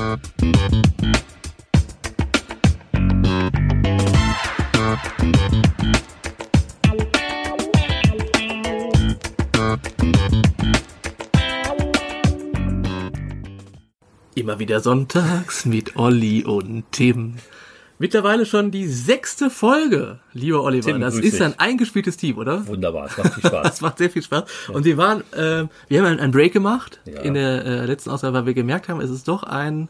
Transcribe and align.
Immer 0.00 0.18
wieder 14.58 14.80
sonntags 14.80 15.66
mit 15.66 15.96
Olli 15.96 16.44
und 16.44 16.84
Tim. 16.92 17.34
Mittlerweile 18.00 18.46
schon 18.46 18.70
die 18.70 18.86
sechste 18.88 19.50
Folge, 19.50 20.20
lieber 20.32 20.62
Oliver. 20.62 20.90
Tim, 20.90 21.02
das 21.02 21.16
ist 21.16 21.34
dich. 21.34 21.42
ein 21.42 21.58
eingespieltes 21.58 22.16
Team, 22.16 22.38
oder? 22.38 22.66
Wunderbar, 22.66 23.04
es 23.06 23.18
macht 23.18 23.34
viel 23.34 23.44
Spaß. 23.46 23.62
Das 23.70 23.80
macht 23.82 23.98
sehr 23.98 24.08
viel 24.08 24.22
Spaß. 24.22 24.44
Und 24.72 24.86
wir 24.86 24.96
waren, 24.96 25.20
äh, 25.34 25.66
wir 25.88 26.02
haben 26.02 26.18
einen 26.18 26.32
Break 26.32 26.54
gemacht 26.54 26.98
Ja. 27.04 27.20
in 27.20 27.34
der 27.34 27.62
äh, 27.66 27.84
letzten 27.84 28.08
Ausgabe, 28.08 28.38
weil 28.38 28.46
wir 28.46 28.54
gemerkt 28.54 28.88
haben, 28.88 29.02
es 29.02 29.10
ist 29.10 29.28
doch 29.28 29.42
ein 29.42 29.88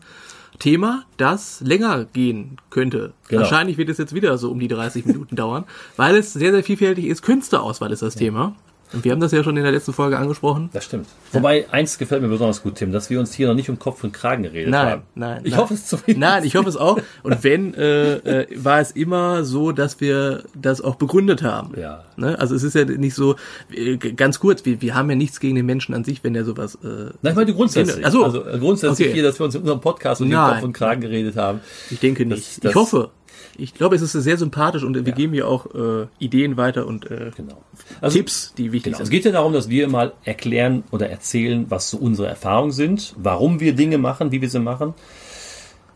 Thema, 0.58 1.04
das 1.18 1.60
länger 1.60 2.04
gehen 2.04 2.56
könnte. 2.70 3.12
Genau. 3.28 3.42
Wahrscheinlich 3.42 3.78
wird 3.78 3.88
es 3.88 3.98
jetzt 3.98 4.12
wieder 4.12 4.36
so 4.38 4.50
um 4.50 4.58
die 4.58 4.66
30 4.66 5.06
Minuten 5.06 5.36
dauern, 5.36 5.62
weil 5.96 6.16
es 6.16 6.32
sehr, 6.32 6.50
sehr 6.50 6.64
vielfältig 6.64 7.06
ist. 7.06 7.22
Künstlerauswahl 7.22 7.92
ist 7.92 8.02
das 8.02 8.16
Thema. 8.16 8.56
Und 8.92 9.04
wir 9.04 9.12
haben 9.12 9.20
das 9.20 9.30
ja 9.32 9.44
schon 9.44 9.56
in 9.56 9.62
der 9.62 9.72
letzten 9.72 9.92
Folge 9.92 10.18
angesprochen. 10.18 10.68
Das 10.72 10.84
stimmt. 10.84 11.06
Wobei, 11.32 11.66
eins 11.70 11.96
gefällt 11.98 12.22
mir 12.22 12.28
besonders 12.28 12.62
gut, 12.62 12.74
Tim, 12.74 12.90
dass 12.92 13.08
wir 13.10 13.20
uns 13.20 13.32
hier 13.32 13.46
noch 13.48 13.54
nicht 13.54 13.70
um 13.70 13.78
Kopf 13.78 14.02
und 14.02 14.12
Kragen 14.12 14.42
geredet 14.42 14.70
Nein, 14.70 14.86
haben. 14.88 15.02
nein. 15.14 15.40
Ich 15.44 15.52
nein. 15.52 15.60
hoffe 15.60 15.74
es 15.74 15.86
zumindest. 15.86 16.18
Nein, 16.18 16.44
ich 16.44 16.56
hoffe 16.56 16.68
es 16.68 16.76
auch. 16.76 16.98
Und 17.22 17.44
wenn, 17.44 17.74
äh, 17.74 18.14
äh, 18.42 18.46
war 18.56 18.80
es 18.80 18.90
immer 18.90 19.44
so, 19.44 19.70
dass 19.72 20.00
wir 20.00 20.42
das 20.60 20.80
auch 20.80 20.96
begründet 20.96 21.42
haben. 21.42 21.78
Ja. 21.80 22.04
Ne? 22.16 22.36
Also 22.38 22.54
es 22.56 22.62
ist 22.64 22.74
ja 22.74 22.84
nicht 22.84 23.14
so, 23.14 23.36
äh, 23.72 23.96
ganz 23.96 24.40
kurz, 24.40 24.64
wir, 24.64 24.80
wir 24.82 24.94
haben 24.94 25.08
ja 25.08 25.16
nichts 25.16 25.38
gegen 25.40 25.54
den 25.54 25.66
Menschen 25.66 25.94
an 25.94 26.02
sich, 26.04 26.24
wenn 26.24 26.34
der 26.34 26.44
sowas... 26.44 26.74
Äh, 26.82 26.86
Nein, 26.86 27.12
ich 27.22 27.34
meine 27.34 27.54
grundsätzlich. 27.54 28.04
Also 28.04 28.24
äh, 28.44 28.58
grundsätzlich 28.58 29.06
Okay. 29.08 29.14
hier, 29.14 29.22
dass 29.22 29.38
wir 29.38 29.44
uns 29.46 29.54
in 29.54 29.60
unserem 29.60 29.80
Podcast 29.80 30.20
um 30.20 30.28
den. 30.28 30.36
Kopf 30.38 30.62
und 30.62 30.72
Kragen 30.72 31.00
geredet 31.00 31.36
haben. 31.36 31.60
ich 31.90 32.00
denke 32.00 32.26
Das- 32.26 32.38
nicht. 32.38 32.64
das- 32.64 32.70
ich 32.70 32.74
hoffe. 32.76 33.10
Ich 33.58 33.74
glaube, 33.74 33.96
es 33.96 34.02
ist 34.02 34.12
sehr 34.12 34.36
sympathisch 34.36 34.82
und 34.84 34.94
wir 35.04 35.12
geben 35.12 35.34
ja 35.34 35.44
auch 35.46 35.66
äh, 35.74 36.06
Ideen 36.18 36.56
weiter 36.56 36.86
und 36.86 37.10
äh, 37.10 37.30
Genau. 37.36 37.62
Also, 38.00 38.18
Tipps, 38.18 38.54
die 38.56 38.72
wichtig 38.72 38.92
Genau. 38.92 39.02
Es 39.02 39.08
sind. 39.08 39.14
geht 39.16 39.24
ja 39.24 39.32
darum, 39.32 39.52
dass 39.52 39.68
wir 39.68 39.88
mal 39.88 40.12
erklären 40.24 40.84
oder 40.90 41.08
erzählen, 41.10 41.66
was 41.68 41.90
so 41.90 41.98
unsere 41.98 42.28
Erfahrungen 42.28 42.72
sind, 42.72 43.14
warum 43.18 43.60
wir 43.60 43.74
Dinge 43.74 43.98
machen, 43.98 44.32
wie 44.32 44.40
wir 44.40 44.48
sie 44.50 44.60
machen, 44.60 44.94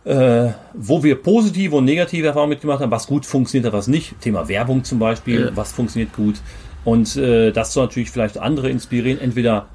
äh, 0.05 0.51
wo 0.75 1.03
wir 1.03 1.17
positive 1.17 1.77
und 1.77 1.85
negative 1.85 2.27
Erfahrungen 2.27 2.51
mitgemacht 2.51 2.81
haben, 2.81 2.91
was 2.91 3.07
gut 3.07 3.25
funktioniert, 3.25 3.73
was 3.73 3.89
nicht. 3.89 4.21
Thema 4.21 4.49
Werbung 4.49 4.85
zum 4.85 4.99
Beispiel, 4.99 5.47
Ja. 5.47 5.51
was 5.57 5.73
funktioniert 5.73 6.13
gut. 6.15 6.37
Und 6.85 7.17
äh, 7.17 7.51
das 7.53 7.73
soll 7.73 7.85
natürlich 7.87 8.11
vielleicht 8.11 8.37
andere 8.39 8.69
inspirieren, 8.69 9.19
entweder 9.19 9.69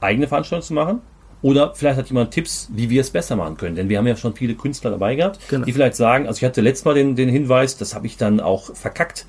eigene 0.00 0.28
Veranstaltungen 0.28 0.66
zu 0.66 0.74
machen 0.74 1.00
oder 1.42 1.74
vielleicht 1.74 1.98
hat 1.98 2.08
jemand 2.08 2.32
Tipps, 2.32 2.68
wie 2.72 2.90
wir 2.90 3.00
es 3.00 3.10
besser 3.10 3.36
machen 3.36 3.56
können. 3.56 3.74
Denn 3.76 3.88
wir 3.88 3.98
haben 3.98 4.06
ja 4.06 4.16
schon 4.16 4.34
viele 4.34 4.54
Künstler 4.54 4.90
dabei 4.90 5.14
gehabt, 5.14 5.38
Genau. 5.48 5.64
die 5.64 5.72
vielleicht 5.72 5.96
sagen, 5.96 6.26
also 6.26 6.38
ich 6.38 6.44
hatte 6.44 6.60
letztes 6.60 6.84
Mal 6.84 6.94
den, 6.94 7.16
den 7.16 7.28
Hinweis, 7.28 7.76
das 7.76 7.94
habe 7.94 8.06
ich 8.06 8.16
dann 8.16 8.40
auch 8.40 8.74
verkackt. 8.74 9.26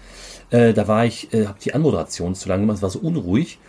Äh, 0.50 0.74
da 0.74 0.88
war 0.88 1.06
ich, 1.06 1.34
äh, 1.34 1.46
habe 1.48 1.58
die 1.64 1.74
Anmoderation 1.74 2.36
zu 2.36 2.50
lange 2.50 2.62
gemacht, 2.64 2.78
es 2.78 2.82
war 2.84 2.90
so 2.90 3.00
unruhig. 3.00 3.60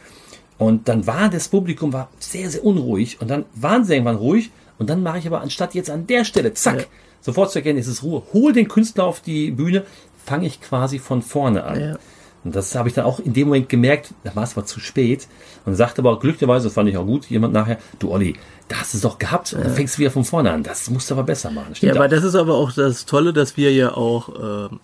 Und 0.58 0.88
dann 0.88 1.06
war 1.06 1.28
das 1.28 1.48
Publikum 1.48 1.92
war 1.92 2.08
sehr, 2.18 2.50
sehr 2.50 2.64
unruhig. 2.64 3.20
Und 3.20 3.28
dann 3.30 3.44
waren 3.54 3.84
sie 3.84 3.94
irgendwann 3.94 4.16
ruhig. 4.16 4.50
Und 4.78 4.90
dann 4.90 5.02
mache 5.02 5.18
ich 5.18 5.26
aber 5.26 5.40
anstatt 5.40 5.74
jetzt 5.74 5.90
an 5.90 6.06
der 6.06 6.24
Stelle, 6.24 6.52
zack, 6.54 6.78
Ja. 6.80 6.84
sofort 7.20 7.52
zu 7.52 7.58
erkennen, 7.60 7.78
es 7.78 7.86
ist 7.86 8.02
Ruhe. 8.02 8.22
Hol 8.32 8.52
den 8.52 8.66
Künstler 8.68 9.04
auf 9.04 9.20
die 9.20 9.50
Bühne, 9.52 9.84
fange 10.24 10.46
ich 10.46 10.60
quasi 10.60 10.98
von 10.98 11.22
vorne 11.22 11.64
an. 11.64 11.80
Ja. 11.80 11.98
Und 12.44 12.56
das 12.56 12.74
habe 12.74 12.88
ich 12.88 12.94
dann 12.94 13.04
auch 13.04 13.20
in 13.20 13.32
dem 13.34 13.48
Moment 13.48 13.68
gemerkt, 13.68 14.14
da 14.24 14.34
war 14.34 14.42
es 14.42 14.56
aber 14.56 14.66
zu 14.66 14.80
spät. 14.80 15.28
Und 15.64 15.76
sagte 15.76 16.00
aber 16.02 16.18
glücklicherweise, 16.18 16.66
das 16.66 16.74
fand 16.74 16.88
ich 16.88 16.96
auch 16.96 17.06
gut, 17.06 17.26
jemand 17.26 17.52
nachher, 17.54 17.78
du 18.00 18.10
Olli, 18.10 18.34
da 18.68 18.76
hast 18.78 18.94
du 18.94 18.98
es 18.98 19.02
doch 19.02 19.18
gehabt. 19.18 19.52
Und 19.52 19.64
dann 19.64 19.72
fängst 19.74 19.94
du 19.94 20.00
wieder 20.00 20.10
von 20.10 20.24
vorne 20.24 20.50
an. 20.50 20.62
Das 20.64 20.90
musst 20.90 21.08
du 21.10 21.14
aber 21.14 21.22
besser 21.22 21.50
machen. 21.50 21.68
Ja, 21.70 21.74
Stimmt 21.76 21.96
aber 21.96 22.06
auch. 22.06 22.10
das 22.10 22.24
ist 22.24 22.34
aber 22.34 22.54
auch 22.54 22.72
das 22.72 23.06
Tolle, 23.06 23.32
dass 23.32 23.56
wir 23.56 23.72
ja 23.72 23.94
auch 23.94 24.68
ähm, 24.70 24.80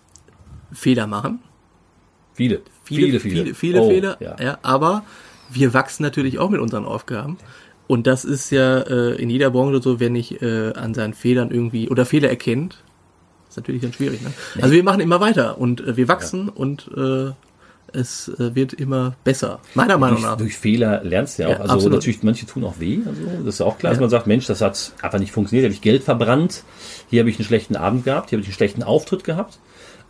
Fehler 0.73 1.07
machen. 1.07 1.41
viele, 2.35 2.63
Viele, 2.85 3.21
viele, 3.21 3.55
viele, 3.55 3.83
Oh, 3.83 3.89
Fehler. 3.91 4.17
Ja. 4.21 4.37
Ja. 4.41 4.59
aber 4.63 5.03
wir 5.51 5.75
wachsen 5.75 6.03
natürlich 6.03 6.39
auch 6.39 6.49
mit 6.51 6.61
unseren 6.61 6.85
Aufgaben. 6.87 7.37
Und 7.87 8.07
das 8.07 8.25
ist 8.25 8.51
ja 8.51 8.79
äh, 8.81 9.15
in 9.21 9.29
jeder 9.31 9.51
Branche 9.51 9.83
so, 9.83 9.99
wenn 10.01 10.15
ich 10.15 10.41
äh, 10.43 10.73
an 10.75 10.95
seinen 10.95 11.13
Fehlern 11.15 11.51
irgendwie 11.51 11.89
oder 11.91 12.07
Fehler 12.07 12.29
erkennt, 12.31 12.83
ist 13.49 13.57
natürlich 13.57 13.83
dann 13.83 13.93
schwierig. 13.93 14.21
Ne? 14.23 14.31
Also 14.61 14.75
wir 14.75 14.85
machen 14.85 15.01
immer 15.01 15.21
weiter 15.21 15.59
und 15.59 15.81
äh, 15.81 15.97
wir 15.97 16.07
wachsen 16.09 16.49
und 16.51 16.91
äh, 16.97 17.31
es 17.93 18.29
äh, 18.29 18.55
wird 18.55 18.73
immer 18.73 19.15
besser. 19.25 19.61
Meiner 19.75 19.99
Meinung 19.99 20.19
durch, 20.19 20.27
nach. 20.31 20.37
durch 20.37 20.57
Fehler 20.57 21.03
lernst 21.05 21.39
du 21.39 21.43
ja 21.43 21.49
auch. 21.49 21.53
Ja, 21.53 21.61
also 21.61 21.75
absolut. 21.75 21.93
natürlich, 21.95 22.23
manche 22.23 22.47
tun 22.47 22.65
auch 22.65 22.79
weh. 22.81 22.99
Also 23.07 23.21
das 23.45 23.55
ist 23.57 23.61
auch 23.61 23.79
klar, 23.79 23.91
dass 23.91 23.99
Ja. 23.99 24.03
man 24.03 24.11
sagt, 24.11 24.27
Mensch, 24.27 24.47
das 24.47 24.61
hat 24.61 24.93
einfach 25.03 25.19
nicht 25.19 25.33
funktioniert. 25.33 25.63
Hier 25.63 25.69
habe 25.69 25.75
ich 25.75 25.81
Geld 25.83 26.03
verbrannt. 26.05 26.63
Hier 27.09 27.21
habe 27.21 27.31
ich 27.31 27.39
einen 27.39 27.47
schlechten 27.47 27.77
Abend 27.77 28.05
gehabt. 28.05 28.31
Hier 28.31 28.37
habe 28.37 28.43
ich 28.43 28.49
einen 28.49 28.55
schlechten 28.55 28.83
Auftritt 28.83 29.25
gehabt. 29.25 29.59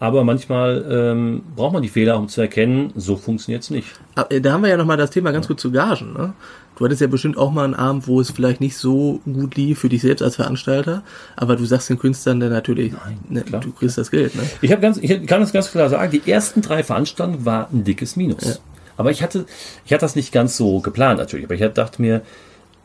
Aber 0.01 0.23
manchmal 0.23 0.87
ähm, 0.91 1.43
braucht 1.57 1.73
man 1.73 1.83
die 1.83 1.89
Fehler, 1.89 2.19
um 2.19 2.29
zu 2.29 2.41
erkennen, 2.41 2.93
so 2.95 3.17
funktioniert 3.17 3.63
es 3.65 3.71
nicht. 3.71 3.89
Aber, 4.15 4.31
äh, 4.31 4.41
Da 4.41 4.53
haben 4.53 4.63
wir 4.63 4.71
ja 4.71 4.77
nochmal 4.77 4.97
das 4.97 5.11
Thema 5.11 5.33
ganz 5.33 5.49
gut 5.49 5.59
zu 5.59 5.73
Gagen. 5.73 6.13
Ne? 6.13 6.35
Du 6.77 6.85
hattest 6.85 7.01
ja 7.01 7.09
bestimmt 7.09 7.37
auch 7.37 7.51
mal 7.51 7.65
einen 7.65 7.75
Abend, 7.75 8.07
wo 8.07 8.21
es 8.21 8.31
vielleicht 8.31 8.61
nicht 8.61 8.77
so 8.77 9.21
gut 9.25 9.57
lief 9.57 9.81
für 9.81 9.89
dich 9.89 10.03
selbst 10.03 10.23
als 10.23 10.37
Veranstalter, 10.37 11.03
aber 11.35 11.57
du 11.57 11.65
sagst 11.65 11.91
den 11.91 11.99
Künstlern 11.99 12.39
dann 12.39 12.51
natürlich, 12.51 12.93
ne, 13.29 13.43
klar, 13.43 13.61
du 13.61 13.73
kriegst 13.73 13.99
das 13.99 14.13
Geld. 14.13 14.37
Ne? 14.37 14.43
Ich, 14.61 14.81
ganz, 14.81 14.97
ich 14.99 15.27
kann 15.27 15.41
das 15.41 15.53
ganz 15.53 15.73
klar 15.73 15.89
sagen, 15.89 16.13
die 16.13 16.31
ersten 16.31 16.63
drei 16.63 16.85
Veranstaltungen 16.85 17.45
war 17.45 17.69
ein 17.73 17.83
dickes 17.83 18.15
Minus. 18.15 18.61
Aber 18.97 19.11
ich 19.11 19.25
hatte, 19.25 19.47
ich 19.85 19.93
hatte 19.93 20.03
das 20.03 20.15
nicht 20.15 20.31
ganz 20.31 20.57
so 20.57 20.79
geplant 20.79 21.19
natürlich, 21.19 21.47
aber 21.47 21.55
ich 21.55 21.73
dachte 21.73 22.01
mir, 22.01 22.23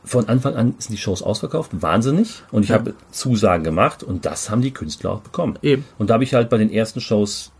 von 0.06 0.28
Anfang 0.28 0.56
an 0.56 0.76
sind 0.80 0.92
die 0.94 0.98
Shows 0.98 1.22
ausverkauft, 1.22 1.72
wahnsinnig. 1.82 2.44
Und 2.52 2.64
ich 2.64 2.70
Ja. 2.70 2.76
habe 2.76 2.94
Zusagen 3.12 3.64
gemacht 3.64 4.04
und 4.04 4.26
das 4.26 4.50
haben 4.50 4.62
die 4.62 4.72
Künstler 4.72 5.12
auch 5.12 5.22
bekommen. 5.22 5.58
Eben. 5.62 5.86
Und 5.98 6.10
da 6.10 6.16
habe 6.16 6.24
ich 6.24 6.34
halt 6.34 6.50
bei 6.50 6.58
den 6.58 6.72
ersten 6.72 7.00
Shows 7.02 7.52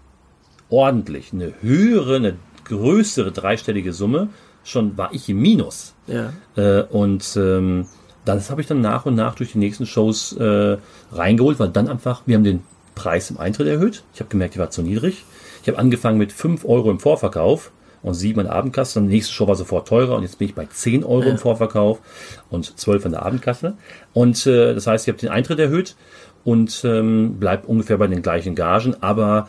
ordentlich 0.70 1.32
eine 1.34 1.54
höhere, 1.62 2.16
eine 2.18 2.36
größere 2.66 3.32
dreistellige 3.32 3.94
Summe. 3.94 4.30
Schon 4.64 4.98
war 4.98 5.14
ich 5.14 5.28
im 5.30 5.42
Minus. 5.42 5.94
Ja. 6.08 6.34
Äh, 6.56 6.84
und 6.84 7.36
ähm, 7.38 7.86
das 8.26 8.50
habe 8.50 8.62
ich 8.62 8.68
dann 8.68 8.82
nach 8.82 9.06
und 9.06 9.16
nach 9.16 9.36
durch 9.36 9.52
die 9.52 9.58
nächsten 9.58 9.86
Shows 9.86 10.34
äh, 10.34 10.78
reingeholt, 11.12 11.60
weil 11.60 11.70
dann 11.70 11.90
einfach, 11.90 12.22
wir 12.26 12.36
haben 12.36 12.44
den 12.46 12.62
Preis 12.96 13.30
im 13.30 13.38
Eintritt 13.38 13.68
erhöht. 13.68 14.04
Ich 14.14 14.20
habe 14.22 14.30
gemerkt, 14.30 14.56
die 14.56 14.60
war 14.60 14.70
zu 14.70 14.82
niedrig. 14.82 15.26
Ich 15.62 15.68
habe 15.68 15.78
angefangen 15.78 16.18
mit 16.18 16.32
5 16.32 16.64
Euro 16.66 16.92
im 16.92 17.00
Vorverkauf 17.00 17.72
und 18.04 18.14
7 18.14 18.40
in 18.40 18.46
der 18.46 18.56
Abendkasse. 18.56 18.96
Dann 18.96 19.08
die 19.08 19.16
nächste 19.16 19.34
Show 19.34 19.48
war 19.48 19.56
sofort 19.56 19.88
teurer 19.88 20.16
und 20.16 20.24
jetzt 20.24 20.38
bin 20.38 20.48
ich 20.48 20.56
bei 20.56 20.66
10 20.66 21.04
Euro 21.04 21.24
im 21.24 21.38
Vorverkauf 21.38 22.00
und 22.50 22.78
12 22.78 23.06
in 23.06 23.12
der 23.14 23.26
Abendkasse. 23.26 23.76
Und 24.14 24.46
äh, 24.46 24.76
das 24.76 24.86
heißt, 24.86 25.08
ich 25.08 25.12
habe 25.12 25.20
den 25.20 25.30
Eintritt 25.30 25.60
erhöht 25.60 25.96
und 26.44 26.84
ähm, 26.86 27.38
bleib 27.40 27.68
ungefähr 27.68 27.98
bei 27.98 28.08
den 28.08 28.22
gleichen 28.22 28.54
Gagen, 28.54 28.96
aber 29.02 29.48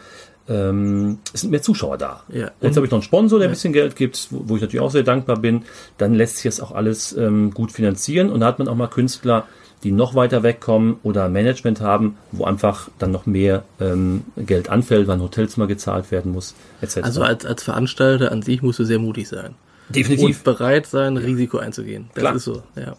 ähm, 0.49 1.19
es 1.33 1.41
sind 1.41 1.51
mehr 1.51 1.63
Zuschauer 1.63 1.99
da. 1.99 2.23
Ja. 2.29 2.51
Jetzt 2.61 2.77
habe 2.77 2.87
ich 2.87 2.91
noch 2.91 2.99
einen 2.99 3.03
Sponsor, 3.03 3.39
der 3.39 3.49
ein 3.49 3.53
bisschen 3.53 3.73
Geld 3.73 3.97
gibt, 3.97 4.29
wo, 4.31 4.43
wo 4.49 4.57
ich 4.57 4.63
natürlich 4.63 4.85
auch 4.85 4.91
sehr 4.91 5.03
dankbar 5.03 5.39
bin. 5.39 5.63
Dann 5.99 6.15
lässt 6.15 6.37
sich 6.37 6.45
das 6.45 6.61
auch 6.61 6.73
alles 6.73 7.17
ähm, 7.17 7.51
gut 7.53 7.73
finanzieren 7.73 8.31
und 8.31 8.41
da 8.41 8.47
hat 8.47 8.59
man 8.59 8.69
auch 8.69 8.75
mal 8.75 8.89
Künstler, 8.89 9.47
die 9.85 9.93
noch 9.93 10.15
weiter 10.15 10.43
wegkommen 10.43 10.97
oder 11.03 11.29
Management 11.29 11.81
haben, 11.81 12.17
wo 12.33 12.45
einfach 12.45 12.89
dann 12.99 13.13
noch 13.13 13.27
mehr 13.27 13.65
ähm, 13.81 14.25
Geld 14.37 14.71
anfällt, 14.71 15.07
weil 15.07 15.17
ein 15.17 15.23
Hotelzimmer 15.23 15.67
gezahlt 15.67 16.11
werden 16.11 16.33
muss, 16.33 16.55
etc. 16.81 16.99
Also 17.03 17.23
als, 17.23 17.45
als 17.45 17.63
Veranstalter 17.63 18.33
an 18.33 18.43
sich 18.43 18.63
musst 18.63 18.79
du 18.79 18.85
sehr 18.85 18.99
mutig 18.99 19.29
sein. 19.29 19.55
Definitiv. 19.91 20.39
Und 20.39 20.45
bereit 20.45 20.87
sein, 20.87 21.19
Risiko 21.19 21.59
einzugehen. 21.59 22.09
Das 22.15 22.23
Klar. 22.23 22.35
ist 22.35 22.45
so, 22.45 22.63
ja. 22.75 22.97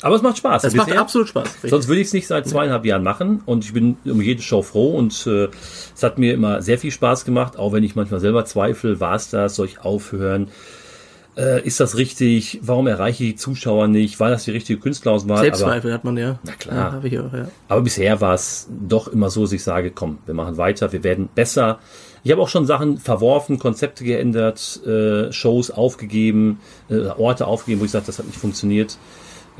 Aber 0.00 0.14
es 0.14 0.22
macht 0.22 0.38
Spaß. 0.38 0.62
Das 0.62 0.74
macht 0.74 0.96
absolut 0.96 1.28
Spaß. 1.28 1.46
richtig. 1.54 1.70
Sonst 1.70 1.88
würde 1.88 2.00
ich 2.00 2.06
es 2.08 2.12
nicht 2.12 2.28
seit 2.28 2.46
zweieinhalb 2.46 2.84
Jahren 2.84 3.02
machen 3.02 3.42
und 3.46 3.64
ich 3.64 3.72
bin 3.72 3.96
um 4.04 4.20
jede 4.20 4.42
Show 4.42 4.62
froh 4.62 4.94
und 4.94 5.26
äh, 5.26 5.48
es 5.94 6.02
hat 6.02 6.18
mir 6.18 6.34
immer 6.34 6.62
sehr 6.62 6.78
viel 6.78 6.92
Spaß 6.92 7.24
gemacht, 7.24 7.58
auch 7.58 7.72
wenn 7.72 7.82
ich 7.82 7.96
manchmal 7.96 8.20
selber 8.20 8.44
zweifle, 8.44 9.00
war 9.00 9.16
es 9.16 9.30
das, 9.30 9.56
soll 9.56 9.66
ich 9.66 9.80
aufhören? 9.80 10.50
Äh, 11.38 11.64
ist 11.64 11.78
das 11.78 11.96
richtig? 11.96 12.58
Warum 12.62 12.88
erreiche 12.88 13.22
ich 13.22 13.30
die 13.30 13.36
Zuschauer 13.36 13.86
nicht? 13.86 14.18
War 14.18 14.28
das 14.28 14.44
die 14.44 14.50
richtige 14.50 14.80
Künstlerauswahl? 14.80 15.38
Selbstzweifel 15.38 15.92
hat 15.92 16.02
man 16.02 16.16
ja. 16.16 16.40
Na 16.42 16.52
klar. 16.52 16.76
Ja, 16.76 16.92
habe 16.92 17.06
ich 17.06 17.16
auch, 17.16 17.32
ja. 17.32 17.48
aber 17.68 17.80
bisher 17.82 18.20
war 18.20 18.34
es 18.34 18.68
doch 18.68 19.06
immer 19.06 19.30
so, 19.30 19.42
dass 19.42 19.52
ich 19.52 19.62
sage, 19.62 19.92
komm, 19.92 20.18
wir 20.26 20.34
machen 20.34 20.56
weiter, 20.56 20.90
wir 20.92 21.04
werden 21.04 21.28
besser. 21.32 21.78
Ich 22.24 22.32
habe 22.32 22.42
auch 22.42 22.48
schon 22.48 22.66
Sachen 22.66 22.98
verworfen, 22.98 23.60
Konzepte 23.60 24.02
geändert, 24.02 24.84
äh, 24.84 25.30
Shows 25.30 25.70
aufgegeben, 25.70 26.58
äh, 26.90 27.06
Orte 27.06 27.46
aufgegeben, 27.46 27.82
wo 27.82 27.84
ich 27.84 27.92
sage, 27.92 28.06
das 28.06 28.18
hat 28.18 28.26
nicht 28.26 28.38
funktioniert. 28.38 28.98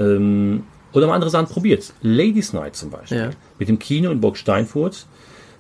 Ähm, 0.01 0.65
oder 0.93 1.07
mal 1.07 1.15
andere 1.15 1.31
Sachen 1.31 1.47
probiert. 1.47 1.93
Ladies 2.03 2.53
Night 2.53 2.75
zum 2.75 2.91
Beispiel. 2.91 3.19
Ja. 3.19 3.31
Mit 3.61 3.69
dem 3.69 3.79
Kino 3.79 4.11
in 4.11 4.21
Burg 4.21 4.37
Steinfurt 4.37 5.07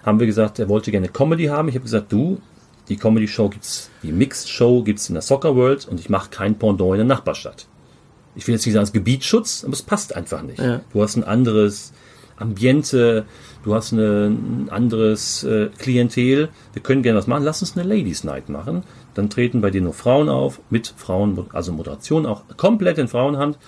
haben 0.05 0.19
wir 0.19 0.27
gesagt, 0.27 0.59
er 0.59 0.69
wollte 0.69 0.91
gerne 0.91 1.09
Comedy 1.09 1.47
haben. 1.47 1.69
Ich 1.69 1.77
habe 1.77 1.85
gesagt, 1.85 2.11
du, 2.11 2.41
die 2.89 2.97
Comedy-Show 2.97 3.49
gibt's, 3.51 3.91
die 4.03 4.13
Mixed-Show 4.13 4.83
gibt's 4.83 5.09
in 5.09 5.15
der 5.15 5.23
Soccer 5.23 5.57
World 5.57 5.87
und 5.87 6.01
ich 6.01 6.09
mache 6.09 6.31
kein 6.31 6.59
Pendant 6.59 6.93
in 6.93 6.99
der 6.99 7.05
Nachbarstadt. 7.07 7.67
Ich 8.35 8.47
will 8.47 8.55
jetzt 8.55 8.67
nicht 8.67 8.75
sagen, 8.75 8.85
es 8.85 8.91
ist 8.91 8.95
Gebietsschutz, 8.95 9.65
aber 9.65 9.73
es 9.73 9.83
passt 9.83 10.15
einfach 10.15 10.43
nicht. 10.43 10.61
Ja. 10.61 10.81
Du 10.93 11.03
hast 11.03 11.17
ein 11.17 11.25
anderes 11.25 11.93
Ambiente, 12.37 13.27
du 13.65 13.75
hast 13.75 13.93
eine, 13.93 14.29
ein 14.29 14.69
anderes 14.71 15.43
äh, 15.45 15.71
Klientel. 15.77 16.51
Wir 16.73 16.83
können 16.83 17.03
gerne 17.03 17.19
was 17.19 17.27
machen. 17.27 17.43
Lass 17.43 17.63
uns 17.63 17.77
eine 17.77 17.89
Ladies 17.89 18.23
Night 18.25 18.49
machen. 18.49 18.85
Dann 19.15 19.29
treten 19.29 19.61
bei 19.61 19.71
dir 19.71 19.81
nur 19.81 19.93
Frauen 19.93 20.29
auf, 20.29 20.61
mit 20.71 20.95
Frauen, 20.97 21.47
also 21.53 21.73
Moderation 21.73 22.27
auch 22.27 22.45
komplett 22.57 22.99
in 22.99 23.09
Frauenhand. 23.09 23.59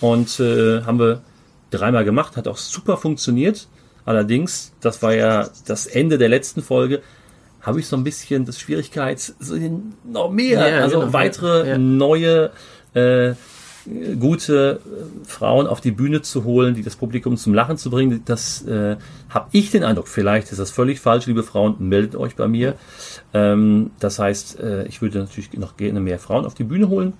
Und 0.00 0.38
äh, 0.40 0.82
haben 0.82 0.98
wir 0.98 1.22
dreimal 1.70 2.04
gemacht, 2.04 2.36
hat 2.36 2.48
auch 2.48 2.58
super 2.58 2.96
funktioniert. 2.98 3.68
Allerdings, 4.04 4.72
das 4.80 5.02
war 5.02 5.14
ja 5.14 5.48
das 5.66 5.86
Ende 5.86 6.18
der 6.18 6.28
letzten 6.28 6.62
Folge, 6.62 7.02
habe 7.62 7.80
ich 7.80 7.86
so 7.86 7.96
ein 7.96 8.04
bisschen 8.04 8.44
das 8.44 8.58
Schwierigkeits, 8.60 9.34
so 9.38 9.54
noch 10.04 10.30
mehr, 10.30 10.68
Ja, 10.68 10.82
also 10.82 11.00
genau. 11.00 11.12
weitere 11.12 11.68
Ja. 11.70 11.78
neue 11.78 12.50
äh, 12.94 13.34
gute 14.18 14.80
äh, 14.84 15.26
Frauen 15.26 15.66
auf 15.66 15.80
die 15.80 15.90
Bühne 15.90 16.22
zu 16.22 16.44
holen, 16.44 16.74
die 16.74 16.82
das 16.82 16.96
Publikum 16.96 17.36
zum 17.36 17.54
Lachen 17.54 17.76
zu 17.78 17.90
bringen. 17.90 18.22
Das 18.24 18.62
äh, 18.66 18.96
habe 19.28 19.48
ich 19.52 19.70
den 19.70 19.82
Eindruck. 19.84 20.08
Vielleicht 20.08 20.52
ist 20.52 20.58
das 20.58 20.70
völlig 20.70 21.00
falsch, 21.00 21.26
liebe 21.26 21.42
Frauen. 21.42 21.76
Meldet 21.78 22.14
euch 22.16 22.36
bei 22.36 22.46
mir. 22.48 22.74
Ähm, 23.32 23.90
das 23.98 24.18
heißt, 24.18 24.60
äh, 24.60 24.84
ich 24.86 25.02
würde 25.02 25.18
natürlich 25.18 25.52
noch 25.54 25.76
gerne 25.76 26.00
mehr 26.00 26.18
Frauen 26.18 26.44
auf 26.44 26.54
die 26.54 26.64
Bühne 26.64 26.88
holen. 26.88 27.14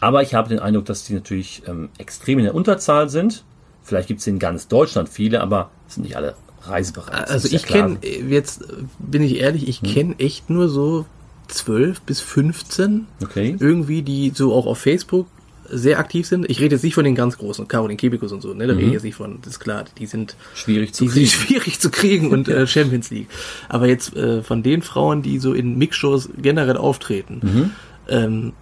Aber 0.00 0.22
ich 0.22 0.34
habe 0.34 0.48
den 0.48 0.58
Eindruck, 0.58 0.86
dass 0.86 1.04
die 1.04 1.14
natürlich 1.14 1.62
ähm, 1.66 1.90
extrem 1.98 2.38
in 2.38 2.44
der 2.46 2.54
Unterzahl 2.54 3.08
sind. 3.08 3.44
Vielleicht 3.82 4.08
gibt 4.08 4.20
es 4.20 4.26
in 4.26 4.38
ganz 4.38 4.66
Deutschland 4.68 5.08
viele, 5.08 5.40
aber 5.42 5.70
es 5.86 5.94
sind 5.94 6.04
nicht 6.04 6.16
alle 6.16 6.34
reisebereit. 6.62 7.28
Also 7.30 7.48
ich 7.50 7.64
kenne, 7.64 7.98
jetzt 8.28 8.62
äh, 8.62 8.66
bin 8.98 9.22
ich 9.22 9.36
ehrlich, 9.40 9.68
ich 9.68 9.82
kenne 9.82 10.14
echt 10.18 10.50
nur 10.50 10.68
so 10.68 11.06
12 11.48 12.00
bis 12.02 12.20
15 12.20 13.06
Okay. 13.22 13.56
irgendwie, 13.58 14.02
die 14.02 14.32
so 14.34 14.52
auch 14.54 14.66
auf 14.66 14.78
Facebook 14.78 15.26
sehr 15.72 16.00
aktiv 16.00 16.26
sind. 16.26 16.50
Ich 16.50 16.58
rede 16.60 16.74
jetzt 16.74 16.82
nicht 16.82 16.94
von 16.94 17.04
den 17.04 17.14
ganz 17.14 17.38
großen, 17.38 17.68
Caroline 17.68 17.96
Kebekus 17.96 18.32
und 18.32 18.40
so, 18.40 18.52
ne? 18.54 18.66
Da 18.66 18.74
rede 18.74 18.86
ich 18.88 18.92
jetzt 18.92 19.04
nicht 19.04 19.14
von, 19.14 19.38
das 19.42 19.52
ist 19.54 19.60
klar, 19.60 19.84
die 19.98 20.06
sind 20.06 20.34
Schwierig 20.54 20.92
zu 20.94 21.06
sind 21.08 21.28
schwierig 21.28 21.78
zu 21.78 21.90
kriegen 21.90 22.30
und 22.32 22.48
äh, 22.48 22.66
Champions 22.68 23.10
League. 23.10 23.28
Aber 23.68 23.86
jetzt 23.86 24.16
äh, 24.16 24.42
von 24.42 24.62
den 24.64 24.82
Frauen, 24.82 25.22
die 25.22 25.38
so 25.38 25.52
in 25.54 25.78
Mixshows 25.78 26.28
generell 26.40 26.76
auftreten, 26.76 27.40
Mhm. 27.42 27.70
ähm, 28.08 28.52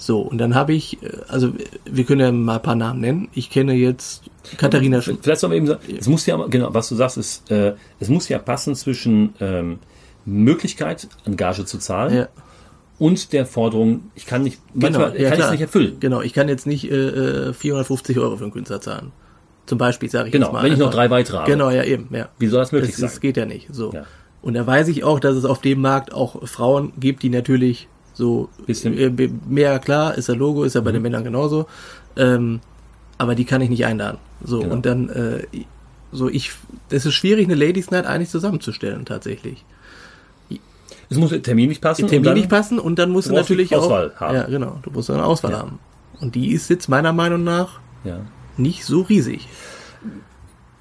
so, 0.00 0.20
und 0.20 0.38
dann 0.38 0.54
habe 0.54 0.72
ich, 0.72 1.02
äh, 1.02 1.10
also 1.28 1.52
wir 1.84 2.04
können 2.04 2.20
ja 2.20 2.32
mal 2.32 2.56
ein 2.56 2.62
paar 2.62 2.74
Namen 2.74 3.00
nennen. 3.00 3.28
Ich 3.34 3.50
kenne 3.50 3.74
jetzt 3.74 4.22
Katharina 4.56 5.02
Sch 5.02 5.12
Vielleicht 5.20 5.40
soll 5.40 5.50
man 5.50 5.58
eben 5.58 5.66
sagen, 5.66 5.80
es 5.98 6.08
muss 6.08 6.24
ja, 6.24 6.36
genau, 6.46 6.72
was 6.72 6.88
du 6.88 6.94
sagst, 6.94 7.18
ist, 7.18 7.50
äh, 7.50 7.74
es 7.98 8.08
muss 8.08 8.28
ja 8.30 8.38
passen 8.38 8.74
zwischen 8.74 9.34
ähm, 9.40 9.78
Möglichkeit, 10.24 11.06
an 11.26 11.36
Gage 11.36 11.66
zu 11.66 11.78
zahlen 11.78 12.14
ja, 12.14 12.28
und 12.98 13.34
der 13.34 13.44
Forderung, 13.44 14.10
ich 14.14 14.24
kann 14.24 14.42
nicht, 14.42 14.58
manchmal 14.72 15.20
ja, 15.20 15.28
kann 15.28 15.38
ich 15.38 15.44
es 15.44 15.50
nicht 15.50 15.60
erfüllen. 15.60 15.96
Genau, 16.00 16.22
ich 16.22 16.32
kann 16.32 16.48
jetzt 16.48 16.66
nicht 16.66 16.90
äh, 16.90 17.48
äh, 17.48 17.52
450 17.52 18.18
Euro 18.18 18.38
für 18.38 18.44
einen 18.44 18.52
Künstler 18.52 18.80
zahlen. 18.80 19.12
Zum 19.66 19.76
Beispiel, 19.76 20.08
sage 20.08 20.28
ich 20.28 20.32
Genau, 20.32 20.46
jetzt 20.46 20.52
mal. 20.54 20.62
wenn 20.62 20.72
ich 20.72 20.78
noch 20.78 20.86
einfach. 20.86 20.98
drei 20.98 21.10
weitere 21.10 21.36
habe. 21.38 21.50
Genau, 21.50 21.68
ja 21.68 21.84
eben, 21.84 22.08
ja. 22.12 22.30
Wie 22.38 22.46
soll 22.46 22.60
das 22.60 22.72
möglich 22.72 22.92
das, 22.92 23.00
sein? 23.00 23.08
das 23.10 23.20
geht 23.20 23.36
ja 23.36 23.44
nicht. 23.44 23.68
So. 23.70 23.92
Ja. 23.92 24.04
Und 24.40 24.54
da 24.54 24.66
weiß 24.66 24.88
ich 24.88 25.04
auch, 25.04 25.20
dass 25.20 25.36
es 25.36 25.44
auf 25.44 25.60
dem 25.60 25.82
Markt 25.82 26.14
auch 26.14 26.46
Frauen 26.48 26.94
gibt, 26.98 27.22
die 27.22 27.28
natürlich 27.28 27.88
so 28.20 28.48
Bisschen- 28.66 28.96
äh, 28.96 29.10
mehr 29.48 29.78
klar, 29.78 30.14
ist 30.16 30.28
ja 30.28 30.34
Logo, 30.34 30.62
ist 30.64 30.74
ja 30.74 30.80
Mhm. 30.82 30.84
bei 30.84 30.92
den 30.92 31.02
Männern 31.02 31.24
genauso. 31.24 31.66
Ähm, 32.16 32.60
aber 33.18 33.34
die 33.34 33.44
kann 33.46 33.60
ich 33.62 33.70
nicht 33.70 33.84
einladen. 33.86 34.18
So, 34.44 34.60
Genau. 34.60 34.74
und 34.74 34.86
dann, 34.86 35.08
äh, 35.08 35.46
so 36.12 36.28
ich, 36.28 36.52
es 36.90 37.06
ist 37.06 37.14
schwierig, 37.14 37.46
eine 37.46 37.54
Ladies 37.54 37.90
Night 37.90 38.06
eigentlich 38.06 38.30
zusammenzustellen, 38.30 39.04
tatsächlich. 39.04 39.64
Es 41.12 41.16
muss 41.18 41.30
passen. 41.30 41.42
Termin 41.42 42.18
und 42.18 42.24
dann- 42.26 42.34
nicht 42.34 42.48
passen 42.48 42.78
und 42.78 42.98
dann 43.00 43.10
musst 43.10 43.28
du 43.28 43.32
Du 43.32 43.38
natürlich 43.38 43.74
Auswahl 43.74 44.12
auch. 44.16 44.20
haben. 44.20 44.34
Ja, 44.36 44.44
genau, 44.44 44.78
du 44.82 44.90
musst 44.90 45.10
eine 45.10 45.24
Auswahl 45.24 45.52
Ja. 45.52 45.58
haben. 45.58 45.78
Und 46.20 46.34
die 46.36 46.52
ist 46.52 46.70
jetzt 46.70 46.88
meiner 46.88 47.12
Meinung 47.12 47.42
nach 47.42 47.80
Ja. 48.04 48.20
nicht 48.56 48.84
so 48.84 49.00
riesig. 49.02 49.48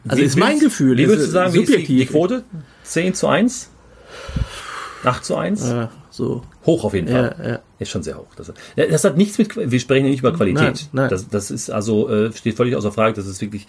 Also 0.08 0.22
Wie- 0.22 0.26
ist 0.26 0.38
mein 0.38 0.60
Gefühl. 0.60 0.98
Wie 0.98 1.08
würdest 1.08 1.28
du 1.28 1.32
sagen, 1.32 1.54
wie 1.54 1.60
ist 1.60 1.68
die, 1.70 1.74
subjektiv. 1.74 2.00
die 2.00 2.06
Quote? 2.06 2.44
10 2.84 3.14
zu 3.16 3.28
1? 3.28 3.70
8 5.04 5.24
zu 5.26 5.36
1? 5.36 5.68
Ja, 5.70 5.90
so. 6.20 6.44
Hoch 6.66 6.84
auf 6.84 6.94
jeden 6.94 7.08
Fall. 7.08 7.36
Ja, 7.40 7.50
ja. 7.50 7.60
Ist 7.80 7.90
schon 7.90 8.04
sehr 8.04 8.18
hoch. 8.18 8.28
Das, 8.36 8.54
ja, 8.76 8.86
das 8.86 9.04
hat 9.04 9.18
nichts 9.18 9.38
mit, 9.38 9.56
wir 9.56 9.80
sprechen 9.80 10.04
hier 10.04 10.12
nicht 10.12 10.20
über 10.20 10.34
Qualität. 10.34 10.62
Nein, 10.62 10.76
nein. 10.92 11.10
Das, 11.10 11.28
das 11.30 11.50
ist 11.50 11.72
also, 11.72 12.10
äh, 12.10 12.32
steht 12.34 12.56
völlig 12.56 12.76
außer 12.76 12.92
Frage, 12.92 13.16
dass 13.16 13.26
es 13.26 13.42
wirklich 13.42 13.66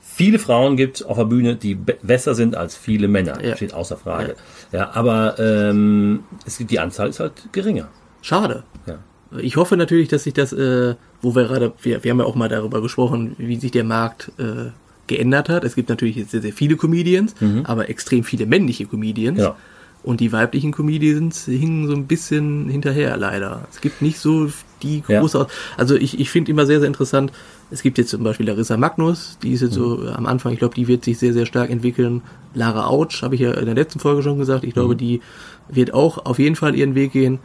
viele 0.00 0.38
Frauen 0.38 0.76
gibt 0.76 1.04
auf 1.06 1.16
der 1.16 1.24
Bühne, 1.24 1.56
die 1.56 1.74
be 1.74 1.96
besser 2.02 2.34
sind 2.34 2.54
als 2.54 2.76
viele 2.76 3.08
Männer. 3.08 3.42
Ja. 3.42 3.56
Steht 3.56 3.74
außer 3.74 3.96
Frage. 3.96 4.36
Ja, 4.70 4.90
aber 4.92 5.38
ähm, 5.38 6.24
es 6.46 6.58
gibt, 6.58 6.70
die 6.70 6.78
Anzahl 6.78 7.08
ist 7.08 7.18
halt 7.18 7.32
geringer. 7.52 7.88
Schade. 8.20 8.62
Ja. 8.86 8.98
Ich 9.38 9.56
hoffe 9.56 9.76
natürlich, 9.76 10.08
dass 10.08 10.24
sich 10.24 10.34
das, 10.34 10.52
äh, 10.52 10.94
wo 11.22 11.34
wir 11.34 11.44
gerade, 11.44 11.72
wir, 11.82 12.04
wir 12.04 12.10
haben 12.10 12.20
ja 12.20 12.26
auch 12.26 12.34
mal 12.34 12.48
darüber 12.50 12.82
gesprochen, 12.82 13.34
wie 13.38 13.56
sich 13.56 13.70
der 13.70 13.84
Markt 13.84 14.30
äh, 14.38 14.70
geändert 15.06 15.48
hat. 15.48 15.64
Es 15.64 15.74
gibt 15.74 15.88
natürlich 15.88 16.16
jetzt 16.16 16.32
sehr, 16.32 16.42
sehr 16.42 16.52
viele 16.52 16.76
Comedians, 16.76 17.34
aber 17.64 17.88
extrem 17.88 18.22
viele 18.22 18.46
männliche 18.46 18.86
Comedians. 18.86 19.38
Mhm. 19.38 19.44
Ja. 19.44 19.56
Und 20.02 20.20
die 20.20 20.32
weiblichen 20.32 20.72
Comedians 20.72 21.44
hingen 21.44 21.86
so 21.86 21.92
ein 21.94 22.06
bisschen 22.06 22.70
hinterher, 22.70 23.16
leider. 23.18 23.68
Es 23.70 23.82
gibt 23.82 24.00
nicht 24.00 24.18
so 24.18 24.48
die 24.82 25.02
Ja. 25.08 25.20
große, 25.20 25.38
Aus 25.40 25.46
also 25.76 25.94
ich, 25.94 26.18
ich 26.18 26.30
finde 26.30 26.50
immer 26.50 26.64
sehr, 26.64 26.78
sehr 26.78 26.86
interessant, 26.88 27.32
es 27.70 27.82
gibt 27.82 27.98
jetzt 27.98 28.08
zum 28.10 28.22
Beispiel 28.24 28.46
Larissa 28.46 28.78
Magnus, 28.78 29.36
die 29.42 29.52
ist 29.52 29.60
jetzt 29.60 29.74
so 29.74 29.98
Mhm. 29.98 30.06
am 30.08 30.26
Anfang, 30.26 30.52
ich 30.54 30.58
glaube, 30.58 30.74
die 30.74 30.88
wird 30.88 31.04
sich 31.04 31.18
sehr, 31.18 31.34
sehr 31.34 31.44
stark 31.44 31.68
entwickeln. 31.70 32.22
Lara 32.54 32.86
Autsch, 32.86 33.22
habe 33.22 33.34
ich 33.34 33.42
ja 33.42 33.52
in 33.52 33.66
der 33.66 33.74
letzten 33.74 34.00
Folge 34.00 34.22
schon 34.22 34.38
gesagt, 34.38 34.64
ich 34.64 34.70
Mhm. 34.70 34.74
glaube, 34.74 34.96
die 34.96 35.20
wird 35.68 35.92
auch 35.92 36.24
auf 36.24 36.38
jeden 36.38 36.56
Fall 36.56 36.74
ihren 36.74 36.94
Weg 36.94 37.12
gehen. 37.12 37.38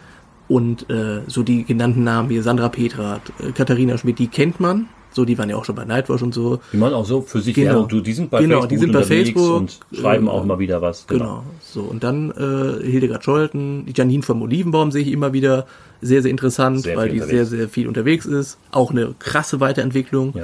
Und 0.47 0.89
äh, 0.89 1.21
so 1.27 1.43
die 1.43 1.63
genannten 1.65 2.03
Namen 2.03 2.29
wie 2.29 2.39
Sandra 2.39 2.69
Petrat, 2.69 3.21
äh, 3.39 3.51
Katharina 3.51 3.97
Schmidt, 3.97 4.19
die 4.19 4.27
kennt 4.27 4.59
man. 4.59 4.87
So, 5.15 5.23
die 5.25 5.37
waren 5.37 5.49
ja 5.49 5.55
auch 5.55 5.63
schon 5.63 5.75
bei 5.75 5.85
Nightwatch 5.85 6.21
und 6.21 6.33
so. 6.33 6.59
Die 6.73 6.77
man 6.77 6.93
auch 6.93 7.05
so 7.05 7.21
für 7.21 7.39
sich 7.39 7.55
Genau. 7.55 7.71
Werbung 7.71 7.89
tut. 7.89 8.05
Die 8.05 8.13
sind 8.13 8.29
bei 8.29 8.41
Genau, 8.41 8.55
Facebook 8.61 8.69
die 8.69 8.77
sind 8.77 8.91
bei 8.91 9.03
Facebook, 9.03 9.55
und 9.57 9.79
schreiben 9.93 10.27
äh, 10.27 10.29
auch 10.29 10.43
immer 10.43 10.59
wieder 10.59 10.81
was. 10.81 11.07
Genau. 11.07 11.43
So, 11.61 11.81
und 11.81 12.03
dann 12.03 12.31
äh, 12.31 12.85
Hildegard 12.85 13.23
Scholten, 13.23 13.85
Janine 13.95 14.23
vom 14.23 14.41
Olivenbaum 14.41 14.91
sehe 14.91 15.03
ich 15.03 15.11
immer 15.11 15.31
wieder 15.31 15.67
sehr, 16.01 16.21
sehr 16.21 16.31
interessant, 16.31 16.81
Sehr 16.81 16.97
weil 16.97 17.09
die 17.09 17.19
sehr, 17.19 17.25
unterwegs. 17.27 17.49
sehr 17.49 17.69
viel 17.69 17.87
unterwegs 17.87 18.25
ist. 18.25 18.57
Auch 18.71 18.91
eine 18.91 19.15
krasse 19.17 19.59
Weiterentwicklung. 19.61 20.33
Ja. 20.35 20.43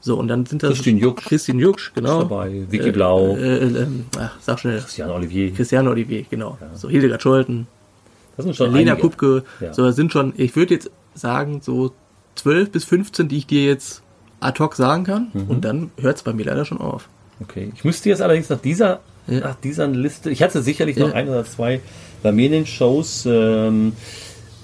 So, 0.00 0.16
und 0.16 0.28
dann 0.28 0.46
sind 0.46 0.62
das 0.62 0.74
Christine 0.74 1.00
Jucksch. 1.00 1.24
Christine 1.24 1.60
Jucksch, 1.60 1.92
genau. 1.94 2.20
Dabei, 2.22 2.64
Vicky 2.70 2.92
Blau, 2.92 3.34
Äh, 3.36 3.56
äh, 3.58 3.82
ähm, 3.82 4.04
ach, 4.16 4.36
sag 4.40 4.60
schnell. 4.60 4.78
Christian 4.78 5.10
Olivier. 5.10 5.52
Christiane 5.52 5.90
Olivier, 5.90 6.24
genau. 6.30 6.56
So, 6.74 6.88
Hildegard 6.88 7.22
Scholten, 7.22 7.66
Das 8.36 8.44
sind 8.44 8.54
schon 8.54 8.72
Lena 8.72 8.92
einige. 8.92 9.08
Kupke. 9.08 9.42
Ja. 9.58 9.74
So, 9.74 9.82
das 9.84 9.96
sind 9.96 10.12
schon, 10.12 10.32
ich 10.36 10.54
würde 10.54 10.74
jetzt 10.74 10.90
sagen, 11.14 11.60
so 11.60 11.92
12 12.36 12.70
bis 12.70 12.84
15, 12.84 13.28
die 13.28 13.38
ich 13.38 13.46
dir 13.46 13.64
jetzt 13.64 14.02
ad 14.40 14.58
hoc 14.62 14.74
sagen 14.76 15.04
kann. 15.04 15.28
Mhm. 15.32 15.44
Und 15.48 15.64
dann 15.64 15.90
hört 16.00 16.16
es 16.18 16.22
bei 16.22 16.32
mir 16.32 16.44
leider 16.46 16.64
schon 16.64 16.78
auf. 16.78 17.08
Okay. 17.42 17.72
Ich 17.74 17.84
müsste 17.84 18.08
jetzt 18.08 18.22
allerdings 18.22 18.48
nach 18.48 18.60
dieser, 18.60 19.00
Ja. 19.26 19.40
nach 19.40 19.56
dieser 19.56 19.88
Liste, 19.88 20.30
ich 20.30 20.42
hatte 20.42 20.62
sicherlich 20.62 20.96
noch 20.96 21.08
Ja. 21.08 21.14
ein 21.14 21.28
oder 21.28 21.44
zwei 21.44 21.80
bei 22.22 22.32
mir 22.32 22.46
in 22.46 22.52
den 22.52 22.66
Shows, 22.66 23.26
ähm, 23.26 23.92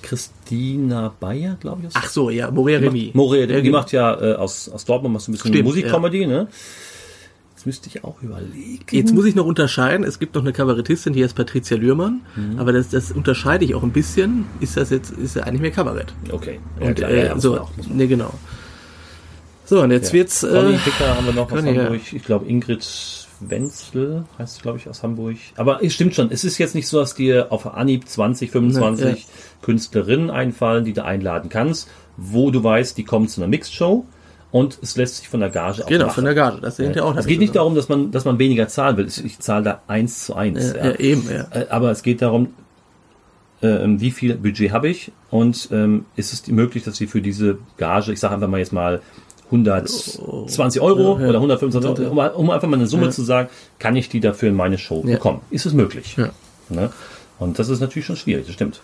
Christina 0.02 1.12
Bayer, 1.20 1.56
glaube 1.60 1.82
ich. 1.88 1.94
Ach 1.94 2.08
so, 2.08 2.28
ja, 2.30 2.50
Morea 2.50 2.78
Remy. 2.80 3.10
Moria, 3.14 3.42
Ja, 3.42 3.56
die 3.56 3.62
genau. 3.62 3.78
macht 3.78 3.92
ja 3.92 4.20
äh, 4.20 4.34
aus, 4.34 4.69
aus 4.69 4.84
Dortmund 4.84 5.14
machst 5.14 5.28
du 5.28 5.32
ein 5.32 5.34
bisschen 5.34 5.64
Musikcomedy, 5.64 6.26
ne? 6.26 6.48
Jetzt 7.62 7.66
müsste 7.66 7.88
ich 7.90 8.02
auch 8.02 8.20
überlegen. 8.22 8.84
Jetzt 8.90 9.14
muss 9.14 9.24
ich 9.24 9.36
noch 9.36 9.46
unterscheiden. 9.46 10.04
Es 10.04 10.19
gibt 10.19 10.34
noch 10.34 10.42
eine 10.42 10.52
Kabarettistin, 10.52 11.12
die 11.12 11.22
heißt 11.22 11.36
Patricia 11.36 11.76
Lührmann. 11.76 12.22
Mhm. 12.34 12.58
Aber 12.58 12.72
das, 12.72 12.88
das 12.88 13.12
unterscheide 13.12 13.64
ich 13.64 13.76
auch 13.76 13.84
ein 13.84 13.92
bisschen. 13.92 14.46
Ist 14.58 14.76
das 14.76 14.90
jetzt, 14.90 15.12
ist 15.12 15.36
ja 15.36 15.44
eigentlich 15.44 15.60
mehr 15.60 15.70
Kabarett. 15.70 16.12
Okay. 16.32 16.58
Ja, 16.81 16.88
Und, 16.88 16.94
klar, 16.96 17.10
äh, 17.10 17.26
ja, 17.26 17.38
so, 17.38 17.60
auch, 17.60 17.70
muss 17.76 17.86
man 17.86 17.98
ne, 17.98 18.08
genau. 18.08 18.34
So, 19.64 19.81
und 19.81 19.92
jetzt 19.92 20.08
Ja. 20.08 20.14
wird's, 20.14 20.40
Conny 20.40 20.74
äh, 20.74 20.78
Picker 20.78 21.16
haben 21.16 21.24
wir 21.26 21.34
noch 21.34 21.52
aus 21.52 21.58
Conny, 21.60 21.76
ja. 21.76 21.84
Hamburg. 21.84 22.00
Ich 22.12 22.24
glaube, 22.24 22.46
Ingrid 22.48 23.28
Wenzel 23.38 24.24
heißt 24.40 24.56
sie, 24.56 24.62
glaube 24.62 24.78
ich, 24.78 24.88
aus 24.88 25.04
Hamburg. 25.04 25.36
Aber 25.54 25.84
es 25.84 25.94
stimmt 25.94 26.16
schon, 26.16 26.32
es 26.32 26.42
ist 26.42 26.58
jetzt 26.58 26.74
nicht 26.74 26.88
so, 26.88 26.98
dass 26.98 27.14
dir 27.14 27.52
auf 27.52 27.72
Anhieb 27.72 28.08
20, 28.08 28.50
25 28.50 29.20
Ja. 29.20 29.24
Künstlerinnen 29.62 30.31
einfallen, 30.31 30.84
die 30.84 30.94
du 30.94 31.04
einladen 31.04 31.48
kannst, 31.48 31.88
wo 32.16 32.50
du 32.50 32.64
weißt, 32.64 32.98
die 32.98 33.04
kommen 33.04 33.28
zu 33.28 33.40
einer 33.40 33.46
Mixed-Show 33.48 34.04
und 34.52 34.78
es 34.82 34.96
lässt 34.96 35.16
sich 35.16 35.28
von 35.28 35.40
der 35.40 35.48
Gage 35.50 35.82
auch 35.82 35.88
genau, 35.88 36.04
machen. 36.06 36.14
von 36.14 36.24
der 36.24 36.34
Gage. 36.34 36.58
Das 36.60 36.76
sind 36.76 36.94
ja 36.94 37.02
auch 37.04 37.16
es 37.16 37.26
geht 37.26 37.40
nicht 37.40 37.56
darum, 37.56 37.74
dass 37.74 37.88
man, 37.88 38.10
dass 38.12 38.24
man 38.24 38.38
weniger 38.38 38.68
zahlen 38.68 38.96
will. 38.98 39.06
Ich 39.06 39.38
zahle 39.40 39.64
da 39.64 39.82
eins 39.88 40.26
zu 40.26 40.34
eins. 40.34 40.74
Ja, 40.76 40.86
ja, 40.90 40.94
eben, 40.96 41.28
ja. 41.28 41.46
Äh, 41.50 41.66
Aber 41.70 41.90
es 41.90 42.02
geht 42.02 42.22
darum, 42.22 42.52
ähm, 43.62 44.00
wie 44.00 44.10
viel 44.10 44.34
Budget 44.36 44.70
habe 44.72 44.88
ich 44.88 45.10
und 45.30 45.68
ähm, 45.72 46.04
ist 46.16 46.32
es 46.32 46.46
möglich, 46.48 46.84
dass 46.84 46.96
sie 46.96 47.06
für 47.06 47.22
diese 47.22 47.58
Gage, 47.78 48.12
ich 48.12 48.20
sage 48.20 48.34
einfach 48.34 48.48
mal 48.48 48.58
jetzt 48.58 48.72
mal 48.72 49.00
120 49.46 50.80
Euro 50.80 51.16
Ja, 51.16 51.22
ja. 51.22 51.28
oder 51.28 51.38
125 51.38 52.06
Euro, 52.06 52.10
um, 52.10 52.18
um 52.44 52.50
einfach 52.50 52.68
mal 52.68 52.76
eine 52.76 52.86
Summe 52.86 53.06
Ja. 53.06 53.10
zu 53.10 53.22
sagen, 53.22 53.48
kann 53.78 53.96
ich 53.96 54.08
die 54.08 54.20
dafür 54.20 54.48
in 54.48 54.54
meine 54.54 54.78
Show 54.78 55.02
Ja. 55.06 55.14
bekommen? 55.14 55.40
Ist 55.50 55.66
es 55.66 55.72
möglich? 55.72 56.16
Ja. 56.16 56.30
Ne? 56.68 56.90
Und 57.38 57.58
das 57.58 57.68
ist 57.68 57.80
natürlich 57.80 58.06
schon 58.06 58.16
schwierig, 58.16 58.46
das 58.46 58.54
stimmt. 58.54 58.80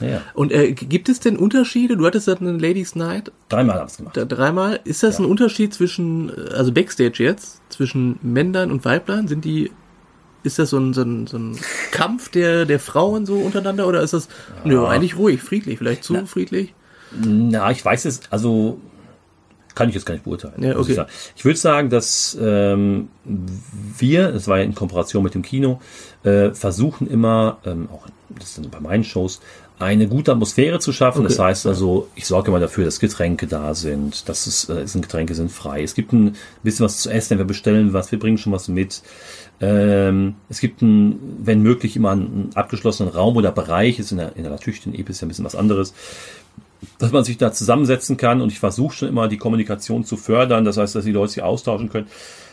Ja, 0.00 0.06
ja. 0.06 0.22
Und 0.34 0.52
äh, 0.52 0.72
gibt 0.72 1.08
es 1.08 1.20
denn 1.20 1.36
Unterschiede? 1.36 1.96
Du 1.96 2.06
hattest 2.06 2.28
das 2.28 2.40
eine 2.40 2.52
Ladies 2.52 2.94
Night 2.94 3.32
dreimal 3.48 3.78
haben 3.78 3.86
es 3.86 3.96
gemacht. 3.96 4.16
da, 4.16 4.24
dreimal. 4.24 4.80
Ist 4.84 5.02
das 5.02 5.18
ein 5.18 5.24
Unterschied 5.24 5.74
zwischen, 5.74 6.30
äh, 6.30 6.54
also 6.54 6.72
Backstage 6.72 7.22
jetzt, 7.22 7.60
zwischen 7.68 8.18
Männlein 8.22 8.70
und 8.70 8.84
Weiblein? 8.84 9.28
Sind 9.28 9.44
die, 9.44 9.70
ist 10.42 10.58
das 10.58 10.70
so 10.70 10.78
ein, 10.78 10.94
so 10.94 11.02
ein, 11.02 11.26
so 11.26 11.38
ein 11.38 11.58
Kampf 11.90 12.28
der, 12.28 12.64
der 12.64 12.80
Frauen 12.80 13.26
so 13.26 13.34
untereinander 13.36 13.86
oder 13.86 14.02
ist 14.02 14.12
das, 14.12 14.28
nö, 14.64 14.86
eigentlich 14.86 15.16
ruhig, 15.16 15.42
friedlich, 15.42 15.78
vielleicht 15.78 16.04
zu 16.04 16.26
friedlich? 16.26 16.74
Na, 17.12 17.70
ich 17.70 17.84
weiß 17.84 18.04
es, 18.04 18.20
also 18.30 18.80
kann 19.78 19.88
ich 19.88 19.94
jetzt 19.94 20.06
gar 20.06 20.14
nicht 20.14 20.24
beurteilen. 20.24 20.60
Ja, 20.60 20.76
okay. 20.76 20.92
Ich, 20.92 21.36
ich 21.36 21.44
würde 21.44 21.58
sagen, 21.58 21.88
dass 21.88 22.36
ähm, 22.40 23.10
wir, 23.24 24.32
das 24.32 24.48
war 24.48 24.58
ja 24.58 24.64
in 24.64 24.74
Kooperation 24.74 25.22
mit 25.22 25.34
dem 25.34 25.42
Kino, 25.42 25.80
äh, 26.24 26.50
versuchen 26.50 27.06
immer, 27.06 27.58
ähm, 27.64 27.88
auch 27.92 28.08
das 28.28 28.56
sind 28.56 28.72
bei 28.72 28.80
meinen 28.80 29.04
Shows, 29.04 29.40
eine 29.78 30.08
gute 30.08 30.32
Atmosphäre 30.32 30.80
zu 30.80 30.92
schaffen. 30.92 31.22
Das 31.24 31.34
Okay. 31.38 31.48
heißt 31.48 31.66
also, 31.66 32.08
ich 32.16 32.26
sorge 32.26 32.48
immer 32.50 32.58
dafür, 32.60 32.84
dass 32.84 32.98
Getränke 32.98 33.46
da 33.46 33.74
sind, 33.74 34.28
dass 34.28 34.46
es, 34.46 34.68
äh, 34.68 34.86
sind 34.86 35.02
Getränke 35.02 35.34
sind 35.34 35.52
frei. 35.52 35.82
Es 35.82 35.94
gibt 35.94 36.12
ein 36.12 36.34
bisschen 36.62 36.84
was 36.84 36.98
zu 36.98 37.10
essen, 37.10 37.38
wir 37.38 37.44
bestellen 37.44 37.92
was, 37.92 38.10
wir 38.10 38.18
bringen 38.18 38.38
schon 38.38 38.52
was 38.52 38.68
mit. 38.68 39.02
Ähm, 39.60 40.34
es 40.48 40.60
gibt 40.60 40.82
ein, 40.82 41.18
wenn 41.42 41.62
möglich, 41.62 41.96
immer 41.96 42.10
einen 42.10 42.50
abgeschlossenen 42.54 43.12
Raum 43.12 43.36
oder 43.36 43.52
Bereich, 43.52 43.98
ist 43.98 44.10
in 44.10 44.18
der, 44.18 44.36
in 44.36 44.42
der 44.42 44.52
natürlichen 44.52 44.94
Epis 44.94 45.20
ja 45.20 45.26
ein 45.26 45.28
bisschen 45.28 45.44
was 45.44 45.54
anderes, 45.54 45.94
dass 46.98 47.12
man 47.12 47.24
sich 47.24 47.38
da 47.38 47.52
zusammensetzen 47.52 48.16
kann 48.16 48.40
und 48.40 48.52
ich 48.52 48.58
versuche 48.60 48.94
schon 48.94 49.08
immer 49.08 49.28
die 49.28 49.36
Kommunikation 49.36 50.04
zu 50.04 50.16
fördern, 50.16 50.64
das 50.64 50.76
heißt, 50.76 50.94
dass 50.94 51.04
die 51.04 51.12
Leute 51.12 51.32
sich 51.32 51.42
austauschen 51.42 51.88
können. 51.88 52.06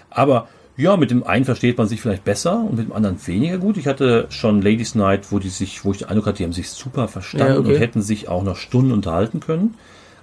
Aber 0.10 0.48
ja, 0.77 0.98
mit 0.98 1.10
dem 1.12 1.24
einen 1.24 1.46
versteht 1.46 1.77
man 1.77 1.88
sich 1.88 2.01
vielleicht 2.01 2.24
besser 2.25 2.60
und 2.60 2.75
mit 2.77 2.88
dem 2.88 2.94
anderen 2.94 3.17
weniger 3.27 3.58
gut. 3.58 3.77
Ich 3.77 3.88
hatte 3.88 4.25
schon 4.29 4.62
Ladies 4.62 4.94
Night, 4.96 5.32
wo 5.32 5.39
die 5.39 5.50
sich, 5.50 5.86
wo 5.86 5.91
ich 5.91 6.00
den 6.00 6.10
Eindruck 6.10 6.25
hatte, 6.27 6.38
die 6.39 6.44
haben 6.44 6.53
sich 6.53 6.70
super 6.70 7.08
verstanden 7.08 7.53
Ja, 7.53 7.60
okay. 7.60 7.74
und 7.75 7.79
hätten 7.79 8.01
sich 8.01 8.27
auch 8.27 8.44
noch 8.44 8.58
Stunden 8.58 8.91
unterhalten 8.91 9.39
können. 9.39 9.75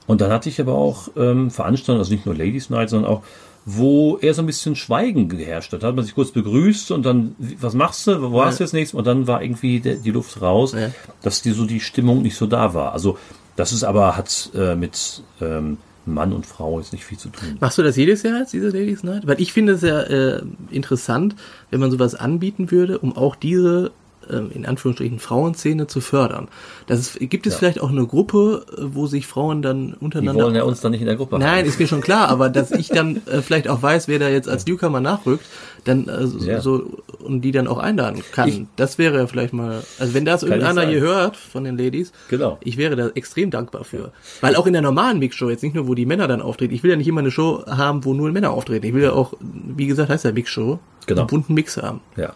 Und 0.07 0.21
dann 0.21 0.31
hatte 0.31 0.49
ich 0.49 0.61
aber 0.61 0.75
auch 0.75 1.09
ähm, 1.17 1.51
Veranstaltungen, 1.51 2.01
also 2.01 2.13
nicht 2.13 2.27
nur 2.27 2.35
Ladies 2.35 2.69
Night, 2.71 2.91
sondern 2.91 3.11
auch, 3.11 3.23
wo 3.65 4.19
eher 4.19 4.35
so 4.35 4.43
ein 4.43 4.47
bisschen 4.47 4.75
Schweigen 4.75 5.29
geherrscht 5.29 5.73
hat. 5.73 5.85
Da 5.85 5.87
hat 5.87 5.95
man 5.95 6.05
sich 6.05 6.15
kurz 6.17 6.33
begrüßt 6.33 6.91
und 6.91 7.07
dann, 7.07 7.37
was 7.61 7.75
machst 7.75 8.07
du, 8.09 8.21
wo 8.21 8.33
warst 8.33 8.59
du 8.59 8.65
jetzt 8.65 8.73
nächstes? 8.73 8.99
Und 8.99 9.07
dann 9.07 9.29
war 9.29 9.41
irgendwie 9.43 9.79
der, 9.79 9.95
die 9.95 10.11
Luft 10.11 10.43
raus, 10.43 10.73
Ja. 10.73 10.91
dass 11.23 11.43
die 11.43 11.53
so 11.53 11.65
die 11.65 11.79
Stimmung 11.81 12.23
nicht 12.23 12.37
so 12.37 12.47
da 12.47 12.75
war. 12.75 12.93
Also 12.93 13.17
das 13.55 13.73
ist 13.73 13.85
aber, 13.85 14.17
hat 14.17 14.51
äh, 14.57 14.75
mit 14.75 15.23
ähm, 15.41 15.79
Mann 16.05 16.33
und 16.33 16.47
Frau 16.47 16.79
jetzt 16.81 16.93
nicht 16.93 17.05
viel 17.05 17.19
zu 17.19 17.29
tun. 17.29 17.57
Machst 17.61 17.79
du 17.79 17.83
das 17.83 17.97
jedes 17.97 18.23
Jahr 18.23 18.41
jetzt, 18.41 18.53
diese 18.53 18.69
Ladies 18.69 19.05
Night? 19.05 19.27
Weil 19.27 19.41
ich 19.41 19.53
finde 19.53 19.75
es 19.75 19.83
ja 19.83 20.01
äh, 20.03 20.43
interessant, 20.71 21.37
wenn 21.71 21.81
man 21.81 21.91
sowas 21.91 22.15
anbieten 22.15 22.71
würde, 22.71 22.99
um 22.99 23.17
auch 23.17 23.37
diese 23.37 23.93
in 24.31 24.67
Anführungsstrichen 24.67 25.19
Frauenszene 25.19 25.87
zu 25.87 26.01
fördern. 26.01 26.49
Das 26.87 26.99
ist, 27.01 27.19
gibt 27.31 27.47
es 27.47 27.55
Ja. 27.55 27.59
vielleicht 27.59 27.81
auch 27.81 27.91
eine 27.91 28.07
Gruppe, 28.07 28.65
äh, 28.77 28.81
wo 28.95 29.07
sich 29.07 29.27
Frauen 29.27 29.63
dann 29.63 29.89
Die 29.99 30.05
untereinander 30.05 30.45
wollen 30.45 30.55
ja 30.55 30.63
uns 30.65 30.81
dann 30.81 30.93
nicht 30.93 31.01
in 31.01 31.07
der 31.07 31.17
Gruppe 31.17 31.39
Nein, 31.39 31.61
haben. 31.61 31.67
ist 31.69 31.79
mir 31.79 31.87
schon 31.89 32.01
klar, 32.01 32.29
aber 32.29 32.49
dass 32.49 32.71
ich 32.71 32.89
dann 32.89 33.17
äh, 33.27 33.43
vielleicht 33.43 33.69
auch 33.69 33.83
weiß, 33.83 34.09
wer 34.09 34.19
da 34.19 34.29
jetzt 34.29 34.49
als 34.49 34.67
Newcomer 34.67 35.01
nachrückt, 35.01 35.45
dann 35.85 36.09
äh, 36.09 36.27
so, 36.27 36.39
Ja. 36.39 36.61
so 36.61 36.99
und 37.19 37.43
die 37.43 37.51
dann 37.53 37.67
auch 37.67 37.79
einladen 37.79 38.23
kann. 38.33 38.49
Ich- 38.49 38.63
das 38.77 38.99
wäre 38.99 39.17
ja 39.19 39.27
vielleicht 39.27 39.53
mal, 39.53 39.83
also 39.99 40.15
wenn 40.15 40.25
das 40.25 40.43
irgendeiner 40.43 40.83
hier 40.87 41.01
hört 41.01 41.37
von 41.37 41.65
den 41.65 41.77
Ladies, 41.77 42.13
Genau. 42.29 42.59
ich 42.63 42.77
wäre 42.77 42.97
da 42.97 43.09
extrem 43.09 43.51
dankbar 43.51 43.85
für. 43.85 44.13
Weil 44.41 44.57
auch 44.57 44.67
in 44.67 44.73
der 44.73 44.83
normalen 44.83 45.19
Mixshow, 45.19 45.51
jetzt 45.51 45.63
nicht 45.63 45.75
nur, 45.75 45.89
wo 45.89 45.95
die 45.95 46.07
Männer 46.07 46.29
dann 46.29 46.41
auftreten, 46.43 46.75
ich 46.75 46.83
will 46.83 46.91
ja 46.91 46.97
nicht 46.97 47.09
immer 47.09 47.21
eine 47.21 47.31
Show 47.31 47.65
haben, 47.67 48.05
wo 48.05 48.15
nur 48.15 48.31
Männer 48.33 48.51
auftreten. 48.51 48.87
Ich 48.87 48.95
will 48.95 49.03
ja 49.03 49.13
auch, 49.13 49.35
wie 49.41 49.87
gesagt, 49.87 50.09
heißt 50.11 50.25
ja 50.25 50.33
Mixshow, 50.33 50.79
Genau. 51.07 51.23
einen 51.23 51.27
bunten 51.29 51.55
Mix 51.55 51.77
haben. 51.77 52.01
Ja. 52.17 52.33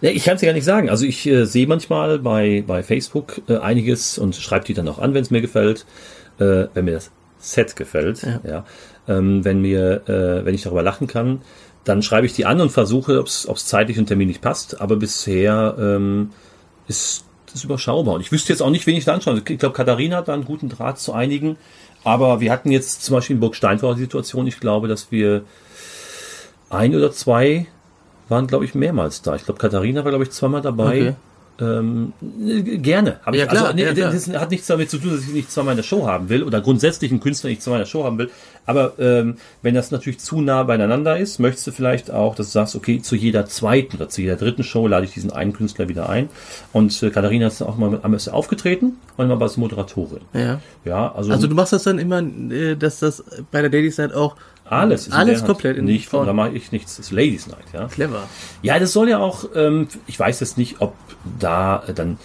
Ich 0.00 0.24
kann 0.24 0.36
es 0.36 0.42
ja 0.42 0.46
gar 0.46 0.54
nicht 0.54 0.64
sagen. 0.64 0.90
Also 0.90 1.04
ich 1.04 1.26
äh, 1.26 1.44
sehe 1.44 1.66
manchmal 1.66 2.18
bei, 2.18 2.62
bei 2.66 2.82
Facebook 2.82 3.40
äh, 3.48 3.56
einiges 3.56 4.18
und 4.18 4.36
schreibe 4.36 4.64
die 4.64 4.74
dann 4.74 4.88
auch 4.88 4.98
an, 4.98 5.14
wenn 5.14 5.22
es 5.22 5.30
mir 5.30 5.40
gefällt, 5.40 5.86
äh, 6.38 6.66
wenn 6.74 6.84
mir 6.84 6.94
das 6.94 7.10
Set 7.38 7.76
gefällt. 7.76 8.22
Ja. 8.22 8.40
Ja. 8.44 8.64
Ähm, 9.08 9.44
wenn 9.44 9.60
mir, 9.60 10.08
äh, 10.08 10.44
wenn 10.44 10.54
ich 10.54 10.62
darüber 10.62 10.82
lachen 10.82 11.06
kann, 11.06 11.42
dann 11.84 12.02
schreibe 12.02 12.26
ich 12.26 12.34
die 12.34 12.44
an 12.44 12.60
und 12.60 12.70
versuche, 12.70 13.18
ob 13.18 13.26
es 13.26 13.66
zeitlich 13.66 13.98
und 13.98 14.06
terminlich 14.06 14.40
passt. 14.40 14.80
Aber 14.80 14.96
bisher 14.96 15.76
ähm, 15.78 16.30
ist 16.86 17.24
das 17.52 17.64
überschaubar. 17.64 18.14
Und 18.14 18.20
ich 18.20 18.30
wüsste 18.30 18.52
jetzt 18.52 18.60
auch 18.60 18.70
nicht, 18.70 18.86
wen 18.86 18.96
ich 18.96 19.04
da 19.04 19.14
anschaue. 19.14 19.42
Ich 19.48 19.58
glaube, 19.58 19.74
Katharina 19.74 20.18
hat 20.18 20.28
da 20.28 20.34
einen 20.34 20.44
guten 20.44 20.68
Draht 20.68 20.98
zu 20.98 21.12
einigen. 21.12 21.56
Aber 22.04 22.40
wir 22.40 22.52
hatten 22.52 22.70
jetzt 22.70 23.02
zum 23.02 23.14
Beispiel 23.14 23.34
in 23.34 23.40
Burg 23.40 23.56
Steinfurt 23.56 23.96
die 23.96 24.02
Situation, 24.02 24.46
ich 24.46 24.60
glaube, 24.60 24.86
dass 24.86 25.10
wir 25.10 25.42
ein 26.70 26.94
oder 26.94 27.10
zwei 27.12 27.66
waren, 28.28 28.46
glaube 28.46 28.64
ich, 28.64 28.74
mehrmals 28.74 29.22
da. 29.22 29.34
Ich 29.34 29.44
glaube, 29.44 29.60
Katharina 29.60 30.04
war, 30.04 30.10
glaube 30.10 30.24
ich, 30.24 30.30
zweimal 30.30 30.62
dabei. 30.62 31.00
Okay. 31.00 31.14
Ähm, 31.60 32.12
äh, 32.46 32.78
gerne. 32.78 33.18
Hab 33.24 33.34
Ja, 33.34 33.44
ich, 33.44 33.50
klar, 33.50 33.64
also, 33.64 33.74
nee, 33.74 33.82
ja, 33.82 33.92
klar. 33.92 34.12
Das 34.12 34.28
hat 34.28 34.50
nichts 34.50 34.68
damit 34.68 34.90
zu 34.90 34.98
tun, 34.98 35.10
dass 35.10 35.22
ich 35.22 35.32
nicht 35.32 35.50
zweimal 35.50 35.72
in 35.72 35.78
der 35.78 35.82
Show 35.82 36.06
haben 36.06 36.28
will 36.28 36.44
oder 36.44 36.60
grundsätzlich 36.60 37.10
einen 37.10 37.20
Künstler 37.20 37.50
nicht 37.50 37.62
zweimal 37.62 37.80
in 37.80 37.84
der 37.84 37.90
Show 37.90 38.04
haben 38.04 38.18
will. 38.18 38.30
Aber 38.64 38.92
ähm, 38.98 39.38
wenn 39.62 39.74
das 39.74 39.90
natürlich 39.90 40.20
zu 40.20 40.40
nah 40.40 40.62
beieinander 40.62 41.18
ist, 41.18 41.40
möchtest 41.40 41.66
du 41.66 41.72
vielleicht 41.72 42.12
auch, 42.12 42.36
dass 42.36 42.48
du 42.48 42.52
sagst, 42.52 42.76
okay, 42.76 43.00
zu 43.00 43.16
jeder 43.16 43.46
zweiten 43.46 43.96
oder 43.96 44.08
zu 44.08 44.20
jeder 44.20 44.36
dritten 44.36 44.62
Show 44.62 44.86
lade 44.86 45.06
ich 45.06 45.14
diesen 45.14 45.32
einen 45.32 45.52
Künstler 45.52 45.88
wieder 45.88 46.08
ein. 46.08 46.28
Und 46.72 47.02
äh, 47.02 47.10
Katharina 47.10 47.48
ist 47.48 47.60
auch 47.62 47.76
mal 47.76 47.90
mit 47.90 48.20
sie 48.20 48.32
aufgetreten 48.32 48.98
und 49.16 49.24
einmal 49.24 49.42
als 49.42 49.56
Moderatorin. 49.56 50.20
Ja. 50.34 50.60
Ja, 50.84 51.12
also, 51.12 51.32
Also 51.32 51.48
du 51.48 51.56
machst 51.56 51.72
das 51.72 51.82
dann 51.82 51.98
immer, 51.98 52.20
äh, 52.20 52.76
dass 52.76 53.00
das 53.00 53.24
bei 53.50 53.62
der 53.62 53.70
Ladies 53.70 53.98
Night 53.98 54.14
auch 54.14 54.36
alles, 54.70 55.06
ist 55.08 55.12
alles 55.12 55.44
komplett 55.44 55.76
in 55.76 55.84
nicht, 55.84 56.08
Frauen- 56.08 56.26
da 56.26 56.32
mache 56.32 56.50
ich 56.50 56.72
nichts. 56.72 56.96
Das 56.96 57.06
ist 57.06 57.12
Ladies 57.12 57.46
Night, 57.46 57.64
ja. 57.72 57.86
clever. 57.86 58.24
Ja, 58.62 58.78
das 58.78 58.92
soll 58.92 59.08
ja 59.08 59.18
auch, 59.18 59.44
ähm, 59.54 59.88
ich 60.06 60.18
weiß 60.18 60.40
jetzt 60.40 60.58
nicht, 60.58 60.80
ob 60.80 60.94
da 61.38 61.82
äh, 61.86 61.94
dann 61.94 62.18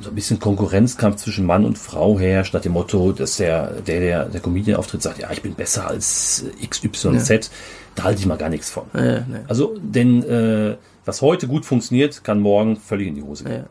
so 0.00 0.08
ein 0.10 0.14
bisschen 0.14 0.38
Konkurrenzkampf 0.38 1.16
zwischen 1.16 1.44
Mann 1.44 1.64
und 1.66 1.76
Frau 1.76 2.18
herrscht, 2.18 2.54
nach 2.54 2.62
dem 2.62 2.72
Motto, 2.72 3.12
dass 3.12 3.36
der, 3.36 3.72
der, 3.86 4.00
der, 4.00 4.24
der 4.26 4.40
Comedian 4.40 4.78
auftritt, 4.78 5.02
sagt, 5.02 5.18
ja, 5.18 5.30
ich 5.30 5.42
bin 5.42 5.54
besser 5.54 5.88
als 5.88 6.44
äh, 6.62 6.66
XYZ. 6.66 7.50
Da 7.96 8.04
halte 8.04 8.20
ich 8.20 8.26
mal 8.26 8.38
gar 8.38 8.48
nichts 8.48 8.70
von. 8.70 8.84
Ja, 8.94 9.20
nee. 9.20 9.24
Also, 9.48 9.76
denn 9.82 10.22
äh, 10.22 10.76
was 11.04 11.20
heute 11.22 11.48
gut 11.48 11.64
funktioniert, 11.66 12.24
kann 12.24 12.40
morgen 12.40 12.76
völlig 12.76 13.08
in 13.08 13.14
die 13.16 13.22
Hose 13.22 13.44
gehen. 13.44 13.52
Ja. 13.56 13.66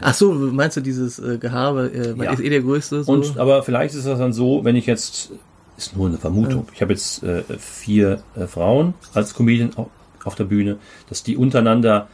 Ach 0.00 0.14
so, 0.14 0.32
meinst 0.32 0.76
du 0.76 0.80
dieses 0.80 1.18
äh, 1.18 1.36
Gehabe, 1.38 1.90
äh, 1.94 2.14
man 2.14 2.26
Ja. 2.26 2.32
ist 2.32 2.40
eh 2.40 2.48
der 2.48 2.62
Größte? 2.62 3.04
So? 3.04 3.12
Und 3.12 3.38
aber 3.38 3.62
vielleicht 3.62 3.94
ist 3.94 4.06
das 4.06 4.18
dann 4.18 4.32
so, 4.32 4.64
wenn 4.64 4.74
ich 4.74 4.86
jetzt, 4.86 5.30
ist 5.76 5.96
nur 5.96 6.08
eine 6.08 6.18
Vermutung, 6.18 6.66
ich 6.74 6.80
habe 6.82 6.92
jetzt 6.92 7.22
äh, 7.22 7.42
vier 7.58 8.22
äh, 8.36 8.46
Frauen 8.46 8.94
als 9.14 9.34
Comedian 9.34 9.70
auf, 9.76 9.88
auf 10.24 10.34
der 10.34 10.44
Bühne, 10.44 10.76
dass 11.08 11.22
die 11.22 11.36
untereinander 11.36 12.08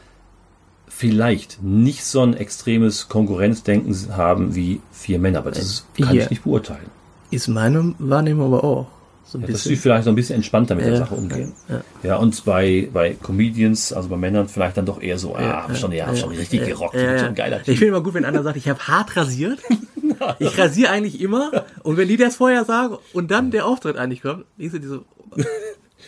vielleicht 0.87 1.61
nicht 1.61 2.03
so 2.03 2.21
ein 2.21 2.33
extremes 2.35 3.07
Konkurrenzdenken 3.09 3.95
haben 4.17 4.55
wie 4.55 4.81
vier 4.91 5.19
Männer, 5.19 5.39
aber 5.39 5.51
das 5.51 5.85
kann 6.01 6.15
Ja. 6.15 6.23
ich 6.23 6.29
nicht 6.29 6.43
beurteilen. 6.43 6.87
ist 7.31 7.47
meine 7.47 7.93
Wahrnehmung 7.99 8.47
aber 8.53 8.63
auch. 8.63 8.87
So 9.25 9.37
ein 9.37 9.41
Ja, 9.41 9.47
dass 9.49 9.63
sie 9.63 9.75
vielleicht 9.75 10.05
so 10.05 10.09
ein 10.09 10.15
bisschen 10.15 10.37
entspannter 10.37 10.73
mit 10.73 10.85
der 10.85 10.93
Ja, 10.93 10.97
Sache 10.99 11.13
umgehen. 11.13 11.53
ja, 11.69 11.81
Ja, 12.01 12.15
und 12.17 12.43
bei, 12.45 12.89
bei 12.91 13.13
Comedians, 13.21 13.93
also 13.93 14.09
bei 14.09 14.17
Männern 14.17 14.47
vielleicht 14.47 14.77
dann 14.77 14.87
doch 14.87 14.99
eher 14.99 15.19
so, 15.19 15.35
ah, 15.35 15.67
hab 15.67 15.77
schon, 15.77 15.91
ja, 15.91 16.07
hab 16.07 16.17
schon 16.17 16.29
richtig 16.29 16.65
gerockt, 16.65 16.95
Ich 16.95 17.77
finde 17.77 17.85
immer 17.85 18.01
gut, 18.01 18.15
wenn 18.15 18.25
einer 18.25 18.41
sagt, 18.41 18.57
ich 18.57 18.67
habe 18.67 18.79
hart 18.87 19.15
rasiert. 19.15 19.59
Ich 20.39 20.57
rasiere 20.57 20.91
eigentlich 20.91 21.21
immer. 21.21 21.65
Und 21.83 21.97
wenn 21.97 22.07
die 22.07 22.17
das 22.17 22.35
vorher 22.37 22.65
sagen 22.65 22.97
und 23.13 23.31
dann 23.31 23.51
der 23.51 23.65
Auftritt 23.65 23.97
eigentlich 23.97 24.21
kommt, 24.21 24.45
denkst 24.57 24.73
du 24.73 24.79
dir 24.79 24.87
so, 24.87 25.05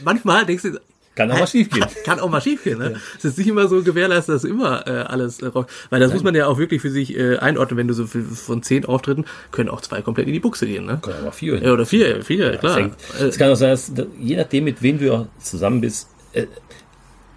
manchmal 0.04 0.46
denkst 0.46 0.64
du, 0.64 0.80
Kann 1.16 1.32
auch 1.32 1.40
mal 1.40 1.48
schief 1.48 1.70
gehen. 1.70 1.86
Kann 2.06 2.20
auch 2.20 2.30
mal 2.30 2.42
schief 2.42 2.64
gehen, 2.64 2.80
ne? 2.80 2.96
Es 3.18 3.26
ist 3.26 3.38
nicht 3.38 3.48
immer 3.48 3.68
so 3.68 3.84
gewährleistet, 3.84 4.36
dass 4.36 4.44
immer 4.46 4.88
äh, 4.88 4.92
alles 5.02 5.42
äh, 5.42 5.48
rockst. 5.48 5.76
Weil 5.90 6.00
das 6.00 6.14
muss 6.14 6.24
man 6.24 6.34
ja 6.36 6.48
auch 6.48 6.58
wirklich 6.58 6.82
für 6.82 6.90
sich 6.90 7.16
äh, 7.18 7.38
einordnen, 7.38 7.78
wenn 7.78 7.88
du 7.88 7.94
so 7.94 8.08
viel, 8.08 8.24
von 8.24 8.64
zehn 8.64 8.86
Auftritten, 8.86 9.26
können 9.52 9.70
auch 9.70 9.82
zwei 9.82 10.02
komplett 10.02 10.28
in 10.28 10.34
die 10.34 10.40
Buchse 10.40 10.66
gehen, 10.68 10.86
ne? 10.86 11.00
Kann 11.02 11.14
auch 11.16 11.24
mal 11.26 11.32
vier. 11.32 11.62
Ja, 11.62 11.74
oder 11.74 11.86
vier, 11.86 12.24
vier, 12.24 12.58
klar. 12.58 12.92
Es, 13.20 13.36
Äh, 13.36 13.38
kann 13.40 13.52
auch 13.52 13.56
sein, 13.56 13.72
dass, 13.72 13.92
je 14.20 14.38
nachdem, 14.38 14.64
mit 14.64 14.82
wem 14.82 15.00
du 15.00 15.14
auch 15.14 15.26
zusammen 15.40 15.82
bist, 15.82 16.08
äh, 16.34 16.46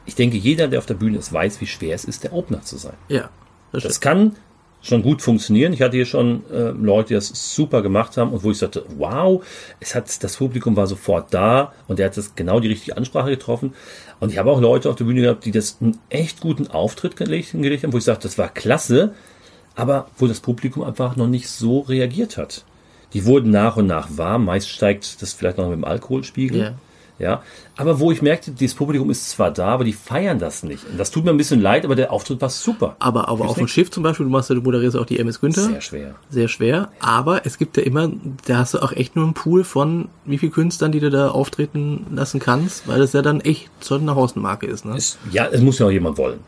ich 0.06 0.14
denke, 0.14 0.36
jeder, 0.36 0.68
der 0.68 0.78
auf 0.78 0.86
der 0.86 0.94
Bühne 0.94 1.18
ist, 1.18 1.32
weiß, 1.32 1.60
wie 1.60 1.66
schwer 1.66 1.94
es 1.94 2.04
ist, 2.04 2.24
der 2.24 2.32
Opener 2.32 2.62
zu 2.62 2.76
sein. 2.76 2.94
ja, 3.08 3.30
das 3.72 3.82
Das 3.82 3.96
stimmt. 3.96 4.00
kann 4.02 4.36
schon 4.84 5.02
gut 5.02 5.22
funktionieren. 5.22 5.72
Ich 5.72 5.80
hatte 5.80 5.96
hier 5.96 6.04
schon 6.04 6.44
äh, 6.52 6.70
Leute, 6.70 7.08
die 7.08 7.14
das 7.14 7.28
super 7.54 7.80
gemacht 7.80 8.16
haben 8.18 8.32
und 8.32 8.44
wo 8.44 8.50
ich 8.50 8.58
sagte, 8.58 8.84
wow, 8.98 9.42
es 9.80 9.94
hat 9.94 10.22
das 10.22 10.36
Publikum 10.36 10.76
war 10.76 10.86
sofort 10.86 11.32
da 11.32 11.72
und 11.88 11.98
der 11.98 12.06
hat 12.06 12.16
das 12.16 12.34
genau 12.34 12.60
die 12.60 12.68
richtige 12.68 12.96
Ansprache 12.96 13.30
getroffen. 13.30 13.72
Und 14.20 14.30
ich 14.30 14.38
habe 14.38 14.50
auch 14.50 14.60
Leute 14.60 14.90
auf 14.90 14.96
der 14.96 15.06
Bühne 15.06 15.22
gehabt, 15.22 15.46
die 15.46 15.52
das 15.52 15.78
einen 15.80 15.98
echt 16.10 16.40
guten 16.40 16.68
Auftritt 16.68 17.16
gelegt, 17.16 17.48
hingelegt 17.48 17.82
haben, 17.82 17.94
wo 17.94 17.98
ich 17.98 18.04
sagte, 18.04 18.28
das 18.28 18.36
war 18.36 18.48
klasse, 18.48 19.14
aber 19.74 20.08
wo 20.18 20.26
das 20.26 20.40
Publikum 20.40 20.84
einfach 20.84 21.16
noch 21.16 21.28
nicht 21.28 21.48
so 21.48 21.80
reagiert 21.80 22.36
hat. 22.36 22.64
Die 23.14 23.24
wurden 23.24 23.50
nach 23.50 23.76
und 23.76 23.86
nach 23.86 24.08
warm. 24.18 24.44
Meist 24.44 24.68
steigt 24.68 25.22
das 25.22 25.32
vielleicht 25.32 25.56
noch 25.56 25.68
mit 25.68 25.76
dem 25.76 25.84
Alkoholspiegel. 25.84 26.60
Ja. 26.60 26.74
Ja, 27.18 27.42
aber 27.76 28.00
wo 28.00 28.10
ich 28.10 28.22
merkte, 28.22 28.50
dieses 28.50 28.74
Publikum 28.74 29.08
ist 29.10 29.30
zwar 29.30 29.52
da, 29.52 29.68
aber 29.68 29.84
die 29.84 29.92
feiern 29.92 30.40
das 30.40 30.64
nicht. 30.64 30.84
Und 30.90 30.98
das 30.98 31.12
tut 31.12 31.24
mir 31.24 31.30
ein 31.30 31.36
bisschen 31.36 31.60
leid, 31.60 31.84
aber 31.84 31.94
der 31.94 32.12
Auftritt 32.12 32.40
war 32.40 32.50
super. 32.50 32.96
Aber, 32.98 33.28
aber 33.28 33.44
auf 33.44 33.56
dem? 33.56 33.68
Schiff 33.68 33.90
zum 33.90 34.02
Beispiel, 34.02 34.26
du 34.26 34.32
machst 34.32 34.50
ja, 34.50 34.56
du 34.56 34.62
moderierst 34.62 34.96
auch 34.96 35.06
die 35.06 35.20
MS 35.20 35.40
Günther. 35.40 35.62
Sehr 35.62 35.80
schwer. 35.80 36.14
Sehr 36.28 36.48
schwer. 36.48 36.90
Aber 36.98 37.46
es 37.46 37.56
gibt 37.56 37.76
ja 37.76 37.84
immer, 37.84 38.10
da 38.46 38.58
hast 38.58 38.74
du 38.74 38.78
auch 38.80 38.92
echt 38.92 39.14
nur 39.14 39.24
einen 39.24 39.34
Pool 39.34 39.62
von 39.62 40.08
wie 40.24 40.38
viel 40.38 40.50
Künstlern, 40.50 40.90
die 40.90 41.00
du 41.00 41.10
da 41.10 41.30
auftreten 41.30 42.06
lassen 42.10 42.40
kannst, 42.40 42.88
weil 42.88 42.98
das 42.98 43.12
ja 43.12 43.22
dann 43.22 43.40
echt 43.40 43.70
so 43.80 43.94
eine 43.94 44.16
Hausmarke 44.16 44.66
ist, 44.66 44.84
ne? 44.84 44.96
Es, 44.96 45.18
ja, 45.30 45.46
es 45.46 45.60
muss 45.60 45.78
ja 45.78 45.86
auch 45.86 45.90
jemand 45.90 46.18
wollen. 46.18 46.40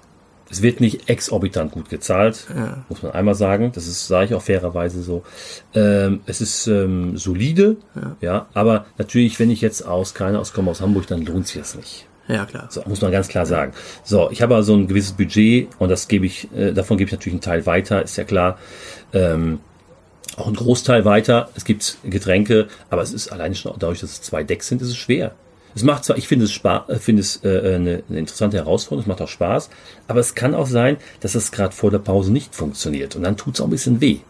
Es 0.48 0.62
wird 0.62 0.80
nicht 0.80 1.08
exorbitant 1.08 1.72
gut 1.72 1.88
gezahlt, 1.88 2.46
Ja. 2.54 2.84
muss 2.88 3.02
man 3.02 3.12
einmal 3.12 3.34
sagen. 3.34 3.72
Das 3.74 3.86
ist, 3.86 4.06
sage 4.06 4.26
ich 4.26 4.34
auch 4.34 4.42
fairerweise 4.42 5.02
so. 5.02 5.24
Ähm, 5.74 6.20
es 6.26 6.40
ist 6.40 6.66
ähm, 6.68 7.16
solide, 7.16 7.76
ja. 8.20 8.46
aber 8.54 8.86
natürlich, 8.96 9.38
wenn 9.40 9.50
ich 9.50 9.60
jetzt 9.60 9.82
aus, 9.86 10.14
keine 10.14 10.38
aus 10.38 10.52
komme 10.52 10.70
aus 10.70 10.80
Hamburg, 10.80 11.06
dann 11.08 11.24
lohnt 11.24 11.48
sich 11.48 11.60
das 11.60 11.74
nicht. 11.74 12.06
Ja, 12.28 12.44
klar. 12.44 12.66
So, 12.70 12.82
muss 12.86 13.00
man 13.02 13.12
ganz 13.12 13.28
klar 13.28 13.46
sagen. 13.46 13.72
So, 14.02 14.30
ich 14.30 14.42
habe 14.42 14.54
also 14.56 14.74
ein 14.74 14.88
gewisses 14.88 15.12
Budget 15.12 15.68
und 15.78 15.88
das 15.88 16.08
gebe 16.08 16.26
ich, 16.26 16.48
äh, 16.56 16.72
davon 16.72 16.96
gebe 16.96 17.08
ich 17.08 17.12
natürlich 17.12 17.34
einen 17.34 17.40
Teil 17.40 17.66
weiter, 17.66 18.02
ist 18.02 18.16
ja 18.16 18.24
klar. 18.24 18.58
Ähm, 19.12 19.60
auch 20.36 20.48
ein 20.48 20.54
Großteil 20.54 21.04
weiter. 21.04 21.48
Es 21.54 21.64
gibt 21.64 21.98
Getränke, 22.04 22.66
aber 22.90 23.02
es 23.02 23.12
ist 23.12 23.28
alleine 23.28 23.54
schon 23.54 23.72
dadurch, 23.78 24.00
dass 24.00 24.10
es 24.10 24.22
zwei 24.22 24.42
Decks 24.44 24.68
sind, 24.68 24.82
ist 24.82 24.88
es 24.88 24.96
schwer. 24.96 25.34
Es 25.76 25.82
macht 25.82 26.06
zwar, 26.06 26.16
ich 26.16 26.26
finde 26.26 26.46
es, 26.46 26.52
Spaß, 26.52 26.88
äh, 26.88 26.98
finde 26.98 27.20
es 27.20 27.44
äh, 27.44 27.74
eine, 27.74 28.02
eine 28.08 28.18
interessante 28.18 28.56
Herausforderung, 28.56 29.02
es 29.02 29.06
macht 29.06 29.20
auch 29.20 29.28
Spaß, 29.28 29.68
aber 30.08 30.20
es 30.20 30.34
kann 30.34 30.54
auch 30.54 30.66
sein, 30.66 30.96
dass 31.20 31.34
es 31.34 31.52
gerade 31.52 31.74
vor 31.74 31.90
der 31.90 31.98
Pause 31.98 32.32
nicht 32.32 32.54
funktioniert 32.54 33.14
und 33.14 33.22
dann 33.22 33.36
tut 33.36 33.54
es 33.54 33.60
auch 33.60 33.66
ein 33.66 33.70
bisschen 33.70 34.00
weh. 34.00 34.20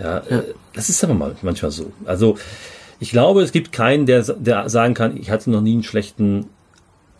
Ja, 0.00 0.22
ja. 0.28 0.38
Äh, 0.38 0.54
das 0.74 0.88
ist 0.88 1.04
aber 1.04 1.14
mal 1.14 1.36
manchmal 1.42 1.70
so. 1.70 1.92
Also 2.04 2.36
ich 2.98 3.10
glaube, 3.10 3.42
es 3.42 3.52
gibt 3.52 3.70
keinen, 3.72 4.06
der, 4.06 4.22
der 4.22 4.68
sagen 4.68 4.94
kann, 4.94 5.16
ich 5.16 5.30
hatte 5.30 5.50
noch 5.50 5.60
nie 5.60 5.74
einen 5.74 5.84
schlechten, 5.84 6.46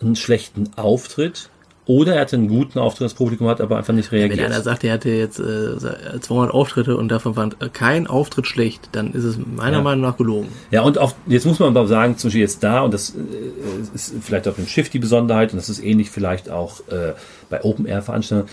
einen 0.01 0.17
schlechten 0.17 0.71
Auftritt. 0.75 1.49
Oder 1.85 2.15
er 2.15 2.21
hatte 2.21 2.37
einen 2.37 2.47
guten 2.47 2.79
Auftritt, 2.79 3.05
das 3.05 3.13
Publikum 3.13 3.47
hat 3.47 3.59
aber 3.59 3.77
einfach 3.77 3.93
nicht 3.93 4.11
reagiert. 4.13 4.39
Wenn 4.39 4.45
einer 4.45 4.61
sagt, 4.61 4.85
er 4.85 4.93
hatte 4.93 5.09
jetzt 5.09 5.39
äh, 5.39 6.19
200 6.21 6.53
Auftritte 6.53 6.95
und 6.95 7.09
davon 7.09 7.35
war 7.35 7.49
kein 7.73 8.07
Auftritt 8.07 8.47
schlecht, 8.47 8.89
dann 8.93 9.11
ist 9.11 9.25
es 9.25 9.37
meiner 9.37 9.77
ja. 9.77 9.83
Meinung 9.83 10.01
nach 10.01 10.15
gelogen. 10.15 10.47
Ja, 10.71 10.83
und 10.83 10.97
auf, 10.97 11.15
jetzt 11.27 11.45
muss 11.45 11.59
man 11.59 11.75
aber 11.75 11.87
sagen, 11.87 12.17
zum 12.17 12.29
Beispiel 12.29 12.41
jetzt 12.41 12.63
da, 12.63 12.81
und 12.81 12.93
das 12.93 13.09
äh, 13.09 13.95
ist 13.95 14.13
vielleicht 14.21 14.47
auf 14.47 14.55
dem 14.55 14.67
Schiff 14.67 14.89
die 14.89 14.99
Besonderheit, 14.99 15.51
und 15.51 15.57
das 15.57 15.67
ist 15.67 15.83
ähnlich 15.83 16.09
vielleicht 16.09 16.49
auch 16.49 16.79
äh, 16.87 17.13
bei 17.49 17.61
Open-Air-Veranstaltungen, 17.63 18.49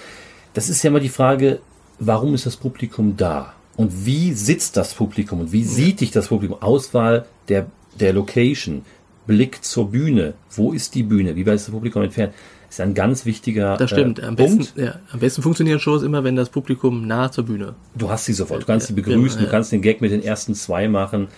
das 0.55 0.69
ist 0.69 0.83
ja 0.83 0.91
mal 0.91 1.01
die 1.01 1.09
Frage, 1.09 1.61
warum 2.01 2.35
ist 2.35 2.47
das 2.47 2.57
Publikum 2.57 3.17
da? 3.17 3.55
Und 3.77 4.05
wie 4.05 4.33
sitzt 4.33 4.77
das 4.77 4.93
Publikum? 4.93 5.41
Und 5.41 5.53
wie 5.53 5.63
sieht 5.63 6.01
dich 6.01 6.11
das 6.11 6.29
Publikum? 6.29 6.61
Auswahl 6.61 7.27
der, 7.49 7.67
der 7.99 8.13
Location, 8.13 8.85
Blick 9.27 9.65
zur 9.65 9.93
Bühne. 9.93 10.35
Wo 10.51 10.73
ist 10.73 10.95
die 10.97 11.05
Bühne? 11.05 11.37
Wie 11.37 11.47
weit 11.47 11.55
ist 11.55 11.69
das 11.69 11.73
Publikum 11.73 12.03
entfernt? 12.03 12.35
Ist 12.71 12.81
ein 12.81 12.95
ganz 12.95 13.27
wichtiger 13.27 13.77
Das 13.77 13.91
stimmt. 13.91 14.21
Äh, 14.21 14.27
am, 14.27 14.37
Punkt. 14.37 14.59
Besten, 14.59 14.81
ja, 14.81 14.95
am 15.11 15.19
besten 15.19 15.43
funktionieren 15.43 15.81
Shows 15.81 16.03
immer, 16.03 16.25
wenn 16.25 16.37
das 16.37 16.51
Publikum 16.51 17.07
nah 17.07 17.31
zur 17.31 17.45
Bühne. 17.45 17.75
Du 17.97 18.11
hast 18.11 18.25
sie 18.25 18.33
sofort. 18.33 18.63
Du 18.63 18.67
kannst 18.67 18.87
sie 18.87 18.93
begrüßen, 18.93 19.41
ja, 19.41 19.47
du 19.47 19.51
kannst 19.51 19.73
den 19.73 19.83
Gag 19.83 20.01
mit 20.01 20.13
den 20.13 20.23
ersten 20.23 20.55
zwei 20.55 20.89
machen. 20.89 21.29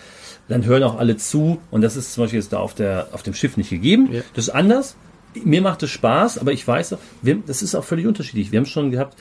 Dann 0.49 0.65
hören 0.67 0.83
auch 0.83 0.99
alle 0.99 1.17
zu. 1.17 1.59
Und 1.71 1.81
das 1.81 1.97
ist 1.97 2.13
zum 2.13 2.25
Beispiel 2.25 2.39
jetzt 2.39 2.53
da 2.53 2.59
auf, 2.59 2.75
der, 2.75 3.09
auf 3.13 3.23
dem 3.23 3.33
Schiff 3.33 3.57
nicht 3.57 3.71
gegeben. 3.71 4.13
Ja. 4.13 4.21
Das 4.35 4.49
ist 4.49 4.55
anders. 4.55 4.97
Mir 5.43 5.63
macht 5.63 5.83
es 5.83 5.91
Spaß, 5.91 6.37
aber 6.37 6.53
ich 6.53 6.69
weiß, 6.69 6.97
wir, 7.23 7.43
das 7.47 7.63
ist 7.63 7.75
auch 7.75 7.85
völlig 7.85 8.07
unterschiedlich. 8.07 8.53
Wir 8.53 8.59
haben 8.59 8.67
schon 8.67 8.91
gehabt, 8.91 9.17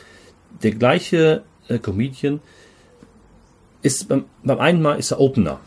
der 0.62 0.72
gleiche 0.72 1.44
äh, 1.70 1.80
Comedian 1.80 2.42
ist 3.82 4.10
beim, 4.10 4.26
beim 4.44 4.60
einen 4.60 4.82
Mal 4.82 4.96
ist 5.00 5.12
er 5.12 5.22
Opener. 5.22 5.62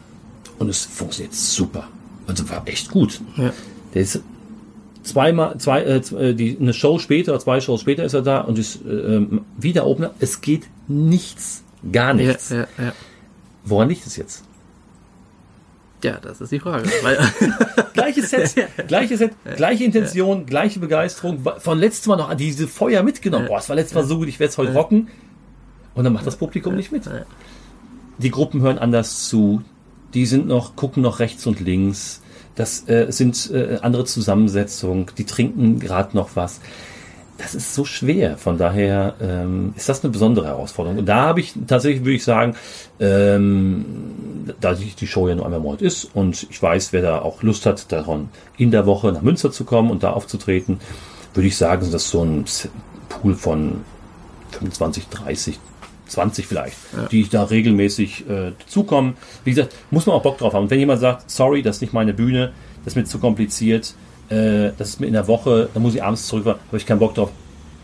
Und 0.59 0.69
es 0.69 0.85
funktioniert 0.85 1.35
super. 1.35 1.89
Also 2.27 2.49
war 2.51 2.63
echt 2.67 2.91
gut. 2.91 3.21
Ja. 3.37 3.53
Der 3.95 4.03
ist 4.03 4.23
zweimal, 5.05 5.59
zwei, 5.59 5.83
äh, 5.83 5.97
äh, 5.97 6.35
die, 6.35 6.57
eine 6.61 6.73
Show 6.73 6.99
später, 6.99 7.39
zwei 7.39 7.61
Shows 7.61 7.81
später 7.81 8.05
ist 8.05 8.15
er 8.15 8.23
da 8.23 8.41
und 8.41 8.59
ist 8.59 8.85
äh, 8.85 9.27
wieder 9.57 9.87
Opener. 9.87 10.15
Es 10.19 10.41
geht 10.41 10.65
nichts, 10.89 11.63
gar 11.93 12.15
nichts. 12.15 12.51
Ja, 12.51 12.57
ja, 12.57 12.67
ja. 12.79 12.93
Woran 13.65 13.89
liegt 13.89 14.07
es 14.07 14.17
jetzt? 14.17 14.45
Ja, 16.03 16.19
das 16.21 16.41
ist 16.41 16.53
die 16.53 16.61
Frage. 16.61 16.87
gleiches 17.95 18.29
Set, 18.29 18.55
gleiche 18.89 19.17
Set, 19.17 19.33
gleiche 19.57 19.85
Intention, 19.85 20.45
gleiche 20.45 20.79
Begeisterung. 20.79 21.43
Von 21.59 21.79
letztem 21.79 22.11
Mal 22.11 22.17
noch 22.17 22.35
diese 22.35 22.69
Feuer 22.69 23.03
mitgenommen. 23.03 23.47
Boah, 23.47 23.59
es 23.59 23.69
war 23.71 23.77
letztes 23.77 23.95
Mal 23.95 24.05
so 24.05 24.19
gut, 24.19 24.29
ich 24.29 24.39
werde 24.39 24.51
es 24.51 24.59
heute 24.59 24.75
rocken. 24.75 25.09
Und 25.95 26.05
dann 26.05 26.13
macht 26.13 26.27
das 26.27 26.37
Publikum 26.37 26.75
nicht 26.75 26.93
mit. 26.93 27.05
Die 28.19 28.31
Gruppen 28.31 28.61
hören 28.61 28.79
anders 28.79 29.29
zu. 29.29 29.63
Die 30.13 30.27
sind 30.27 30.47
noch, 30.47 30.77
gucken 30.77 31.03
noch 31.03 31.21
rechts 31.21 31.47
und 31.47 31.61
links 31.61 32.21
das 32.55 32.89
äh, 32.89 33.07
sind 33.11 33.51
äh, 33.53 33.79
andere 33.83 34.05
Zusammensetzungen, 34.05 35.07
die 35.19 35.25
trinken 35.25 35.81
gerade 35.81 36.17
noch 36.17 36.31
was. 36.35 36.61
Das 37.37 37.55
ist 37.57 37.75
so 37.75 37.85
schwer. 37.85 38.39
Von 38.39 38.59
daher 38.59 39.15
ähm, 39.21 39.75
ist 39.77 39.89
das 39.89 40.05
eine 40.05 40.13
besondere 40.13 40.47
Herausforderung. 40.47 40.99
Und 40.99 41.07
da 41.07 41.23
habe 41.23 41.41
ich 41.41 41.55
tatsächlich, 41.67 42.05
würde 42.05 42.15
ich 42.15 42.25
sagen, 42.25 42.55
ähm, 43.01 43.85
da 44.61 44.75
die 44.75 45.07
Show 45.07 45.29
ja 45.29 45.35
nur 45.35 45.45
einmal 45.45 45.59
im 45.59 45.65
Monat 45.65 45.83
ist 45.83 46.05
und 46.15 46.47
ich 46.49 46.63
weiß, 46.63 46.93
wer 46.93 47.03
da 47.03 47.19
auch 47.19 47.43
Lust 47.43 47.67
hat, 47.67 47.91
daran 47.91 48.29
in 48.57 48.71
der 48.71 48.87
Woche 48.87 49.11
nach 49.11 49.23
Münster 49.23 49.51
zu 49.51 49.65
kommen 49.65 49.91
und 49.91 50.05
da 50.05 50.13
aufzutreten, 50.13 50.79
würde 51.35 51.49
ich 51.49 51.57
sagen, 51.57 51.91
das 51.91 52.05
ist 52.05 52.11
so 52.11 52.25
ein 52.25 52.45
Pool 53.09 53.35
von 53.35 53.81
25, 54.53 55.09
30 55.09 55.59
20 56.15 56.47
vielleicht, 56.47 56.77
ja. 56.97 57.07
die 57.07 57.29
da 57.29 57.45
regelmäßig 57.45 58.29
äh, 58.29 58.53
zukommen. 58.67 59.17
Wie 59.45 59.51
gesagt, 59.51 59.75
muss 59.91 60.07
man 60.07 60.17
auch 60.17 60.23
Bock 60.23 60.39
drauf 60.39 60.55
haben. 60.55 60.65
Und 60.65 60.71
wenn 60.71 60.79
jemand 60.79 61.01
sagt, 61.01 61.31
sorry, 61.31 61.63
das 61.63 61.77
ist 61.77 61.83
nicht 61.83 61.93
meine 61.93 62.15
Bühne, 62.15 62.53
das 62.85 62.93
ist 62.93 62.97
mir 62.97 63.05
zu 63.05 63.19
kompliziert, 63.19 63.95
äh, 64.29 64.71
das 64.79 64.91
ist 64.91 65.01
mir 65.01 65.07
in 65.07 65.13
der 65.13 65.29
Woche, 65.29 65.69
da 65.73 65.81
muss 65.81 65.95
ich 65.95 66.03
abends 66.03 66.27
zurückfahren, 66.27 66.61
habe 66.67 66.77
ich 66.77 66.87
keinen 66.87 66.99
Bock 66.99 67.15
drauf, 67.15 67.31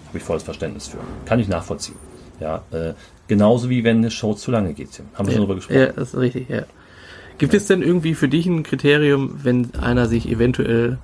habe 0.09 0.19
ich 0.19 0.25
volles 0.25 0.43
Verständnis 0.43 0.89
für. 0.89 0.99
Kann 1.27 1.39
ich 1.39 1.49
nachvollziehen. 1.49 1.97
Ja, 2.41 2.63
äh, 2.71 2.95
genauso 3.29 3.69
wie 3.69 3.85
wenn 3.85 3.99
eine 3.99 4.11
Show 4.11 4.35
zu 4.35 4.51
lange 4.51 4.73
geht. 4.73 5.03
Haben 5.15 5.27
wir 5.27 5.33
ja, 5.33 5.39
schon 5.39 5.43
drüber 5.43 5.57
gesprochen. 5.57 5.79
Ja, 5.79 5.93
das 5.93 6.15
ist 6.15 6.21
richtig, 6.21 6.49
ja. 6.49 6.63
Gibt 7.39 7.55
es 7.55 7.67
denn 7.67 7.83
irgendwie 7.83 8.15
für 8.15 8.29
dich 8.29 8.47
ein 8.47 8.63
Kriterium, 8.63 9.41
wenn 9.43 9.75
einer 9.75 10.07
sich 10.07 10.29
eventuell 10.29 10.99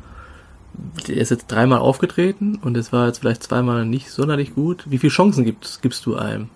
der 1.09 1.17
ist 1.17 1.31
jetzt 1.31 1.47
dreimal 1.49 1.79
aufgetreten 1.79 2.59
und 2.63 2.77
es 2.77 2.93
war 2.93 3.07
jetzt 3.07 3.19
vielleicht 3.19 3.43
zweimal 3.43 3.87
nicht 3.87 4.11
sonderlich 4.11 4.55
gut. 4.55 4.85
Wie 4.87 4.99
viele 4.99 5.13
Chancen 5.13 5.45
gibst, 5.45 5.83
gibst 5.83 6.07
du 6.07 6.17
einem? 6.17 6.49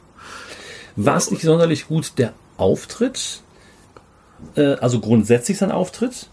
War 1.07 1.17
es 1.17 1.31
nicht 1.31 1.43
sonderlich 1.43 1.89
gut 1.89 2.13
der 2.19 2.33
Auftritt? 2.57 3.43
Äh, 4.55 4.75
also 4.75 5.01
grundsätzlich 5.01 5.59
sein 5.59 5.71
Auftritt? 5.71 6.29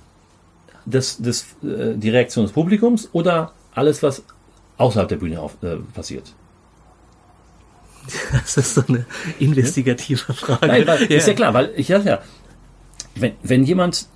Das, 0.86 1.18
das, 1.20 1.46
äh, 1.64 1.96
die 1.96 2.10
Reaktion 2.10 2.46
des 2.46 2.54
Publikums 2.54 3.10
oder 3.12 3.52
alles, 3.74 4.04
was 4.04 4.24
außerhalb 4.78 5.10
der 5.10 5.18
Bühne 5.18 5.42
auf, 5.42 5.62
äh, 5.62 5.78
passiert? 5.94 6.34
Das 8.32 8.56
ist 8.56 8.76
so 8.76 8.84
eine 8.88 9.06
investigative 9.38 10.34
Frage. 10.34 10.66
Nein, 10.66 10.88
weil, 10.88 11.02
ja. 11.12 11.18
Ist 11.18 11.28
ja 11.28 11.34
klar, 11.34 11.54
weil 11.54 11.74
ich 11.76 11.90
ja, 11.90 12.00
ja 12.00 12.22
wenn, 13.22 13.34
wenn 13.44 13.64
jemand 13.64 14.08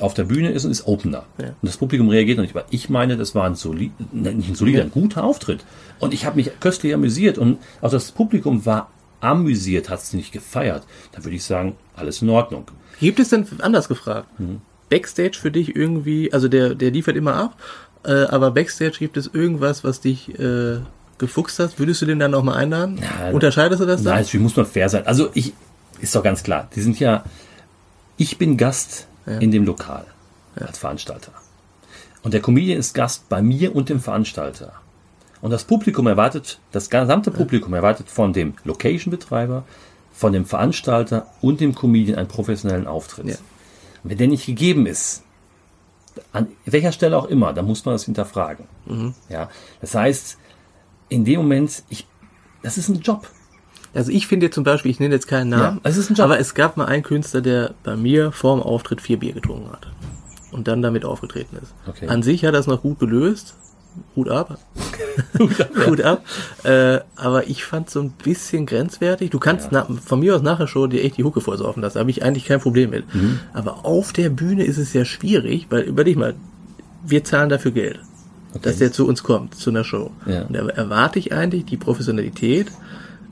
auf 0.00 0.14
der 0.14 0.24
Bühne 0.24 0.50
ist 0.50 0.64
und 0.64 0.70
ist 0.70 0.86
Opener 0.86 1.24
ja. 1.38 1.48
und 1.48 1.56
das 1.62 1.76
Publikum 1.76 2.08
reagiert 2.08 2.38
noch 2.38 2.42
nicht, 2.42 2.54
weil 2.54 2.64
ich 2.70 2.88
meine, 2.88 3.16
das 3.16 3.34
war 3.34 3.44
ein 3.44 3.54
solid, 3.54 3.92
nicht 4.12 4.48
ein 4.48 4.54
solider, 4.54 4.82
ein 4.82 4.90
guter 4.90 5.24
Auftritt. 5.24 5.64
Und 6.00 6.14
ich 6.14 6.26
habe 6.26 6.36
mich 6.36 6.50
köstlich 6.60 6.94
amüsiert 6.94 7.38
und 7.38 7.58
auch 7.80 7.90
das 7.90 8.12
Publikum 8.12 8.66
war 8.66 8.90
amüsiert, 9.24 9.88
hat 9.88 10.00
es 10.00 10.12
nicht 10.12 10.32
gefeiert, 10.32 10.84
dann 11.12 11.24
würde 11.24 11.36
ich 11.36 11.44
sagen, 11.44 11.76
alles 11.96 12.22
in 12.22 12.30
Ordnung. 12.30 12.66
Gibt 13.00 13.18
es 13.18 13.30
denn, 13.30 13.46
anders 13.60 13.88
gefragt, 13.88 14.28
mhm. 14.38 14.60
Backstage 14.90 15.38
für 15.40 15.50
dich 15.50 15.74
irgendwie, 15.74 16.32
also 16.32 16.48
der, 16.48 16.74
der 16.74 16.90
liefert 16.90 17.16
immer 17.16 17.34
ab, 17.34 17.56
äh, 18.04 18.12
aber 18.12 18.50
Backstage 18.50 18.98
gibt 18.98 19.16
es 19.16 19.26
irgendwas, 19.32 19.82
was 19.82 20.00
dich 20.00 20.38
äh, 20.38 20.78
gefuchst 21.18 21.58
hat? 21.58 21.78
Würdest 21.78 22.02
du 22.02 22.06
den 22.06 22.18
dann 22.18 22.30
nochmal 22.30 22.58
einladen? 22.58 23.00
Na, 23.00 23.30
Unterscheidest 23.30 23.80
du 23.80 23.86
das 23.86 24.02
dann? 24.02 24.12
Nein, 24.12 24.22
natürlich 24.22 24.42
muss 24.42 24.56
man 24.56 24.66
fair 24.66 24.88
sein. 24.88 25.06
Also 25.06 25.30
ich, 25.34 25.54
ist 26.00 26.14
doch 26.14 26.22
ganz 26.22 26.42
klar, 26.42 26.68
die 26.74 26.82
sind 26.82 27.00
ja, 27.00 27.24
ich 28.16 28.38
bin 28.38 28.56
Gast 28.56 29.06
ja. 29.26 29.38
in 29.38 29.50
dem 29.50 29.64
Lokal 29.64 30.04
ja. 30.60 30.66
als 30.66 30.78
Veranstalter. 30.78 31.32
Und 32.22 32.34
der 32.34 32.40
Comedian 32.40 32.78
ist 32.78 32.94
Gast 32.94 33.28
bei 33.28 33.42
mir 33.42 33.74
und 33.74 33.88
dem 33.88 34.00
Veranstalter. 34.00 34.72
Und 35.44 35.50
das 35.50 35.64
Publikum 35.64 36.06
erwartet, 36.06 36.58
das 36.72 36.88
gesamte 36.88 37.30
Publikum 37.30 37.74
erwartet 37.74 38.08
von 38.08 38.32
dem 38.32 38.54
Location-Betreiber, 38.64 39.64
von 40.10 40.32
dem 40.32 40.46
Veranstalter 40.46 41.26
und 41.42 41.60
dem 41.60 41.74
Comedian 41.74 42.18
einen 42.18 42.28
professionellen 42.28 42.86
Auftritt. 42.86 43.26
Ja. 43.26 43.36
Wenn 44.04 44.16
der 44.16 44.28
nicht 44.28 44.46
gegeben 44.46 44.86
ist, 44.86 45.22
an 46.32 46.46
welcher 46.64 46.92
Stelle 46.92 47.18
auch 47.18 47.26
immer, 47.26 47.52
dann 47.52 47.66
muss 47.66 47.84
man 47.84 47.94
das 47.94 48.06
hinterfragen. 48.06 48.64
Mhm. 48.86 49.12
Ja, 49.28 49.50
das 49.82 49.94
heißt, 49.94 50.38
in 51.10 51.26
dem 51.26 51.42
Moment, 51.42 51.82
ich, 51.90 52.06
das 52.62 52.78
ist 52.78 52.88
ein 52.88 53.00
Job. 53.00 53.28
Also 53.92 54.12
ich 54.12 54.26
finde 54.26 54.48
zum 54.48 54.64
Beispiel, 54.64 54.92
ich 54.92 54.98
nenne 54.98 55.14
jetzt 55.14 55.28
keinen 55.28 55.50
Namen, 55.50 55.76
ja, 55.84 55.90
es 55.90 55.98
ist 55.98 56.08
ein 56.08 56.14
Job. 56.14 56.24
aber 56.24 56.38
es 56.38 56.54
gab 56.54 56.78
mal 56.78 56.86
einen 56.86 57.02
Künstler, 57.02 57.42
der 57.42 57.74
bei 57.82 57.96
mir 57.96 58.32
vor 58.32 58.56
dem 58.56 58.62
Auftritt 58.62 59.02
vier 59.02 59.18
Bier 59.18 59.34
getrunken 59.34 59.70
hat 59.70 59.88
und 60.52 60.68
dann 60.68 60.80
damit 60.80 61.04
aufgetreten 61.04 61.58
ist. 61.62 61.74
Okay. 61.86 62.08
An 62.08 62.22
sich 62.22 62.46
hat 62.46 62.54
er 62.54 62.60
es 62.60 62.66
noch 62.66 62.80
gut 62.80 62.98
gelöst, 62.98 63.56
Hut 64.16 64.28
ab. 64.28 64.58
Hut 65.38 65.60
ab. 65.60 65.70
Hut 65.86 66.02
ab. 66.02 66.24
Äh, 66.62 67.00
aber 67.16 67.48
ich 67.48 67.64
fand 67.64 67.90
so 67.90 68.00
ein 68.00 68.10
bisschen 68.10 68.66
grenzwertig. 68.66 69.30
Du 69.30 69.38
kannst 69.38 69.72
ja. 69.72 69.86
na, 69.88 69.96
von 69.96 70.20
mir 70.20 70.34
aus 70.34 70.42
nachher 70.42 70.66
schon 70.66 70.90
dir 70.90 71.02
echt 71.02 71.16
die 71.16 71.24
Hucke 71.24 71.40
vorsaufen 71.40 71.82
lassen. 71.82 71.94
Da 71.94 72.00
habe 72.00 72.10
ich 72.10 72.22
eigentlich 72.22 72.46
kein 72.46 72.60
Problem 72.60 72.90
mit. 72.90 73.12
Mhm. 73.14 73.40
Aber 73.52 73.84
auf 73.84 74.12
der 74.12 74.30
Bühne 74.30 74.64
ist 74.64 74.78
es 74.78 74.92
ja 74.92 75.04
schwierig, 75.04 75.66
weil 75.70 75.82
überleg 75.82 76.16
mal, 76.16 76.34
wir 77.04 77.24
zahlen 77.24 77.48
dafür 77.48 77.72
Geld. 77.72 78.00
Okay. 78.50 78.60
Dass 78.62 78.78
der 78.78 78.92
zu 78.92 79.06
uns 79.06 79.22
kommt, 79.22 79.54
zu 79.54 79.70
einer 79.70 79.84
Show. 79.84 80.12
Ja. 80.26 80.42
Und 80.42 80.54
da 80.54 80.66
erwarte 80.68 81.18
ich 81.18 81.32
eigentlich 81.32 81.64
die 81.64 81.76
Professionalität 81.76 82.68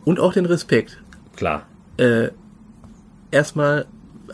und 0.04 0.18
auch 0.18 0.32
den 0.32 0.46
Respekt. 0.46 0.98
Klar. 1.36 1.66
Äh, 1.96 2.30
erstmal 3.30 3.86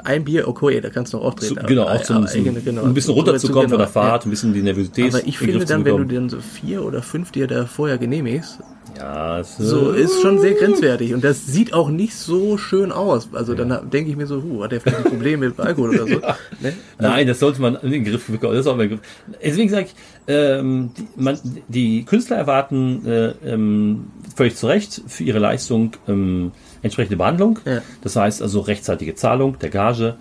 ein 0.04 0.24
Bier, 0.24 0.48
okay, 0.48 0.80
da 0.80 0.90
kannst 0.90 1.12
du 1.12 1.18
noch 1.18 1.24
auftreten. 1.24 1.58
So, 1.60 1.66
genau, 1.66 1.84
auch 1.84 2.02
zum, 2.02 2.26
zum, 2.26 2.64
genau, 2.64 2.84
ein 2.84 2.94
bisschen 2.94 3.14
runterzukommen 3.14 3.68
von 3.68 3.78
der 3.78 3.88
Fahrt, 3.88 4.24
ja. 4.24 4.28
ein 4.28 4.30
bisschen 4.30 4.52
die 4.52 4.62
Nervosität. 4.62 5.14
Aber 5.14 5.26
ich 5.26 5.38
finde 5.38 5.64
dann, 5.64 5.84
wenn 5.84 5.96
du 5.96 6.04
dann 6.04 6.28
so 6.28 6.38
vier 6.40 6.84
oder 6.84 7.02
fünf 7.02 7.32
dir 7.32 7.46
da 7.46 7.66
vorher 7.66 7.98
genehmigst, 7.98 8.58
Ja, 8.96 9.44
So 9.44 9.92
äh, 9.92 10.02
ist 10.02 10.20
schon 10.20 10.40
sehr 10.40 10.54
grenzwertig 10.54 11.14
und 11.14 11.22
das 11.22 11.46
sieht 11.46 11.72
auch 11.72 11.88
nicht 11.88 12.14
so 12.14 12.58
schön 12.58 12.90
aus. 12.90 13.28
Also 13.32 13.54
dann 13.54 13.90
denke 13.90 14.10
ich 14.10 14.16
mir 14.16 14.26
so, 14.26 14.42
huh, 14.42 14.64
hat 14.64 14.72
der 14.72 14.80
vielleicht 14.80 15.04
ein 15.04 15.10
Problem 15.12 15.40
mit 15.40 15.58
Alkohol 15.58 15.90
oder 15.90 16.06
so? 16.06 16.20
Ne? 16.60 16.72
Nein, 16.98 17.28
das 17.28 17.38
sollte 17.38 17.60
man 17.62 17.76
in 17.76 17.92
den 17.92 18.04
Griff 18.04 18.26
bekommen. 18.26 18.54
Das 18.54 18.66
ist 18.66 18.66
auch 18.66 18.76
Griff. 18.76 18.98
Deswegen 19.40 19.70
sage 19.70 19.86
ich, 19.86 19.94
ähm, 20.26 20.90
die, 20.98 21.06
man, 21.14 21.38
die 21.68 22.04
Künstler 22.04 22.36
erwarten 22.36 23.06
äh, 23.06 23.34
ähm, 23.44 24.06
völlig 24.34 24.56
zu 24.56 24.66
Recht 24.66 25.02
für 25.06 25.22
ihre 25.22 25.38
Leistung 25.38 25.92
ähm, 26.08 26.50
entsprechende 26.82 27.16
Behandlung. 27.16 27.58
Ja. 27.64 27.82
Das 28.02 28.16
heißt 28.16 28.42
also 28.42 28.60
rechtzeitige 28.60 29.14
Zahlung 29.14 29.58
der 29.58 29.70
Gage, 29.70 30.16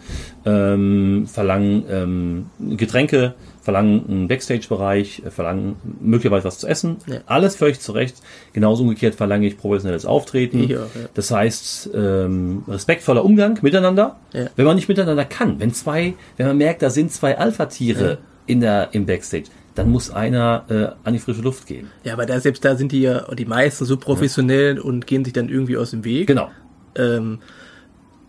ähm, 0.46 1.28
verlangen 1.28 1.84
ähm, 1.90 2.46
Getränke, 2.78 3.36
verlangen 3.62 4.06
einen 4.08 4.28
Backstage-Bereich, 4.28 5.24
äh, 5.26 5.30
verlangen 5.30 5.76
möglicherweise 6.00 6.46
was 6.46 6.58
zu 6.58 6.68
essen. 6.68 6.98
Ja. 7.06 7.18
Alles 7.26 7.56
völlig 7.56 7.80
zu 7.80 7.92
Recht. 7.92 8.16
Genauso 8.54 8.84
umgekehrt 8.84 9.16
verlange 9.16 9.48
ich 9.48 9.58
professionelles 9.58 10.06
Auftreten. 10.06 10.64
Ich 10.64 10.78
auch, 10.78 10.82
ja. 10.96 11.10
Das 11.14 11.32
heißt, 11.32 11.90
ähm, 11.94 12.64
respektvoller 12.68 13.26
Umgang 13.26 13.60
miteinander. 13.62 14.18
Ja. 14.34 14.46
Wenn 14.56 14.66
man 14.66 14.76
nicht 14.76 14.88
miteinander 14.88 15.26
kann, 15.26 15.60
wenn 15.60 15.74
zwei, 15.74 16.14
wenn 16.38 16.48
man 16.48 16.58
merkt, 16.58 16.82
da 16.82 16.90
sind 16.90 17.12
zwei 17.12 17.38
Alpha-Tiere 17.38 18.20
in 18.46 18.62
der, 18.62 18.90
im 18.94 19.06
Backstage, 19.06 19.50
dann 19.78 19.90
muss 19.92 20.10
einer 20.12 20.66
äh, 20.70 21.08
an 21.08 21.14
die 21.14 21.20
frische 21.20 21.42
Luft 21.42 21.68
gehen. 21.68 21.88
Ja, 22.04 22.14
aber 22.14 22.26
da, 22.26 22.40
selbst 22.40 22.64
da 22.66 22.76
sind 22.76 22.92
die 22.92 23.02
ja 23.02 23.34
die 23.36 23.46
meisten 23.46 23.86
so 23.86 23.98
professionell 23.98 24.80
und 24.80 25.08
gehen 25.08 25.24
sich 25.24 25.34
dann 25.34 25.50
irgendwie 25.50 25.78
aus 25.78 25.92
dem 25.92 26.04
Weg. 26.04 26.28
Genau. 26.28 26.50
Ähm, 26.96 27.40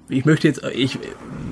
ich 0.09 0.25
möchte 0.25 0.49
jetzt, 0.49 0.63
ich, 0.75 0.99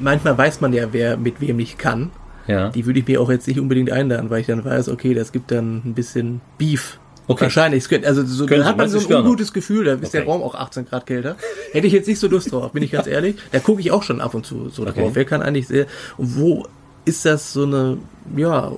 manchmal 0.00 0.37
weiß 0.38 0.61
man 0.61 0.72
ja, 0.72 0.88
wer 0.92 1.16
mit 1.16 1.40
wem 1.40 1.56
nicht 1.56 1.78
kann. 1.78 2.11
Ja. 2.46 2.68
Die 2.70 2.87
würde 2.87 3.00
ich 3.00 3.06
mir 3.09 3.20
auch 3.20 3.30
jetzt 3.30 3.46
nicht 3.48 3.59
unbedingt 3.61 3.90
einladen, 3.90 4.30
weil 4.30 4.40
ich 4.40 4.46
dann 4.46 4.64
weiß, 4.64 4.88
okay, 4.88 5.14
das 5.14 5.32
gibt 5.32 5.50
dann 5.50 5.82
ein 5.85 5.94
bisschen 5.94 6.40
Beef. 6.59 6.98
Okay. 7.28 7.40
Wahrscheinlich. 7.42 7.82
Es 7.82 7.88
könnte- 7.88 8.06
Also 8.06 8.24
so, 8.24 8.46
Könnte, 8.46 8.62
da 8.62 8.68
hat 8.70 8.76
man 8.76 8.88
so 8.88 8.98
ein 9.00 9.14
ungutes 9.24 9.52
Gefühl, 9.52 9.85
da 9.85 9.94
ist 9.94 10.14
der 10.14 10.22
Okay. 10.22 10.30
Raum 10.30 10.42
auch 10.42 10.54
18 10.54 10.87
Grad 10.87 11.06
kälter. 11.06 11.35
Hätte 11.72 11.87
ich 11.88 11.92
jetzt 11.92 12.06
nicht 12.06 12.20
so 12.20 12.28
Lust 12.28 12.52
drauf, 12.52 12.70
bin 12.72 12.85
ich 12.85 12.92
ganz 12.92 13.06
ehrlich. 13.09 13.35
Da 13.50 13.59
gucke 13.59 13.80
ich 13.80 13.90
auch 13.90 14.04
schon 14.04 14.20
ab 14.20 14.35
und 14.35 14.46
zu 14.46 14.68
so 14.68 14.82
Okay. 14.87 15.00
drauf. 15.00 15.11
Wer 15.14 15.24
kann 15.24 15.42
eigentlich 15.42 15.66
sehr. 15.66 15.87
Und 16.18 16.37
wo 16.38 16.64
ist 17.04 17.24
das 17.24 17.52
so 17.52 17.64
eine, 17.64 17.98
ja, 18.37 18.72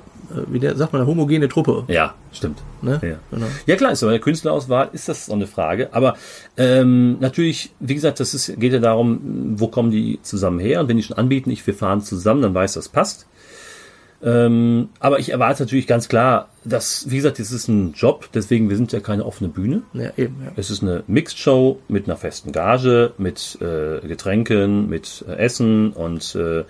wie 0.48 0.58
der, 0.58 0.76
sagt 0.76 0.92
man, 0.92 1.02
eine 1.02 1.10
homogene 1.10 1.48
Truppe? 1.48 1.84
Ja, 1.88 2.14
stimmt. 2.32 2.58
Ne? 2.82 3.00
Ja. 3.02 3.16
Genau. 3.30 3.46
Ja 3.66 3.76
klar, 3.76 3.92
ist 3.92 4.02
aber 4.02 4.12
der 4.12 4.20
Künstlerauswahl 4.20 4.90
ist 4.92 5.08
das 5.08 5.26
so 5.26 5.32
eine 5.32 5.46
Frage. 5.46 5.88
Aber 5.92 6.16
ähm, 6.56 7.18
natürlich, 7.20 7.70
wie 7.80 7.94
gesagt, 7.94 8.20
das 8.20 8.34
ist, 8.34 8.58
geht 8.58 8.72
ja 8.72 8.78
darum, 8.78 9.54
wo 9.56 9.68
kommen 9.68 9.90
die 9.90 10.18
zusammen 10.22 10.58
her? 10.58 10.80
Und 10.80 10.88
wenn 10.88 10.96
die 10.96 11.02
schon 11.02 11.16
anbieten, 11.16 11.50
ich, 11.50 11.66
wir 11.66 11.74
fahren 11.74 12.00
zusammen, 12.00 12.42
dann 12.42 12.54
weiß 12.54 12.74
das 12.74 12.88
passt. 12.88 13.26
Ähm, 14.20 14.88
aber 14.98 15.20
ich 15.20 15.30
erwarte 15.30 15.62
natürlich 15.62 15.86
ganz 15.86 16.08
klar, 16.08 16.48
dass, 16.64 17.08
wie 17.08 17.16
gesagt, 17.16 17.38
das 17.38 17.52
ist 17.52 17.68
ein 17.68 17.92
Job, 17.92 18.28
deswegen 18.34 18.68
wir 18.68 18.76
sind 18.76 18.92
ja 18.92 18.98
keine 18.98 19.24
offene 19.24 19.48
Bühne. 19.48 19.82
Ja, 19.92 20.10
eben, 20.16 20.42
ja. 20.44 20.52
Es 20.56 20.70
ist 20.70 20.82
eine 20.82 21.04
Mixed 21.06 21.38
Show 21.38 21.78
mit 21.86 22.06
einer 22.06 22.16
festen 22.16 22.50
Gage, 22.50 23.12
mit 23.16 23.58
äh, 23.60 24.06
Getränken, 24.06 24.88
mit 24.88 25.24
äh, 25.28 25.36
Essen 25.36 25.92
und 25.92 26.34
äh, 26.34 26.64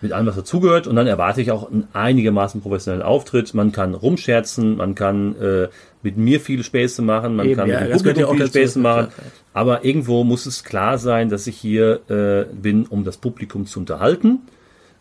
mit 0.00 0.12
allem, 0.12 0.26
was 0.26 0.36
dazugehört. 0.36 0.86
Und 0.86 0.96
dann 0.96 1.06
erwarte 1.06 1.40
ich 1.40 1.50
auch 1.50 1.70
einen 1.70 1.88
einigermaßen 1.92 2.60
professionellen 2.60 3.02
Auftritt. 3.02 3.54
Man 3.54 3.72
kann 3.72 3.94
rumscherzen, 3.94 4.76
man 4.76 4.94
kann 4.94 5.36
äh, 5.40 5.68
mit 6.02 6.16
mir 6.16 6.40
viele 6.40 6.62
Späße 6.62 7.02
machen, 7.02 7.36
man 7.36 7.46
Eben, 7.46 7.56
kann 7.56 7.68
ja, 7.68 7.80
mit 7.80 7.88
dem 7.88 7.90
ja 7.90 7.96
Publikum 7.96 8.24
auch 8.24 8.32
viele 8.32 8.48
Späße 8.48 8.78
machen. 8.78 9.08
Aber 9.52 9.84
irgendwo 9.84 10.24
muss 10.24 10.46
es 10.46 10.64
klar 10.64 10.98
sein, 10.98 11.28
dass 11.28 11.46
ich 11.46 11.56
hier 11.56 12.00
äh, 12.08 12.52
bin, 12.54 12.86
um 12.86 13.04
das 13.04 13.16
Publikum 13.16 13.66
zu 13.66 13.80
unterhalten. 13.80 14.40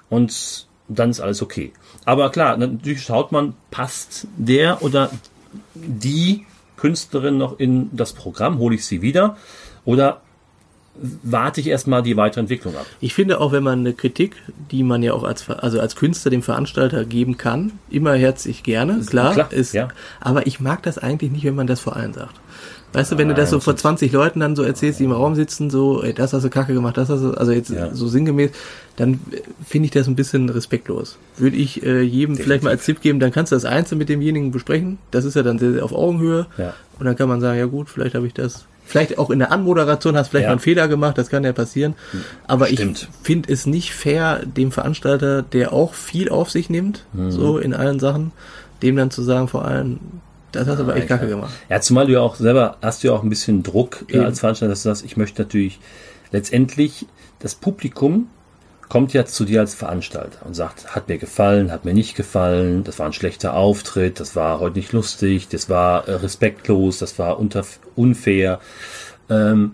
Und 0.10 0.68
dann 0.88 1.10
ist 1.10 1.20
alles 1.20 1.42
okay. 1.42 1.74
Aber 2.06 2.32
klar, 2.32 2.58
natürlich 2.58 3.04
schaut 3.04 3.32
man, 3.32 3.54
passt 3.72 4.28
der 4.38 4.82
oder 4.82 5.12
die 5.74 6.46
Künstlerin 6.78 7.38
noch 7.38 7.60
in 7.60 7.90
das 7.96 8.14
Programm, 8.14 8.60
hole 8.60 8.76
ich 8.76 8.86
sie 8.86 9.02
wieder 9.02 9.38
oder 9.84 10.22
warte 11.24 11.62
ich 11.62 11.68
erstmal 11.68 12.04
die 12.04 12.18
weitere 12.18 12.42
Entwicklung 12.42 12.76
ab. 12.76 12.86
Ich 13.00 13.14
finde 13.14 13.40
auch, 13.40 13.52
wenn 13.52 13.64
man 13.64 13.80
eine 13.80 13.94
Kritik, 13.94 14.36
die 14.72 14.84
man 14.84 15.04
ja 15.04 15.14
auch 15.14 15.24
als, 15.24 15.50
also 15.50 15.80
als 15.80 15.96
Künstler 15.96 16.32
dem 16.32 16.42
Veranstalter 16.44 17.06
geben 17.06 17.38
kann, 17.38 17.74
immer 17.90 18.14
herzlich 18.14 18.64
gerne, 18.64 19.00
klar, 19.06 19.34
klar, 19.34 19.54
ist, 19.54 19.74
ja. 19.74 19.90
aber 20.20 20.48
ich 20.48 20.60
mag 20.60 20.84
das 20.84 20.98
eigentlich 20.98 21.32
nicht, 21.32 21.44
wenn 21.46 21.56
man 21.56 21.68
das 21.68 21.80
vor 21.80 21.96
allen 21.96 22.14
sagt. 22.14 22.36
Weißt 22.94 23.12
du, 23.12 23.18
wenn 23.18 23.28
du 23.28 23.34
Ah, 23.34 23.38
das 23.38 23.50
so 23.50 23.60
vor 23.60 23.76
20 23.76 24.12
Leuten 24.14 24.40
dann 24.40 24.56
so 24.56 24.64
erzählst, 24.64 25.00
die 25.00 25.04
im 25.04 25.12
Raum 25.12 25.36
sitzen, 25.36 25.70
so, 25.70 26.02
ey, 26.02 26.14
das 26.14 26.32
hast 26.32 26.44
du 26.44 26.50
kacke 26.50 26.74
gemacht, 26.74 26.96
das 26.98 27.10
hast 27.10 27.22
du, 27.22 27.32
also 27.32 27.52
jetzt 27.52 27.70
Ja. 27.70 27.94
so 27.94 28.08
sinngemäß, 28.08 28.52
dann 28.96 29.20
finde 29.66 29.86
ich 29.88 29.92
das 29.92 30.08
ein 30.08 30.16
bisschen 30.16 30.48
respektlos. 30.50 31.18
Würde 31.38 31.58
ich 31.58 31.84
äh, 31.84 32.02
jedem 32.02 32.38
vielleicht 32.38 32.64
mal 32.64 32.70
als 32.70 32.86
Tipp 32.86 33.02
geben, 33.02 33.20
dann 33.20 33.32
kannst 33.32 33.52
du 33.52 33.56
das 33.58 33.66
einzeln 33.66 33.98
mit 33.98 34.08
demjenigen 34.10 34.52
besprechen. 34.52 34.98
Das 35.12 35.26
ist 35.26 35.36
ja 35.36 35.44
dann 35.44 35.60
sehr, 35.60 35.74
sehr 35.74 35.84
auf 35.84 35.92
Augenhöhe. 35.94 36.48
Ja. 36.58 36.74
Und 36.98 37.06
dann 37.06 37.16
kann 37.18 37.28
man 37.28 37.42
sagen, 37.42 37.60
ja 37.60 37.66
gut, 37.66 37.90
vielleicht 37.90 38.16
habe 38.16 38.26
ich 38.26 38.34
das, 38.34 38.66
vielleicht 38.88 39.18
auch 39.20 39.30
in 39.30 39.40
der 39.40 39.52
Anmoderation 39.52 40.16
hast 40.18 40.28
du 40.28 40.32
vielleicht 40.32 40.44
Ja. 40.44 40.50
mal 40.50 40.54
einen 40.54 40.60
Fehler 40.62 40.88
gemacht, 40.88 41.18
das 41.18 41.30
kann 41.30 41.44
ja 41.44 41.54
passieren. 41.54 41.94
Aber 42.48 42.68
Stimmt. 42.68 43.10
ich 43.12 43.26
finde 43.26 43.54
es 43.54 43.66
nicht 43.68 43.94
fair, 43.94 44.42
dem 44.46 44.72
Veranstalter, 44.72 45.42
der 45.44 45.74
auch 45.74 45.94
viel 45.94 46.30
auf 46.30 46.50
sich 46.50 46.70
nimmt, 46.70 47.04
Mhm. 47.14 47.32
so 47.32 47.58
in 47.60 47.74
allen 47.74 48.00
Sachen, 48.00 48.32
dem 48.82 48.96
dann 48.96 49.12
zu 49.12 49.22
sagen, 49.22 49.48
vor 49.48 49.66
allem, 49.66 50.00
das 50.54 50.68
hast 50.68 50.78
du 50.80 50.84
aber 50.84 50.96
echt 50.96 51.08
kacke 51.08 51.28
gemacht. 51.28 51.52
Ja, 51.70 51.82
zumal 51.82 52.08
du 52.08 52.14
ja 52.14 52.22
auch 52.22 52.36
selber 52.36 52.78
hast 52.82 53.04
du 53.04 53.10
ja 53.10 53.14
auch 53.14 53.22
ein 53.24 53.30
bisschen 53.30 53.62
Druck 53.64 54.06
äh, 54.10 54.20
als 54.20 54.40
Veranstalter, 54.40 54.72
dass 54.72 54.84
du 54.84 54.90
sagst, 54.90 55.04
ich 55.06 55.18
möchte 55.18 55.42
natürlich 55.42 55.80
letztendlich 56.32 57.06
das 57.40 57.54
Publikum 57.56 58.28
kommt 58.90 59.14
ja 59.14 59.26
zu 59.26 59.44
dir 59.46 59.60
als 59.62 59.76
Veranstalter 59.76 60.46
und 60.46 60.54
sagt, 60.54 60.96
hat 60.96 61.10
mir 61.10 61.18
gefallen, 61.18 61.72
hat 61.72 61.84
mir 61.86 61.94
nicht 61.94 62.16
gefallen, 62.16 62.84
das 62.84 63.00
war 63.00 63.08
ein 63.08 63.14
schlechter 63.14 63.54
Auftritt, 63.54 64.20
das 64.20 64.36
war 64.36 64.60
heute 64.60 64.78
nicht 64.78 64.94
lustig, 64.94 65.50
das 65.50 65.70
war 65.70 66.08
äh, 66.08 66.14
respektlos, 66.14 67.00
das 67.00 67.20
war 67.20 67.40
unter, 67.40 67.66
unfair. 67.96 68.60
Ähm, 69.30 69.74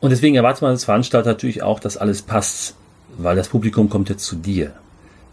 und 0.00 0.10
deswegen 0.10 0.36
erwartet 0.36 0.62
man 0.62 0.72
als 0.72 0.84
Veranstalter 0.84 1.30
natürlich 1.30 1.62
auch, 1.62 1.80
dass 1.80 1.96
alles 1.96 2.22
passt, 2.22 2.74
weil 3.16 3.36
das 3.36 3.48
Publikum 3.48 3.88
kommt 3.88 4.08
ja 4.10 4.16
zu 4.16 4.36
dir. 4.36 4.72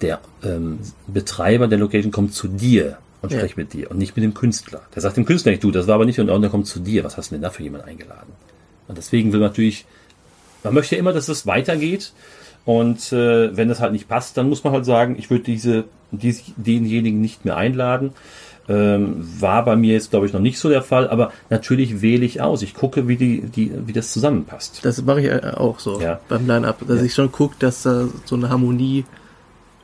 Der 0.02 0.20
ähm, 0.44 0.80
Betreiber 1.08 1.68
der 1.68 1.78
Location 1.78 2.12
kommt 2.12 2.34
zu 2.34 2.48
dir 2.48 2.98
und 3.22 3.32
Ja. 3.32 3.39
spricht 3.39 3.58
mit 3.58 3.74
dir 3.74 3.91
und 3.91 3.98
nicht 3.98 4.15
mit 4.15 4.24
dem 4.24 4.34
Künstler. 4.34 4.82
Der 4.94 5.02
sagt 5.02 5.18
dem 5.18 5.26
Künstler 5.26 5.52
nicht, 5.52 5.63
du, 5.63 5.72
das 5.72 5.88
war 5.88 5.96
aber 5.96 6.06
nicht 6.06 6.20
und 6.20 6.28
der 6.28 6.50
kommt 6.50 6.68
zu 6.68 6.80
dir. 6.80 7.04
Was 7.04 7.18
hast 7.18 7.32
du 7.32 7.36
denn 7.36 7.41
da 7.41 7.50
für 7.50 7.63
jemanden 7.63 7.88
eingeladen? 7.88 8.34
Und 8.88 8.98
deswegen 8.98 9.34
will 9.34 9.39
man 9.39 9.50
natürlich, 9.50 9.86
man 10.63 10.74
möchte 10.74 10.96
ja 10.96 11.00
immer, 11.00 11.13
dass 11.13 11.28
es 11.28 11.46
weitergeht. 11.46 12.13
Und 12.65 13.12
äh, 13.13 13.56
wenn 13.56 13.67
das 13.69 13.80
halt 13.80 13.91
nicht 13.93 14.08
passt, 14.08 14.38
dann 14.38 14.49
muss 14.49 14.63
man 14.63 14.73
halt 14.73 14.86
sagen, 14.86 15.15
ich 15.19 15.30
würde 15.30 15.43
diese, 15.43 15.84
dies, 16.12 16.43
denjenigen 16.58 17.21
nicht 17.21 17.45
mehr 17.45 17.58
einladen. 17.58 18.12
Ähm, 18.67 19.17
war 19.39 19.63
bei 19.63 19.75
mir 19.75 19.93
jetzt, 19.93 20.10
glaube 20.10 20.25
ich, 20.25 20.34
noch 20.34 20.39
nicht 20.39 20.58
so 20.58 20.69
der 20.69 20.82
Fall, 20.82 21.08
aber 21.08 21.32
natürlich 21.51 22.01
wähle 22.01 22.25
ich 22.25 22.41
aus. 22.41 22.63
Ich 22.63 22.73
gucke, 22.73 23.08
wie, 23.08 23.15
die, 23.15 23.41
die, 23.41 23.71
wie 23.86 23.93
das 23.93 24.12
zusammenpasst. 24.12 24.80
Das 24.84 24.99
mache 25.04 25.21
ich 25.21 25.28
äh, 25.28 25.51
auch 25.56 25.78
so 25.78 26.01
Ja. 26.01 26.19
beim 26.28 26.47
Line-Up, 26.47 26.80
dass 26.88 27.04
ich 27.04 27.13
schon 27.13 27.32
gucke, 27.32 27.56
dass 27.60 27.84
da 27.84 28.08
so 28.25 28.36
eine 28.36 28.49
Harmonie 28.49 29.06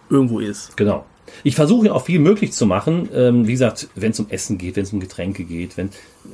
irgendwo 0.10 0.39
ist. 0.39 0.76
Genau. 0.78 1.06
Ich 1.44 1.56
versuche 1.56 1.88
ja 1.88 1.94
auch 1.94 2.06
viel 2.06 2.20
möglich 2.20 2.52
zu 2.54 2.65
machen. 2.65 3.10
Ähm, 3.13 3.48
wie 3.48 3.54
gesagt, 3.54 3.89
wenn 3.96 4.12
es 4.12 4.20
um 4.20 4.30
Essen 4.30 4.58
geht, 4.58 4.76
wenn 4.76 4.84
es 4.84 4.94
um 4.94 5.00
Getränke 5.00 5.44
geht, 5.44 5.78
wenn, 5.78 5.89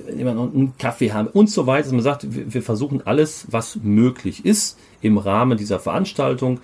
wenn 0.05 0.17
jemand 0.17 0.37
noch 0.37 0.53
einen 0.53 0.77
Kaffee 0.77 1.13
haben 1.13 1.27
und 1.27 1.49
so 1.49 1.67
weiter. 1.67 1.83
Dass 1.83 1.93
man 1.93 2.01
sagt, 2.01 2.35
wir, 2.35 2.53
wir 2.53 2.61
versuchen 2.61 3.05
alles, 3.05 3.45
was 3.49 3.77
möglich 3.81 4.45
ist 4.45 4.77
im 5.01 5.17
Rahmen 5.17 5.57
dieser 5.57 5.79
Veranstaltung. 5.79 6.59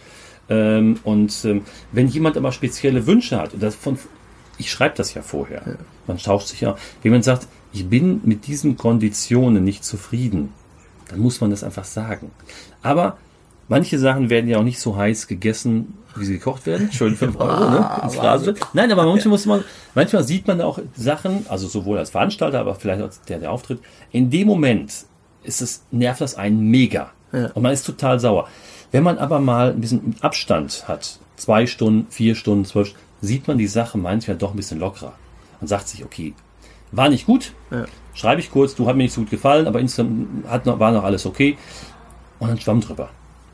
Ähm, 0.50 1.00
und 1.04 1.46
ähm, 1.46 1.62
wenn 1.92 2.08
jemand 2.08 2.38
aber 2.38 2.52
spezielle 2.52 3.08
Wünsche 3.08 3.40
hat, 3.40 3.54
und 3.54 3.64
das 3.64 3.76
von, 3.76 3.98
ich 4.58 4.72
schreibe 4.72 4.96
das 4.98 5.14
ja 5.14 5.22
vorher, 5.22 5.78
man 6.08 6.18
tauscht 6.18 6.48
sich 6.48 6.62
ja, 6.62 6.76
wenn 7.02 7.12
jemand 7.12 7.24
sagt, 7.24 7.48
ich 7.72 7.88
bin 7.88 8.22
mit 8.24 8.46
diesen 8.46 8.78
Konditionen 8.78 9.64
nicht 9.64 9.84
zufrieden, 9.84 10.50
dann 11.10 11.20
muss 11.20 11.42
man 11.42 11.50
das 11.50 11.64
einfach 11.64 11.86
sagen. 11.86 12.32
Aber 12.82 13.18
manche 13.74 14.00
Sachen 14.00 14.30
werden 14.30 14.50
ja 14.50 14.58
auch 14.60 14.64
nicht 14.64 14.80
so 14.80 14.96
heiß 14.96 15.28
gegessen, 15.28 15.98
wie 16.16 16.26
sie 16.26 16.34
gekocht 16.34 16.66
werden. 16.66 16.92
Schön 16.92 17.16
5 17.16 17.40
Euro, 17.40 17.70
ne? 17.70 17.90
Ins 18.04 18.16
Phrasenschwein. 18.16 18.70
Nein, 18.74 18.92
aber 18.92 19.06
manchmal 19.06 19.32
muss 19.32 19.46
man, 19.46 19.64
manchmal 19.96 20.24
sieht 20.24 20.48
man 20.48 20.62
auch 20.62 20.80
Sachen, 20.96 21.46
also 21.50 21.68
sowohl 21.68 21.98
als 21.98 22.12
Veranstalter, 22.12 22.60
aber 22.60 22.76
vielleicht 22.76 23.02
als 23.02 23.22
der, 23.22 23.40
der 23.40 23.52
auftritt. 23.52 23.80
In 24.12 24.30
dem 24.30 24.48
Moment 24.48 24.94
ist 25.44 25.62
es, 25.62 25.84
nervt 25.92 26.22
das 26.22 26.36
einen 26.36 26.60
mega. 26.70 27.12
Ja. 27.32 27.48
Und 27.54 27.64
man 27.64 27.74
ist 27.74 27.86
total 27.86 28.20
sauer. 28.20 28.48
Wenn 28.92 29.04
man 29.04 29.18
aber 29.18 29.40
mal 29.40 29.72
ein 29.72 29.82
bisschen 29.82 30.16
Abstand 30.22 30.88
hat, 30.88 31.20
zwei 31.36 31.66
Stunden, 31.66 32.08
vier 32.12 32.36
Stunden, 32.36 32.66
zwölf 32.66 32.90
Stunden, 32.90 33.04
sieht 33.22 33.48
man 33.48 33.58
die 33.58 33.68
Sache 33.68 33.98
manchmal 33.98 34.38
doch 34.38 34.52
ein 34.52 34.58
bisschen 34.58 34.80
lockerer. 34.80 35.14
Und 35.60 35.68
sagt 35.68 35.88
sich, 35.88 36.04
okay, 36.06 36.34
war 36.92 37.10
nicht 37.10 37.26
gut, 37.26 37.54
Ja. 37.72 37.86
schreibe 38.14 38.40
ich 38.42 38.52
kurz, 38.52 38.76
du 38.76 38.86
hat 38.86 38.96
mir 38.96 39.04
nicht 39.04 39.14
so 39.14 39.22
gut 39.22 39.32
gefallen, 39.32 39.66
aber 39.66 39.80
insgesamt 39.80 40.48
hat 40.48 40.66
noch, 40.68 40.78
war 40.80 40.92
noch 40.92 41.04
alles 41.04 41.26
okay. 41.26 41.58
Und 42.38 42.50
dann 42.50 42.60
schwamm 42.60 42.82
drüber. 42.82 43.10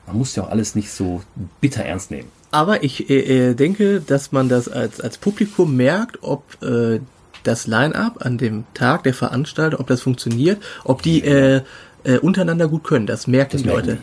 Man 0.10 0.18
muss 0.18 0.36
ja 0.36 0.44
auch 0.44 0.50
alles 0.50 0.74
nicht 0.74 0.92
so 0.92 1.22
bitter 1.62 1.84
ernst 1.84 2.10
nehmen. 2.10 2.30
Aber 2.52 2.84
ich 2.84 3.10
äh, 3.12 3.52
äh, 3.52 3.54
denke, 3.54 4.02
dass 4.02 4.32
man 4.32 4.50
das 4.50 4.68
als, 4.68 5.00
als 5.00 5.20
Publikum 5.20 5.76
merkt, 5.76 6.18
ob 6.24 6.44
äh, 6.64 7.00
das 7.44 7.68
Line-Up 7.68 8.26
an 8.26 8.40
dem 8.40 8.66
Tag 8.74 9.04
der 9.04 9.14
Veranstalter, 9.14 9.80
ob 9.80 9.86
das 9.88 10.02
funktioniert, 10.02 10.62
ob 10.84 11.04
die 11.04 11.24
äh, 11.24 11.62
äh, 12.04 12.18
untereinander 12.18 12.68
gut 12.68 12.84
können. 12.84 13.06
Das 13.06 13.28
merken 13.28 13.52
Das 13.52 13.62
die 13.62 13.68
merken 13.68 13.88
Leute. 13.88 13.98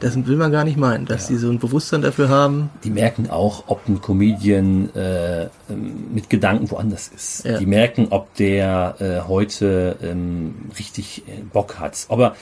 Das 0.00 0.14
Das 0.14 0.26
will 0.26 0.36
man 0.36 0.52
gar 0.52 0.64
nicht 0.64 0.76
meinen, 0.76 1.06
dass 1.06 1.28
die 1.28 1.36
so 1.36 1.50
ein 1.50 1.58
Bewusstsein 1.58 2.02
dafür 2.02 2.28
haben. 2.28 2.70
Die 2.84 2.90
merken 2.90 3.30
auch, 3.30 3.64
ob 3.66 3.88
ein 3.88 4.00
Comedian 4.00 4.94
äh, 4.94 5.44
ähm, 5.44 5.48
mit 6.14 6.30
Gedanken 6.30 6.70
woanders 6.70 7.08
ist. 7.08 7.44
Ja. 7.44 7.58
Die 7.58 7.66
merken, 7.66 8.08
ob 8.10 8.34
der 8.34 8.96
äh, 8.98 9.28
heute 9.28 9.96
ähm, 10.02 10.54
richtig 10.78 11.22
äh, 11.26 11.42
Bock 11.52 11.78
hat. 11.78 12.06
Aber 12.08 12.36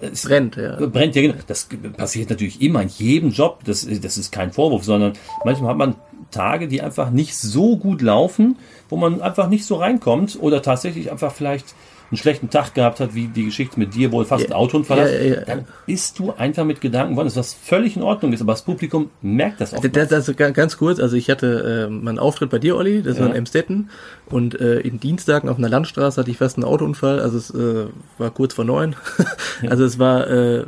es 0.00 0.22
Brennt, 0.22 0.56
ja. 0.56 0.76
Brennt, 0.86 1.16
ja, 1.16 1.22
genau. 1.22 1.34
Das 1.46 1.68
passiert 1.96 2.30
natürlich 2.30 2.60
immer 2.60 2.82
in 2.82 2.88
jedem 2.88 3.30
Job. 3.30 3.60
Das, 3.64 3.86
das 4.02 4.18
ist 4.18 4.32
kein 4.32 4.52
Vorwurf, 4.52 4.84
sondern 4.84 5.14
manchmal 5.44 5.70
hat 5.70 5.76
man 5.76 5.96
Tage, 6.30 6.68
die 6.68 6.82
einfach 6.82 7.10
nicht 7.10 7.36
so 7.36 7.76
gut 7.76 8.02
laufen, 8.02 8.56
wo 8.88 8.96
man 8.96 9.22
einfach 9.22 9.48
nicht 9.48 9.64
so 9.64 9.76
reinkommt 9.76 10.38
oder 10.40 10.62
tatsächlich 10.62 11.10
einfach 11.10 11.32
vielleicht 11.32 11.74
einen 12.14 12.22
schlechten 12.22 12.48
Tag 12.48 12.74
gehabt 12.74 13.00
hat, 13.00 13.14
wie 13.14 13.26
die 13.26 13.44
Geschichte 13.44 13.78
mit 13.78 13.94
dir, 13.94 14.12
wo 14.12 14.20
du 14.20 14.26
fast 14.26 14.44
Ja. 14.44 14.50
ein 14.50 14.52
Autounfall 14.54 14.98
Ja, 14.98 15.08
ja, 15.08 15.40
dann 15.40 15.64
bist 15.84 16.18
du 16.18 16.32
einfach 16.32 16.64
mit 16.64 16.80
Gedanken 16.80 17.16
woanders, 17.16 17.36
was 17.36 17.54
völlig 17.54 17.96
in 17.96 18.02
Ordnung 18.02 18.32
ist. 18.32 18.40
Aber 18.40 18.52
das 18.52 18.62
Publikum 18.62 19.10
merkt 19.20 19.60
das. 19.60 19.72
Das, 19.72 20.08
das, 20.08 20.26
das, 20.26 20.36
ganz 20.36 20.76
kurz, 20.78 21.00
also 21.00 21.16
ich 21.16 21.28
hatte 21.28 21.88
äh, 21.88 21.92
meinen 21.92 22.20
Auftritt 22.20 22.50
bei 22.50 22.58
dir, 22.60 22.76
Olli, 22.76 23.02
das 23.02 23.18
war 23.18 23.26
in 23.26 23.34
Emstetten 23.34 23.90
und 24.26 24.60
äh, 24.60 24.78
in 24.80 25.00
Dienstagen 25.00 25.48
auf 25.48 25.58
einer 25.58 25.68
Landstraße 25.68 26.20
hatte 26.20 26.30
ich 26.30 26.38
fast 26.38 26.56
einen 26.56 26.64
Autounfall, 26.64 27.18
also 27.18 27.36
es 27.36 27.50
äh, 27.50 27.86
war 28.18 28.30
kurz 28.30 28.54
vor 28.54 28.64
neun, 28.64 28.94
also 29.68 29.84
es 29.84 29.98
war, 29.98 30.30
äh, 30.30 30.64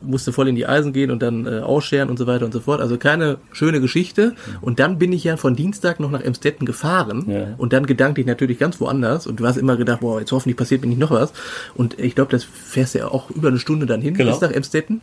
musste 0.00 0.32
voll 0.32 0.48
in 0.48 0.54
die 0.54 0.66
Eisen 0.66 0.92
gehen 0.92 1.10
und 1.10 1.20
dann 1.22 1.46
äh, 1.46 1.60
ausscheren 1.60 2.08
und 2.08 2.16
so 2.18 2.26
weiter 2.26 2.44
und 2.44 2.52
so 2.52 2.60
fort, 2.60 2.80
also 2.80 2.96
keine 2.98 3.38
schöne 3.52 3.80
Geschichte 3.80 4.34
und 4.60 4.78
dann 4.78 4.98
bin 4.98 5.12
ich 5.12 5.24
ja 5.24 5.36
von 5.36 5.56
Dienstag 5.56 6.00
noch 6.00 6.10
nach 6.10 6.20
Emstetten 6.22 6.66
gefahren 6.66 7.24
Ja. 7.28 7.54
und 7.58 7.72
dann 7.72 7.86
gedanklich 7.86 8.26
natürlich 8.26 8.58
ganz 8.58 8.80
woanders 8.80 9.26
und 9.26 9.40
du 9.40 9.46
hast 9.46 9.56
immer 9.56 9.76
gedacht, 9.76 10.00
boah, 10.00 10.20
jetzt 10.20 10.32
hoffentlich 10.32 10.56
passiert 10.56 10.82
mir 10.82 10.88
nicht 10.88 10.98
noch 11.00 11.10
was 11.10 11.32
und 11.74 11.98
ich 11.98 12.14
glaube, 12.14 12.30
das 12.30 12.44
fährst 12.44 12.94
ja 12.94 13.08
auch 13.08 13.30
über 13.30 13.48
eine 13.48 13.58
Stunde 13.58 13.86
dann 13.86 14.00
hin 14.00 14.14
Genau. 14.14 14.30
bis 14.32 14.40
nach 14.40 14.50
Emstetten 14.52 15.02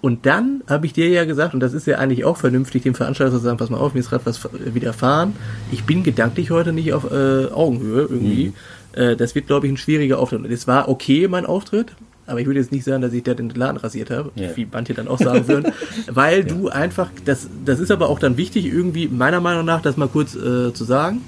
und 0.00 0.26
dann 0.26 0.62
habe 0.68 0.84
ich 0.84 0.92
dir 0.92 1.08
ja 1.08 1.24
gesagt, 1.24 1.54
und 1.54 1.60
das 1.60 1.72
ist 1.72 1.86
ja 1.86 1.96
eigentlich 1.96 2.26
auch 2.26 2.36
vernünftig, 2.36 2.82
dem 2.82 2.94
Veranstalter 2.94 3.32
zu 3.36 3.38
sagen, 3.38 3.56
pass 3.56 3.70
mal 3.70 3.78
auf, 3.78 3.94
mir 3.94 4.00
ist 4.00 4.10
gerade 4.10 4.26
was 4.26 4.38
widerfahren. 4.52 5.32
Ich 5.72 5.84
bin 5.84 6.02
gedanklich 6.02 6.50
heute 6.50 6.74
nicht 6.74 6.92
auf 6.92 7.10
äh, 7.10 7.46
Augenhöhe 7.46 8.02
irgendwie. 8.02 8.52
Äh, 8.92 9.16
das 9.16 9.34
wird, 9.34 9.46
glaube 9.46 9.66
ich, 9.66 9.72
ein 9.72 9.78
schwieriger 9.78 10.18
Auftritt. 10.18 10.40
Und 10.44 10.50
es 10.52 10.66
war 10.66 10.90
okay, 10.90 11.26
mein 11.26 11.46
Auftritt. 11.46 11.92
Aber 12.26 12.40
ich 12.40 12.46
würde 12.46 12.60
jetzt 12.60 12.72
nicht 12.72 12.84
sagen, 12.84 13.02
dass 13.02 13.12
ich 13.12 13.22
da 13.22 13.34
den 13.34 13.50
Laden 13.50 13.76
rasiert 13.76 14.10
habe, 14.10 14.30
Ja. 14.34 14.56
wie 14.56 14.66
manche 14.70 14.94
dann 14.94 15.08
auch 15.08 15.18
sagen 15.18 15.46
würden, 15.48 15.72
weil 16.10 16.44
du 16.44 16.68
einfach, 16.68 17.10
das, 17.24 17.48
das 17.64 17.80
ist 17.80 17.90
aber 17.90 18.08
auch 18.08 18.18
dann 18.18 18.36
wichtig, 18.36 18.66
irgendwie 18.66 19.08
meiner 19.08 19.40
Meinung 19.40 19.64
nach, 19.66 19.82
das 19.82 19.96
mal 19.96 20.08
kurz 20.08 20.34
äh, 20.34 20.72
zu 20.72 20.84
sagen, 20.84 21.20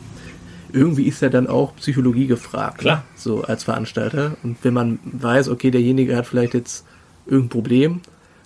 irgendwie 0.72 1.04
ist 1.04 1.22
ja 1.22 1.28
dann 1.28 1.46
auch 1.46 1.74
Psychologie 1.76 2.26
gefragt. 2.26 2.78
Klar. 2.78 2.96
ne? 2.96 3.02
So 3.14 3.42
als 3.42 3.64
Veranstalter. 3.64 4.36
Und 4.42 4.56
wenn 4.62 4.74
man 4.74 4.98
weiß, 5.04 5.48
okay, 5.48 5.70
derjenige 5.70 6.16
hat 6.16 6.26
vielleicht 6.26 6.54
jetzt 6.54 6.84
irgendein 7.26 7.48
Problem, 7.50 8.00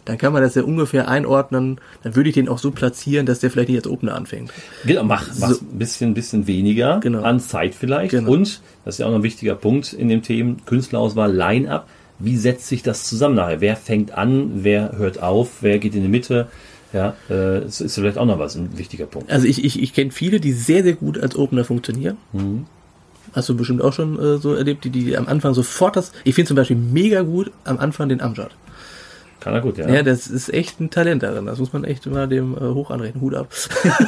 dann 0.05 0.17
kann 0.19 0.33
man 0.33 0.43
das 0.43 0.55
ja 0.55 0.63
ungefähr 0.63 1.09
einordnen. 1.09 1.79
Dann 2.03 2.17
würde 2.17 2.29
ich 2.31 2.35
den 2.35 2.49
auch 2.49 2.59
so 2.59 2.71
platzieren, 2.71 3.27
dass 3.27 3.41
der 3.41 3.51
vielleicht 3.51 3.69
nicht 3.69 3.79
als 3.79 3.87
Opener 3.87 4.15
anfängt. 4.15 4.53
Genau, 4.85 5.05
mach, 5.05 5.27
mach 5.39 5.51
So. 5.51 5.61
ein 5.61 5.79
bisschen, 5.79 6.15
bisschen 6.15 6.47
weniger 6.47 7.01
Genau. 7.01 7.23
an 7.23 7.39
Zeit 7.41 7.75
vielleicht. 7.75 8.11
Genau. 8.11 8.31
Und, 8.33 8.61
das 8.85 8.95
ist 8.95 8.99
ja 8.99 9.07
auch 9.07 9.11
noch 9.11 9.19
ein 9.19 9.23
wichtiger 9.23 9.55
Punkt 9.55 9.93
in 9.93 10.09
dem 10.09 10.23
Themen, 10.23 10.65
Künstlerauswahl, 10.67 11.33
Line-Up. 11.35 11.87
Wie 12.21 12.37
setzt 12.37 12.69
sich 12.69 12.83
das 12.83 13.05
zusammen 13.05 13.35
nachher? 13.35 13.61
Wer 13.61 13.77
fängt 13.77 14.13
an? 14.13 14.63
Wer 14.65 14.97
hört 14.97 15.23
auf? 15.23 15.63
Wer 15.63 15.79
geht 15.79 15.95
in 15.95 16.03
die 16.03 16.09
Mitte? 16.09 16.49
Ja, 16.93 17.15
äh, 17.29 17.61
das 17.61 17.81
ist 17.81 17.95
vielleicht 17.95 18.19
auch 18.19 18.27
noch 18.27 18.39
was, 18.39 18.57
ein 18.57 18.77
wichtiger 18.77 19.07
Punkt. 19.07 19.31
Also 19.31 19.47
ich, 19.47 19.65
ich, 19.65 19.81
ich 19.81 19.95
kenne 19.95 20.11
viele, 20.11 20.41
die 20.41 20.53
sehr, 20.53 20.83
sehr 20.83 20.95
gut 20.95 21.19
als 21.19 21.37
Opener 21.37 21.65
funktionieren. 21.65 22.17
Hast 23.33 23.49
du 23.49 23.57
bestimmt 23.57 23.83
auch 23.83 23.93
schon 23.93 24.19
äh, 24.19 24.39
so 24.39 24.55
erlebt, 24.55 24.85
die, 24.85 24.91
die 24.91 25.17
am 25.17 25.29
Anfang 25.29 25.55
sofort 25.55 25.97
das. 25.97 26.13
Ich 26.25 26.35
finde 26.35 26.49
zum 26.49 26.57
Beispiel 26.57 26.77
mega 26.77 27.23
gut 27.23 27.53
am 27.65 27.79
Anfang 27.79 28.09
den 28.09 28.21
Amjad. 28.21 28.51
Kann 29.39 29.55
er 29.55 29.61
gut, 29.61 29.79
ja. 29.79 29.89
Ja, 29.89 30.03
das 30.03 30.27
ist 30.27 30.53
echt 30.53 30.81
ein 30.81 30.91
Talent 30.91 31.23
darin. 31.23 31.47
Das 31.47 31.59
muss 31.59 31.73
man 31.73 31.85
echt 31.85 32.07
mal 32.07 32.29
dem 32.29 32.55
äh, 32.55 32.61
hoch 32.61 32.91
anrechnen. 32.91 33.23
Hut 33.23 33.35
ab. 33.35 33.49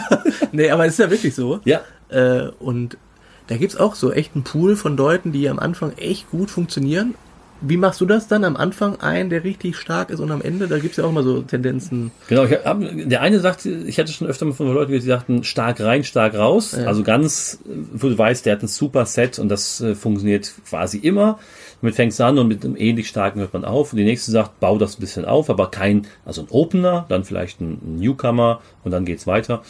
nee, 0.52 0.70
aber 0.70 0.84
es 0.86 0.94
ist 0.94 0.98
ja 0.98 1.10
wirklich 1.10 1.34
so. 1.34 1.60
ja. 1.64 1.80
Äh, 2.08 2.50
und 2.58 2.98
da 3.46 3.56
gibt's 3.56 3.76
auch 3.76 3.94
so 3.94 4.12
echt 4.12 4.34
einen 4.34 4.44
Pool 4.44 4.76
von 4.76 4.96
Leuten, 4.96 5.32
die 5.32 5.48
am 5.48 5.58
Anfang 5.58 5.92
echt 5.96 6.30
gut 6.30 6.50
funktionieren. 6.50 7.14
Wie 7.62 7.76
machst 7.76 8.00
du 8.00 8.06
das 8.06 8.28
dann 8.28 8.44
am 8.44 8.56
Anfang 8.56 9.00
ein, 9.00 9.30
der 9.30 9.44
richtig 9.44 9.76
stark 9.76 10.10
ist 10.10 10.20
und 10.20 10.30
am 10.30 10.42
Ende? 10.42 10.68
Da 10.68 10.78
gibt's 10.78 10.96
ja 10.96 11.04
auch 11.04 11.10
immer 11.10 11.22
so 11.22 11.42
Tendenzen. 11.42 12.10
Genau, 12.28 12.44
ich 12.44 12.52
hab, 12.52 12.80
der 12.80 13.20
eine 13.20 13.40
sagt, 13.40 13.64
ich 13.64 13.98
hatte 13.98 14.12
schon 14.12 14.26
öfter 14.26 14.44
mal 14.44 14.52
von 14.52 14.72
Leuten, 14.72 14.92
die 14.92 15.00
sagten, 15.00 15.44
stark 15.44 15.80
rein, 15.80 16.04
stark 16.04 16.34
raus. 16.34 16.74
Also 16.74 17.02
ganz, 17.02 17.58
wo 17.92 18.08
du 18.08 18.18
weißt, 18.18 18.44
der 18.44 18.54
hat 18.54 18.62
ein 18.62 18.68
super 18.68 19.06
Set 19.06 19.38
und 19.38 19.48
das 19.48 19.80
äh, 19.80 19.94
funktioniert 19.94 20.52
quasi 20.68 20.98
immer. 20.98 21.38
Damit 21.82 21.96
fängst 21.96 22.20
du 22.20 22.24
an 22.24 22.38
und 22.38 22.46
mit 22.46 22.64
einem 22.64 22.76
ähnlich 22.76 23.08
starken 23.08 23.40
hört 23.40 23.52
man 23.52 23.64
auf. 23.64 23.92
Und 23.92 23.98
die 23.98 24.04
nächste 24.04 24.30
sagt, 24.30 24.60
bau 24.60 24.78
das 24.78 24.96
ein 24.96 25.00
bisschen 25.00 25.24
auf, 25.24 25.50
aber 25.50 25.70
kein, 25.70 26.06
also 26.24 26.42
ein 26.42 26.48
Opener, 26.48 27.06
dann 27.08 27.24
vielleicht 27.24 27.60
ein 27.60 27.98
Newcomer 27.98 28.60
und 28.84 28.92
dann 28.92 29.04
geht's 29.04 29.26
weiter. 29.26 29.62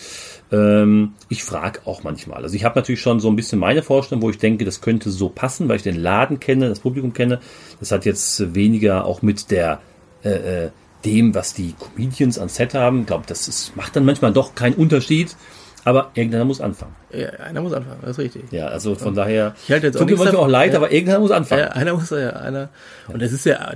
Ähm, 0.53 1.15
ich 1.31 1.43
frage 1.43 1.81
auch 1.87 2.03
manchmal. 2.03 2.43
Also 2.43 2.55
ich 2.55 2.65
habe 2.65 2.79
natürlich 2.79 3.01
schon 3.01 3.19
so 3.19 3.29
ein 3.29 3.37
bisschen 3.37 3.59
meine 3.59 3.83
Vorstellung, 3.83 4.23
wo 4.23 4.29
ich 4.29 4.39
denke, 4.39 4.67
das 4.67 4.83
könnte 4.83 5.11
so 5.11 5.31
passen, 5.31 5.69
weil 5.69 5.77
ich 5.77 5.83
den 5.83 5.97
Laden 5.97 6.39
kenne, 6.39 6.69
das 6.69 6.81
Publikum 6.81 7.15
kenne. 7.15 7.41
Das 7.81 7.91
hat 7.91 8.05
jetzt 8.05 8.55
weniger 8.55 9.07
auch 9.07 9.23
mit 9.23 9.51
der 9.51 9.81
äh, 10.23 10.67
äh, 10.67 10.71
dem, 11.05 11.35
was 11.35 11.55
die 11.55 11.73
Comedians 11.73 12.39
an 12.39 12.49
Set 12.49 12.75
haben. 12.75 13.01
Ich 13.01 13.07
glaube, 13.07 13.25
das 13.27 13.49
ist, 13.49 13.75
macht 13.77 13.97
dann 13.97 14.05
manchmal 14.05 14.33
doch 14.33 14.55
keinen 14.55 14.75
Unterschied. 14.75 15.35
Aber 15.85 16.11
irgendeiner 16.15 16.45
muss 16.45 16.61
anfangen. 16.61 16.95
Ja, 17.13 17.29
einer 17.31 17.61
muss 17.61 17.73
anfangen, 17.73 17.99
das 18.03 18.13
ist 18.13 18.19
richtig. 18.19 18.45
Ja, 18.53 18.67
also 18.69 18.95
von 18.95 19.15
daher 19.15 19.55
Ich 19.65 19.73
halte 19.73 19.87
jetzt 19.87 20.01
auch 20.01 20.07
nichts 20.07 20.35
auch 20.35 20.49
leid, 20.49 20.73
ja. 20.73 20.79
aber 20.79 20.93
irgendeiner 20.93 21.19
muss 21.19 21.31
anfangen. 21.31 21.63
Ja, 21.63 21.69
einer 21.69 21.95
muss 21.95 22.11
ja, 22.11 22.31
einer. 22.31 22.69
Und 23.09 23.21
das 23.21 23.33
ist 23.33 23.45
ja, 23.45 23.75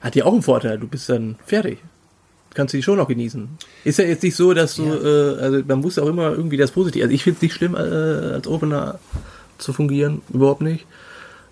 hat 0.00 0.16
ja 0.16 0.24
auch 0.24 0.32
einen 0.32 0.42
Vorteil. 0.42 0.78
Du 0.78 0.86
bist 0.86 1.08
dann 1.08 1.36
fertig. 1.44 1.78
Kannst 2.54 2.72
du 2.72 2.78
die 2.78 2.82
Show 2.82 2.96
noch 2.96 3.08
genießen. 3.08 3.48
Ist 3.84 3.98
ja 3.98 4.04
jetzt 4.04 4.22
nicht 4.22 4.36
so, 4.36 4.54
dass 4.54 4.76
du, 4.76 4.84
äh, 4.84 5.40
also 5.40 5.62
man 5.66 5.80
muss 5.80 5.98
auch 5.98 6.08
immer 6.08 6.30
irgendwie 6.30 6.56
das 6.56 6.70
Positive. 6.70 7.04
Also 7.04 7.14
ich 7.14 7.22
finde 7.22 7.36
es 7.36 7.42
nicht 7.42 7.54
schlimm, 7.54 7.74
äh, 7.74 7.78
als 7.78 8.46
Opener 8.46 8.98
zu 9.58 9.72
fungieren, 9.72 10.22
überhaupt 10.32 10.62
nicht. 10.62 10.86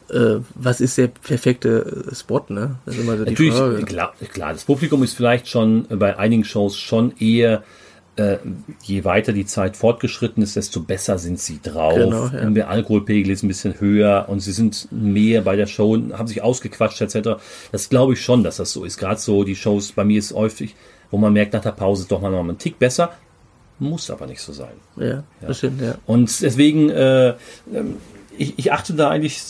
Äh, 0.08 0.36
was 0.54 0.80
ist 0.80 0.98
der 0.98 1.08
perfekte 1.08 2.06
äh, 2.10 2.14
Spot, 2.14 2.44
ne? 2.48 2.76
Das 2.86 2.94
ist 2.94 3.00
immer 3.02 3.16
so 3.16 3.24
die 3.24 3.30
Natürlich, 3.30 3.54
Frage. 3.54 3.82
klar, 3.84 4.14
klar, 4.32 4.52
das 4.52 4.64
Publikum 4.64 5.02
ist 5.02 5.14
vielleicht 5.14 5.48
schon 5.48 5.86
bei 5.88 6.16
einigen 6.16 6.44
Shows 6.44 6.76
schon 6.76 7.12
eher, 7.18 7.64
äh, 8.16 8.38
je 8.82 9.04
weiter 9.04 9.32
die 9.32 9.46
Zeit 9.46 9.76
fortgeschritten 9.76 10.42
ist, 10.42 10.56
desto 10.56 10.80
besser 10.80 11.18
sind 11.18 11.38
sie 11.38 11.60
drauf. 11.62 11.94
Genau, 11.94 12.26
ja. 12.28 12.48
Der 12.50 12.68
Alkoholpegel 12.68 13.30
ist 13.30 13.42
ein 13.42 13.48
bisschen 13.48 13.78
höher 13.78 14.26
und 14.28 14.40
sie 14.40 14.52
sind 14.52 14.88
mehr 14.90 15.42
bei 15.42 15.56
der 15.56 15.66
Show, 15.66 15.96
haben 16.12 16.26
sich 16.26 16.42
ausgequatscht 16.42 17.00
etc. 17.00 17.40
Das 17.72 17.88
glaube 17.88 18.14
ich 18.14 18.22
schon, 18.22 18.42
dass 18.42 18.56
das 18.56 18.72
so 18.72 18.84
ist. 18.84 18.96
Gerade 18.98 19.20
so 19.20 19.44
die 19.44 19.56
Shows, 19.56 19.92
bei 19.92 20.04
mir 20.04 20.18
ist 20.18 20.32
häufig, 20.32 20.74
wo 21.10 21.18
man 21.18 21.32
merkt, 21.32 21.52
nach 21.52 21.62
der 21.62 21.72
Pause 21.72 22.06
doch 22.08 22.20
mal 22.20 22.30
noch 22.30 22.40
einen 22.40 22.58
Tick 22.58 22.78
besser. 22.78 23.12
Muss 23.78 24.10
aber 24.10 24.26
nicht 24.26 24.40
so 24.40 24.52
sein. 24.52 24.72
Ja, 24.96 25.22
das 25.42 25.58
stimmt, 25.58 25.82
ja. 25.82 25.96
Und 26.06 26.40
deswegen, 26.40 26.88
äh, 26.88 27.34
ähm, 27.74 27.96
ich, 28.38 28.58
ich 28.58 28.72
achte 28.72 28.94
da 28.94 29.10
eigentlich 29.10 29.40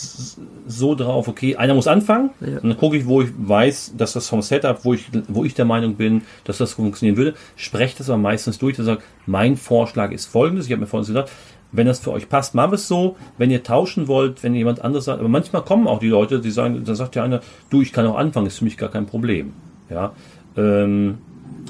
so 0.67 0.95
drauf, 0.95 1.29
okay, 1.29 1.57
einer 1.57 1.75
muss 1.75 1.87
anfangen, 1.87 2.31
Ja. 2.41 2.59
und 2.59 2.69
dann 2.71 2.77
gucke 2.77 2.97
ich, 2.97 3.07
wo 3.07 3.23
ich 3.23 3.31
weiß, 3.37 3.95
dass 3.97 4.13
das 4.13 4.29
vom 4.29 4.43
Setup, 4.43 4.85
wo 4.85 4.95
ich, 4.95 5.07
wo 5.29 5.45
ich 5.45 5.55
der 5.55 5.65
Meinung 5.65 5.95
bin, 5.95 6.23
dass 6.45 6.59
das 6.59 6.75
funktionieren 6.75 7.17
würde, 7.17 7.35
spreche 7.57 7.99
das 7.99 8.09
aber 8.11 8.19
meistens 8.19 8.59
durch 8.59 8.79
und 8.79 8.85
sage, 8.85 9.03
mein 9.27 9.57
Vorschlag 9.57 10.13
ist 10.13 10.27
folgendes, 10.27 10.67
ich 10.67 10.73
habe 10.73 10.81
mir 10.81 10.87
vorhin 10.87 11.07
gesagt, 11.07 11.31
wenn 11.73 11.87
das 11.87 11.99
für 11.99 12.13
euch 12.13 12.29
passt, 12.29 12.55
machen 12.55 12.71
wir 12.73 12.77
es 12.77 12.89
so, 12.89 13.17
wenn 13.39 13.51
ihr 13.51 13.63
tauschen 13.63 14.09
wollt, 14.09 14.43
wenn 14.43 14.55
jemand 14.55 14.83
anderes 14.83 15.05
sagt, 15.07 15.19
aber 15.21 15.29
manchmal 15.29 15.63
kommen 15.63 15.87
auch 15.89 15.99
die 15.99 16.09
Leute, 16.09 16.41
die 16.41 16.51
sagen, 16.51 16.83
dann 16.85 16.95
sagt 16.95 17.17
ja 17.17 17.25
einer, 17.25 17.41
du, 17.71 17.83
ich 17.83 17.93
kann 17.93 18.07
auch 18.07 18.17
anfangen, 18.17 18.47
ist 18.47 18.59
für 18.59 18.65
mich 18.65 18.77
gar 18.77 18.89
kein 18.91 19.07
Problem. 19.07 19.53
Ja, 19.91 20.13
ähm, 20.57 21.19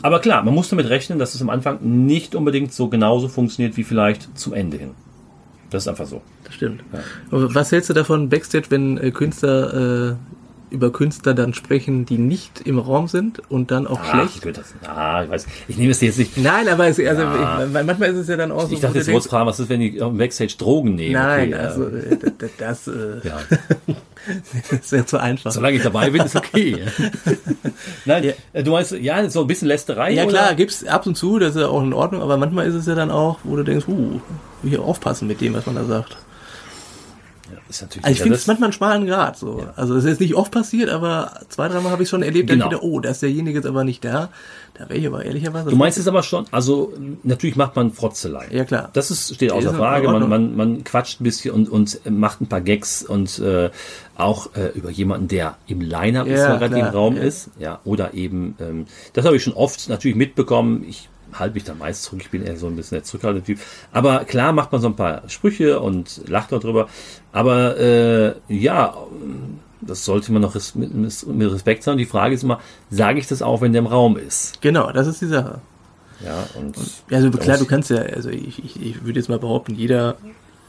aber 0.02 0.20
klar, 0.20 0.42
man 0.44 0.54
muss 0.54 0.68
damit 0.68 0.88
rechnen, 0.90 1.18
dass 1.18 1.34
es 1.34 1.40
am 1.42 1.48
Anfang 1.50 1.78
nicht 2.06 2.34
unbedingt 2.34 2.72
so 2.72 2.88
genauso 2.88 3.28
funktioniert 3.28 3.76
wie 3.76 3.84
vielleicht 3.84 4.38
zum 4.38 4.52
Ende 4.52 4.76
hin. 4.76 4.90
Das 5.70 5.84
ist 5.84 5.88
einfach 5.88 6.06
so. 6.06 6.22
Das 6.44 6.54
stimmt. 6.54 6.82
Aber 7.30 7.54
Was 7.54 7.72
hältst 7.72 7.90
du 7.90 7.94
davon 7.94 8.28
Backstage, 8.28 8.66
wenn 8.70 8.98
äh, 8.98 9.10
Künstler 9.10 10.12
äh, 10.12 10.16
über 10.70 10.90
Künstler 10.92 11.32
dann 11.34 11.54
sprechen, 11.54 12.06
die 12.06 12.18
nicht 12.18 12.60
im 12.64 12.78
Raum 12.78 13.06
sind 13.08 13.40
und 13.48 13.70
dann 13.70 13.86
auch 13.86 14.00
Ach, 14.02 14.10
schlecht? 14.10 14.36
ich, 14.38 14.44
würde 14.44 14.60
das, 14.60 14.74
ah, 14.88 15.22
ich 15.22 15.30
weiß, 15.30 15.46
ich 15.68 15.76
nehme 15.78 15.90
es 15.92 16.00
dir 16.00 16.06
jetzt 16.06 16.18
nicht. 16.18 16.36
Nein, 16.36 16.68
aber 16.68 16.88
es, 16.88 16.98
also 16.98 17.22
Ja. 17.22 17.64
ich, 17.64 17.74
weil 17.74 17.84
manchmal 17.84 18.10
ist 18.10 18.16
es 18.16 18.28
ja 18.28 18.36
dann 18.36 18.50
auch 18.52 18.66
so. 18.68 18.74
Ich 18.74 18.80
dachte 18.80 18.98
jetzt, 18.98 19.08
du 19.08 19.20
fragen, 19.20 19.46
was 19.46 19.60
ist, 19.60 19.68
wenn 19.68 19.80
die 19.80 20.00
auf 20.02 20.10
dem 20.10 20.18
Backstage 20.18 20.54
Drogen 20.58 20.94
nehmen? 20.96 21.12
Nein, 21.14 21.54
Okay, 21.54 21.62
also 21.62 21.84
äh, 21.88 22.16
das, 22.38 22.50
das, 22.58 22.88
äh, 22.88 23.20
ja. 23.24 23.38
das 24.70 24.92
wäre 24.92 25.06
zu 25.06 25.18
einfach. 25.20 25.52
Solange 25.52 25.76
ich 25.76 25.82
dabei 25.82 26.10
bin, 26.10 26.22
ist 26.22 26.36
okay. 26.36 26.78
Nein, 28.04 28.24
Ja. 28.24 28.32
äh, 28.52 28.62
du 28.62 28.72
meinst, 28.72 28.92
ja, 28.92 29.28
so 29.30 29.42
ein 29.42 29.46
bisschen 29.46 29.68
Lästerei? 29.68 30.12
Ja 30.12 30.24
oder? 30.24 30.32
klar, 30.32 30.54
gibt's 30.54 30.84
ab 30.86 31.06
und 31.06 31.16
zu, 31.16 31.38
das 31.38 31.54
ist 31.54 31.60
ja 31.60 31.68
auch 31.68 31.82
in 31.82 31.92
Ordnung, 31.92 32.22
aber 32.22 32.36
manchmal 32.36 32.66
ist 32.66 32.74
es 32.74 32.86
ja 32.86 32.94
dann 32.94 33.10
auch, 33.10 33.38
wo 33.44 33.56
du 33.56 33.62
denkst, 33.62 33.86
uh, 33.88 34.20
will 34.62 34.72
ich 34.72 34.78
aufpassen 34.78 35.28
mit 35.28 35.40
dem, 35.40 35.54
was 35.54 35.66
man 35.66 35.76
da 35.76 35.84
sagt. 35.84 36.16
Ist 37.68 37.82
natürlich 37.82 38.04
Also 38.04 38.12
ich 38.12 38.18
ja, 38.18 38.22
finde 38.24 38.36
es 38.36 38.46
manchmal 38.46 38.66
einen 38.68 38.72
schmalen 38.72 39.06
Grad 39.06 39.36
so. 39.38 39.66
Also 39.74 39.96
es 39.96 40.04
ist 40.04 40.20
nicht 40.20 40.34
oft 40.34 40.52
passiert, 40.52 40.88
aber 40.90 41.40
zwei, 41.48 41.68
dreimal 41.68 41.90
habe 41.92 42.02
ich 42.04 42.08
schon 42.08 42.22
erlebt, 42.22 42.48
Genau. 42.48 42.64
dann 42.66 42.72
wieder, 42.72 42.82
oh, 42.82 43.00
da 43.00 43.10
ist 43.10 43.22
derjenige 43.22 43.58
jetzt 43.58 43.66
aber 43.66 43.84
nicht 43.84 44.04
da. 44.04 44.30
Da 44.74 44.88
wäre 44.88 44.98
ich 44.98 45.06
aber 45.06 45.24
ehrlicherweise. 45.24 45.70
Du 45.70 45.76
meinst 45.76 45.96
es 45.98 46.06
aber 46.06 46.22
schon, 46.22 46.44
also 46.50 46.92
natürlich 47.22 47.56
macht 47.56 47.76
man 47.76 47.92
Frotzelei. 47.92 48.46
Ja, 48.50 48.64
klar. 48.64 48.90
Das 48.92 49.10
ist, 49.10 49.34
steht 49.34 49.50
Ja, 49.50 49.56
außer 49.56 49.70
ist 49.70 49.76
Frage. 49.76 50.08
Man, 50.08 50.28
man, 50.28 50.54
man 50.54 50.84
quatscht 50.84 51.20
ein 51.20 51.24
bisschen 51.24 51.52
und, 51.54 51.68
und 51.68 52.00
macht 52.10 52.40
ein 52.42 52.46
paar 52.46 52.60
Gags 52.60 53.02
und 53.02 53.38
äh, 53.38 53.70
auch 54.16 54.54
äh, 54.54 54.68
über 54.74 54.90
jemanden, 54.90 55.28
der 55.28 55.56
im 55.66 55.80
ist, 55.80 55.90
Ja, 55.92 56.24
der 56.24 56.58
gerade 56.58 56.78
im 56.78 56.86
Raum 56.86 57.16
ja. 57.16 57.22
ist. 57.22 57.48
Ja, 57.58 57.80
oder 57.84 58.14
eben, 58.14 58.54
ähm, 58.60 58.86
das 59.14 59.24
habe 59.24 59.36
ich 59.36 59.42
schon 59.42 59.54
oft 59.54 59.88
natürlich 59.88 60.16
mitbekommen. 60.16 60.84
Ich 60.88 61.08
halte 61.32 61.54
mich 61.54 61.64
da 61.64 61.74
meist 61.74 62.02
zurück. 62.04 62.20
Ich 62.22 62.30
bin 62.30 62.42
eher 62.42 62.56
so 62.56 62.66
ein 62.66 62.76
bisschen 62.76 62.96
der 62.96 63.04
zurückhaltende 63.04 63.44
Typ. 63.44 63.58
Aber 63.92 64.24
klar 64.24 64.52
macht 64.52 64.72
man 64.72 64.80
so 64.80 64.88
ein 64.88 64.96
paar 64.96 65.22
Sprüche 65.28 65.80
und 65.80 66.22
lacht 66.28 66.52
darüber. 66.52 66.88
Aber 67.32 67.78
äh, 67.78 68.34
ja, 68.48 68.94
das 69.80 70.04
sollte 70.04 70.32
man 70.32 70.42
noch 70.42 70.54
res 70.54 70.74
mit, 70.74 70.94
mit 70.94 71.52
Respekt 71.52 71.82
sagen. 71.82 71.98
Die 71.98 72.06
Frage 72.06 72.34
ist 72.34 72.42
immer, 72.42 72.60
sage 72.90 73.18
ich 73.18 73.26
das 73.26 73.42
auch, 73.42 73.60
wenn 73.60 73.72
der 73.72 73.80
im 73.80 73.86
Raum 73.86 74.16
ist? 74.16 74.60
Genau, 74.62 74.90
das 74.92 75.06
ist 75.06 75.20
die 75.20 75.26
Sache. 75.26 75.60
Ja, 76.24 76.44
und. 76.54 76.76
Also 77.10 77.30
klar, 77.30 77.58
du 77.58 77.66
kannst 77.66 77.90
ja, 77.90 77.98
also 77.98 78.30
ich, 78.30 78.64
ich, 78.64 78.80
ich 78.80 79.04
würde 79.04 79.18
jetzt 79.20 79.28
mal 79.28 79.38
behaupten, 79.38 79.74
jeder 79.74 80.16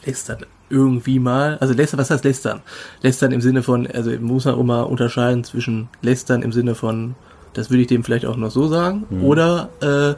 lästert 0.06 0.46
irgendwie 0.70 1.20
mal. 1.20 1.58
Also 1.60 1.74
lästern, 1.74 2.00
was 2.00 2.10
heißt 2.10 2.26
lästern? 2.26 2.62
Lästern 3.02 3.32
im 3.32 3.40
Sinne 3.42 3.64
von, 3.64 3.88
also 3.88 4.12
muss 4.20 4.44
man 4.46 4.56
auch 4.56 4.64
mal 4.64 4.82
unterscheiden 4.82 5.46
zwischen 5.46 5.88
lästern 6.02 6.42
im 6.42 6.52
Sinne 6.52 6.76
von, 6.76 7.16
das 7.54 7.70
würde 7.70 7.82
ich 7.82 7.88
dem 7.88 8.04
vielleicht 8.04 8.26
auch 8.26 8.36
noch 8.36 8.52
so 8.52 8.68
sagen, 8.68 9.06
Mhm. 9.10 9.24
oder 9.24 9.70
äh, 9.82 10.16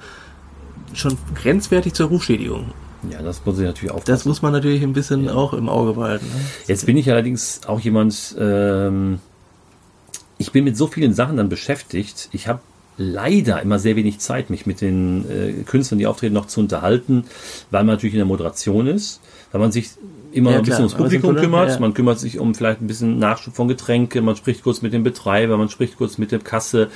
schon 0.93 1.17
grenzwertig 1.35 1.93
zur 1.93 2.07
Rufschädigung. 2.07 2.71
Ja, 3.09 3.21
das 3.21 3.45
muss 3.45 3.57
ich 3.59 3.65
natürlich 3.65 3.91
aufpassen. 3.91 4.11
Das 4.11 4.25
muss 4.25 4.41
man 4.41 4.51
natürlich 4.51 4.83
ein 4.83 4.93
bisschen 4.93 5.29
auch 5.29 5.53
im 5.53 5.69
Auge 5.69 5.93
behalten. 5.93 6.25
Ne? 6.25 6.41
Jetzt 6.67 6.85
bin 6.85 6.97
ich 6.97 7.09
allerdings 7.09 7.61
auch 7.65 7.79
jemand, 7.79 8.35
ähm, 8.37 9.19
ich 10.37 10.51
bin 10.51 10.63
mit 10.65 10.75
so 10.75 10.87
vielen 10.87 11.13
Sachen 11.13 11.37
dann 11.37 11.47
beschäftigt. 11.49 12.27
Ich 12.33 12.47
habe 12.47 12.59
leider 12.97 13.61
immer 13.61 13.79
sehr 13.79 13.95
wenig 13.95 14.19
Zeit, 14.19 14.49
mich 14.49 14.65
mit 14.65 14.81
den 14.81 15.23
äh, 15.29 15.63
Künstlern, 15.63 15.99
die 15.99 16.07
auftreten, 16.07 16.33
noch 16.33 16.47
zu 16.47 16.59
unterhalten, 16.59 17.23
weil 17.71 17.85
man 17.85 17.95
natürlich 17.95 18.15
in 18.15 18.19
der 18.19 18.25
Moderation 18.25 18.87
ist, 18.87 19.21
weil 19.53 19.61
man 19.61 19.71
sich 19.71 19.91
immer 20.33 20.51
Ja, 20.51 20.57
ein 20.57 20.63
bisschen 20.63 20.75
klar. 20.75 20.89
ums 20.89 20.95
Publikum 20.95 21.35
kümmert. 21.37 21.69
ja. 21.69 21.79
Man 21.79 21.93
kümmert 21.93 22.19
sich 22.19 22.37
um 22.37 22.53
vielleicht 22.53 22.81
ein 22.81 22.87
bisschen 22.87 23.17
Nachschub 23.17 23.55
von 23.55 23.69
Getränke, 23.69 24.21
man 24.21 24.35
spricht 24.35 24.63
kurz 24.63 24.81
mit 24.81 24.91
dem 24.91 25.03
Betreiber, 25.03 25.57
man 25.57 25.69
spricht 25.69 25.97
kurz 25.97 26.17
mit 26.17 26.31
der 26.33 26.39
Kasse. 26.39 26.89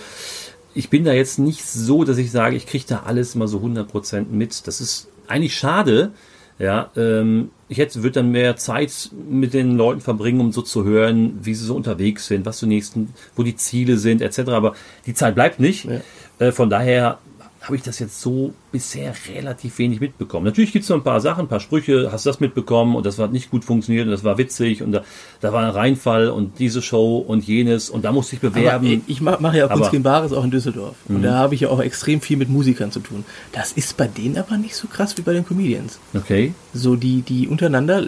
Ich 0.74 0.90
bin 0.90 1.04
da 1.04 1.14
jetzt 1.14 1.40
nicht 1.40 1.64
so, 1.66 2.04
dass 2.04 2.18
ich 2.18 2.32
sage, 2.32 2.56
ich 2.56 2.66
kriege 2.66 2.86
da 2.88 3.04
alles 3.06 3.36
immer 3.36 3.48
so 3.48 3.60
100% 3.60 4.26
mit. 4.32 4.68
Das 4.68 4.82
ist 4.82 5.08
eigentlich 5.28 5.56
schade. 5.56 6.12
Ja, 6.60 6.92
ähm, 6.96 7.50
ich 7.68 7.80
hätte, 7.80 8.04
würde 8.04 8.22
dann 8.22 8.32
mehr 8.32 8.56
Zeit 8.58 9.10
mit 9.28 9.54
den 9.54 9.76
Leuten 9.76 10.02
verbringen, 10.02 10.40
um 10.40 10.52
so 10.52 10.62
zu 10.62 10.84
hören, 10.84 11.40
wie 11.42 11.56
sie 11.56 11.66
so 11.66 11.76
unterwegs 11.76 12.28
sind, 12.28 12.46
was 12.46 12.60
so 12.60 12.68
nächsten, 12.68 13.14
wo 13.36 13.44
die 13.44 13.56
Ziele 13.56 13.98
sind, 13.98 14.22
etc. 14.22 14.40
Aber 14.50 14.76
die 15.06 15.16
Zeit 15.16 15.36
bleibt 15.36 15.60
nicht. 15.60 15.86
Ja. 15.86 16.02
Äh, 16.40 16.52
von 16.52 16.70
daher 16.70 17.18
habe 17.64 17.78
ich 17.78 17.82
das 17.82 17.98
jetzt 18.00 18.20
so 18.20 18.54
bisher 18.74 19.14
relativ 19.34 19.78
wenig 19.80 20.02
mitbekommen. 20.02 20.46
Natürlich 20.46 20.74
gibt 20.74 20.84
es 20.84 20.90
noch 20.90 20.98
ein 20.98 21.04
paar 21.04 21.22
Sachen, 21.22 21.46
ein 21.46 21.48
paar 21.48 21.62
Sprüche, 21.62 22.10
hast 22.12 22.26
du 22.26 22.30
das 22.30 22.42
mitbekommen 22.42 22.94
und 22.94 23.06
das 23.06 23.18
hat 23.20 23.32
nicht 23.32 23.50
gut 23.50 23.64
funktioniert 23.64 24.06
und 24.06 24.12
das 24.12 24.26
war 24.26 24.38
witzig 24.38 24.84
und 24.84 24.92
da, 24.92 25.04
da 25.40 25.54
war 25.54 25.64
ein 25.64 25.70
Reinfall 25.70 26.28
und 26.30 26.60
diese 26.60 26.82
Show 26.82 27.20
und 27.20 27.48
jenes 27.48 27.90
und 27.90 28.04
da 28.04 28.12
musste 28.12 28.36
ich 28.36 28.42
bewerben. 28.42 28.86
Aber 28.86 29.02
ich 29.08 29.22
mache 29.22 29.38
mach 29.42 29.54
ja 29.54 29.64
Aber- 29.66 29.76
Kunst 29.76 29.92
gegen 29.92 30.04
Bares 30.04 30.34
auch 30.34 30.44
in 30.44 30.52
Düsseldorf. 30.52 30.96
Und 31.08 31.24
da 31.24 31.36
habe 31.36 31.56
ich 31.56 31.62
ja 31.62 31.70
auch 31.70 31.80
extrem 31.82 32.20
viel 32.20 32.36
mit 32.36 32.50
Musikern 32.50 32.92
zu 32.92 33.00
tun. 33.00 33.24
Das 33.54 33.72
ist 33.72 33.96
bei 33.96 34.08
denen 34.08 34.38
aber 34.38 34.58
nicht 34.58 34.76
so 34.76 34.88
krass 34.90 35.18
wie 35.18 35.22
bei 35.22 35.32
den 35.32 35.46
Comedians. 35.46 36.00
okay. 36.14 36.54
So 36.74 36.98
die, 36.98 37.22
die 37.22 37.48
untereinander, 37.48 38.08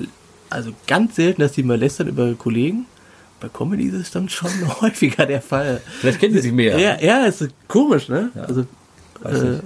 also 0.50 0.72
ganz 0.86 1.16
selten, 1.16 1.42
dass 1.42 1.54
die 1.54 1.64
mal 1.64 1.78
lästern 1.80 2.10
über 2.10 2.34
Kollegen. 2.34 2.88
Bei 3.40 3.48
Comedy 3.50 3.86
ist 3.86 3.94
es 3.94 4.12
dann 4.12 4.28
schon 4.28 4.50
häufiger 4.82 5.26
der 5.26 5.42
Fall. 5.42 5.80
Vielleicht 6.02 6.20
kennen 6.20 6.34
sie 6.34 6.42
sich 6.42 6.52
mehr. 6.52 6.78
Ja, 6.78 7.00
ja, 7.02 7.26
ist 7.26 7.48
komisch, 7.70 8.10
ne? 8.10 8.32
Also, 8.36 8.62
Weiß 8.62 8.68
äh, 9.24 9.60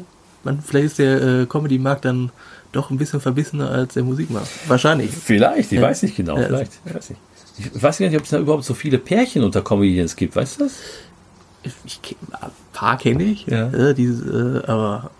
man, 0.44 0.62
vielleicht 0.62 0.86
ist 0.88 1.00
der 1.00 1.22
äh, 1.22 1.46
Comedy-Markt 1.46 2.06
dann 2.06 2.32
doch 2.72 2.90
ein 2.92 2.98
bisschen 2.98 3.20
verbissener 3.20 3.70
als 3.72 3.96
der 3.96 4.04
Musikmarkt. 4.04 4.48
Wahrscheinlich. 4.68 5.12
Vielleicht, 5.12 5.72
ich 5.72 5.80
Ja. 5.80 5.82
weiß 5.88 6.04
nicht 6.04 6.16
genau. 6.16 6.38
Ja. 6.38 6.46
Vielleicht. 6.48 6.72
Ich 6.86 6.94
weiß 6.96 7.10
nicht. 7.10 7.22
Ich 7.76 7.84
weiß 7.84 7.98
gar 7.98 8.08
nicht, 8.08 8.16
ob 8.18 8.24
es 8.24 8.30
da 8.30 8.40
überhaupt 8.40 8.64
so 8.64 8.74
viele 8.74 8.98
Pärchen 9.00 9.44
unter 9.44 9.62
Comedians 9.62 10.16
gibt. 10.16 10.36
Weißt 10.36 10.60
du 10.60 10.64
das? 10.66 10.74
Ich, 11.84 12.00
ein 12.32 12.52
paar 12.72 12.98
kenne 12.98 13.24
ich, 13.24 13.46
Ja. 13.48 13.68
äh, 13.70 13.94
dieses, 13.94 14.22
äh, 14.26 14.66
aber 14.66 15.12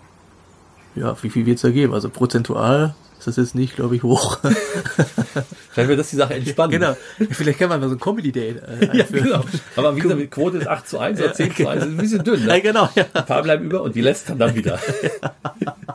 ja, 0.94 1.14
wie 1.22 1.28
viel 1.28 1.44
wird 1.44 1.56
es 1.56 1.62
da 1.62 1.70
geben? 1.70 1.92
Also 1.92 2.08
prozentual 2.08 2.94
ist 3.20 3.26
das 3.26 3.36
jetzt 3.36 3.54
nicht, 3.54 3.76
glaube 3.76 3.96
ich, 3.96 4.02
hoch. 4.02 4.38
Vielleicht 5.70 5.88
wird 5.88 6.00
das 6.00 6.10
die 6.10 6.16
Sache 6.16 6.34
entspannen. 6.34 6.72
genau. 6.72 6.96
Vielleicht 7.30 7.58
kann 7.58 7.68
man 7.68 7.80
mal 7.80 7.88
so 7.88 7.94
ein 7.94 8.00
Comedy-Date 8.00 8.62
äh, 8.62 8.88
Ja, 8.96 9.04
genau. 9.10 9.44
Aber 9.76 9.94
wie 9.94 10.00
gesagt, 10.00 10.20
die 10.20 10.26
Quote 10.26 10.58
ist 10.58 10.66
8 10.66 10.88
zu 10.88 10.98
1 10.98 11.20
oder 11.20 11.32
10 11.32 11.54
zu 11.54 11.68
1. 11.68 11.80
Das 11.80 11.88
ist 11.88 11.94
ein 11.94 11.96
bisschen 11.98 12.24
dünn. 12.24 12.40
Ja, 12.46 12.54
Ne? 12.54 12.60
genau, 12.62 12.88
ja. 12.94 13.04
Ein 13.12 13.26
paar 13.26 13.42
bleiben 13.42 13.66
über 13.66 13.82
und 13.82 13.94
die 13.94 14.00
lässt 14.00 14.30
dann, 14.30 14.38
dann 14.38 14.54
wieder. 14.54 14.78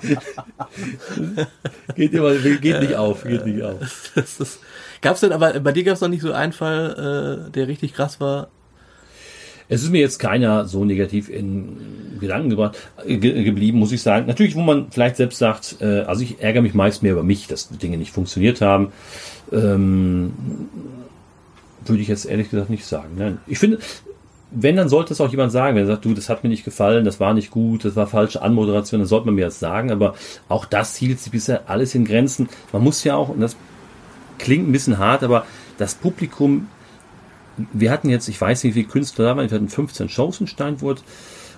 geht 1.96 2.14
immer, 2.14 2.34
geht 2.36 2.82
nicht 2.82 2.96
auf, 2.96 3.24
geht 3.24 3.46
nicht 3.46 3.64
auf. 3.64 4.12
Das 4.16 4.40
ist, 4.40 4.60
gab's 5.02 5.22
denn, 5.22 5.32
aber 5.32 5.60
bei 5.60 5.72
dir 5.72 5.84
gab 5.84 5.96
es 5.96 6.02
noch 6.02 6.10
nicht 6.10 6.22
so 6.22 6.32
einen 6.32 6.54
Fall, 6.54 7.48
äh, 7.48 7.52
der 7.52 7.68
richtig 7.68 7.94
krass 7.94 8.20
war? 8.20 8.48
Es 9.67 9.84
ist 9.84 9.91
mir 9.91 10.01
jetzt 10.01 10.19
keiner 10.19 10.65
so 10.65 10.86
negativ 10.86 11.30
in 11.30 11.78
Gedanken 12.19 12.49
gebracht, 12.49 12.78
äh, 13.06 13.17
ge 13.17 13.43
geblieben, 13.43 13.80
muss 13.80 13.91
ich 13.91 14.01
sagen. 14.01 14.28
Natürlich, 14.28 14.56
wo 14.56 14.62
man 14.62 14.88
vielleicht 14.91 15.15
selbst 15.15 15.39
sagt, 15.39 15.78
äh, 15.82 16.01
also 16.01 16.21
ich 16.21 16.41
ärgere 16.41 16.62
mich 16.62 16.73
meist 16.73 17.04
mehr 17.04 17.13
über 17.13 17.23
mich, 17.23 17.47
dass 17.47 17.69
Dinge 17.69 17.97
nicht 17.97 18.12
funktioniert 18.12 18.62
haben. 18.62 18.91
Ähm, 19.51 20.34
würde 21.86 22.01
ich 22.01 22.08
jetzt 22.08 22.25
ehrlich 22.25 22.49
gesagt 22.49 22.69
nicht 22.69 22.86
sagen. 22.86 23.10
Nein. 23.17 23.38
Ich 23.47 23.60
finde, 23.60 23.80
wenn, 24.51 24.75
dann 24.75 24.89
sollte 24.89 25.13
es 25.13 25.21
auch 25.21 25.30
jemand 25.30 25.51
sagen, 25.51 25.75
wenn 25.75 25.84
er 25.84 25.88
sagt, 25.88 26.06
du, 26.06 26.13
das 26.13 26.30
hat 26.30 26.43
mir 26.43 26.49
nicht 26.49 26.65
gefallen, 26.65 27.06
das 27.06 27.19
war 27.19 27.34
nicht 27.34 27.51
gut, 27.51 27.86
das 27.86 27.95
war 27.95 28.08
falsche 28.08 28.41
Anmoderation, 28.41 28.99
dann 28.99 29.08
sollte 29.08 29.25
man 29.28 29.36
mir 29.36 29.45
das 29.45 29.60
sagen, 29.60 29.91
aber 29.91 30.15
auch 30.47 30.65
das 30.65 30.95
hielt 30.95 31.19
sich 31.19 31.32
bisher 31.32 31.69
alles 31.69 31.93
in 31.95 32.06
Grenzen. 32.06 32.49
Man 32.71 32.84
muss 32.84 33.04
ja 33.04 33.15
auch, 33.15 33.30
und 33.30 33.41
das 33.41 33.56
klingt 34.39 34.67
ein 34.67 34.71
bisschen 34.71 34.97
hart, 34.97 35.23
aber 35.23 35.45
das 35.78 35.95
Publikum, 35.95 36.67
wir 37.74 37.91
hatten 37.91 38.10
jetzt, 38.10 38.28
ich 38.28 38.39
weiß 38.39 38.63
nicht, 38.63 38.76
wie 38.76 38.82
viele 38.82 38.91
Künstler 38.91 39.26
da 39.26 39.38
waren, 39.38 39.50
wir 39.50 39.56
hatten 39.56 39.70
15 39.70 40.10
Shows 40.10 40.41
in 40.41 40.48
Steinfurt 40.48 41.04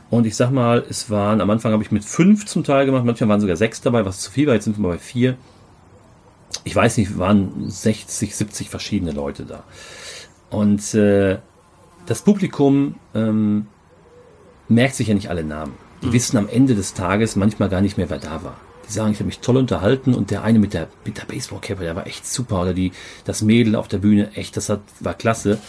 und 0.10 0.26
ich 0.26 0.36
sag 0.36 0.52
mal, 0.52 0.86
es 0.90 1.10
waren, 1.10 1.42
am 1.42 1.50
Anfang 1.50 1.74
habe 1.74 1.84
ich 1.84 1.92
mit 1.92 2.06
fünf 2.06 2.46
zum 2.46 2.64
Teil 2.64 2.86
gemacht, 2.86 3.04
manchmal 3.04 3.30
waren 3.30 3.42
sogar 3.42 3.58
sechs 3.58 3.82
dabei, 3.82 4.06
was 4.06 4.22
zu 4.22 4.32
viel 4.32 4.48
war, 4.48 4.54
jetzt 4.54 4.66
sind 4.66 4.78
wir 4.78 4.88
bei 4.88 4.98
vier. 4.98 5.38
Ich 6.64 6.76
weiß 6.76 6.98
nicht, 6.98 7.18
waren 7.18 7.70
60, 7.70 8.36
70 8.36 8.70
verschiedene 8.70 9.12
Leute 9.12 9.44
da. 9.44 9.64
Und 10.50 10.94
äh, 10.94 11.40
das 12.06 12.22
Publikum 12.22 12.96
ähm, 13.14 13.68
merkt 14.70 14.96
sich 14.96 15.10
ja 15.10 15.14
nicht 15.14 15.30
alle 15.30 15.44
Namen. 15.44 15.74
Die 16.04 16.14
wissen 16.14 16.38
am 16.38 16.48
Ende 16.48 16.76
des 16.76 16.94
Tages 16.94 17.36
manchmal 17.36 17.70
gar 17.70 17.82
nicht 17.82 17.98
mehr, 17.98 18.10
wer 18.10 18.20
da 18.20 18.44
war. 18.44 18.58
Die 18.88 18.94
sagen, 18.94 19.12
ich 19.12 19.18
habe 19.18 19.26
mich 19.26 19.40
toll 19.40 19.58
unterhalten 19.58 20.14
und 20.14 20.32
der 20.32 20.44
eine 20.44 20.60
mit 20.60 20.74
der, 20.74 20.88
mit 21.06 21.18
der 21.18 21.26
Baseballcappe, 21.26 21.84
der 21.84 21.96
war 21.96 22.08
echt 22.08 22.26
super. 22.26 22.62
Oder 22.62 22.74
die, 22.74 22.92
das 23.26 23.42
Mädel 23.42 23.76
auf 23.76 23.88
der 23.88 23.98
Bühne, 23.98 24.32
echt, 24.36 24.56
das 24.56 24.70
hat, 24.70 24.82
war 25.00 25.14
klasse. 25.14 25.60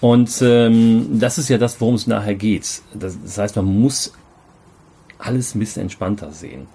Und 0.00 0.42
ähm, 0.42 1.18
das 1.20 1.38
ist 1.38 1.48
ja 1.48 1.58
das, 1.58 1.80
worum 1.80 1.94
es 1.94 2.06
nachher 2.06 2.34
geht. 2.34 2.82
Das, 2.94 3.16
das 3.22 3.38
heißt, 3.38 3.56
man 3.56 3.64
muss 3.64 4.12
alles 5.18 5.54
ein 5.54 5.60
bisschen 5.60 5.82
entspannter 5.82 6.32
sehen. 6.32 6.66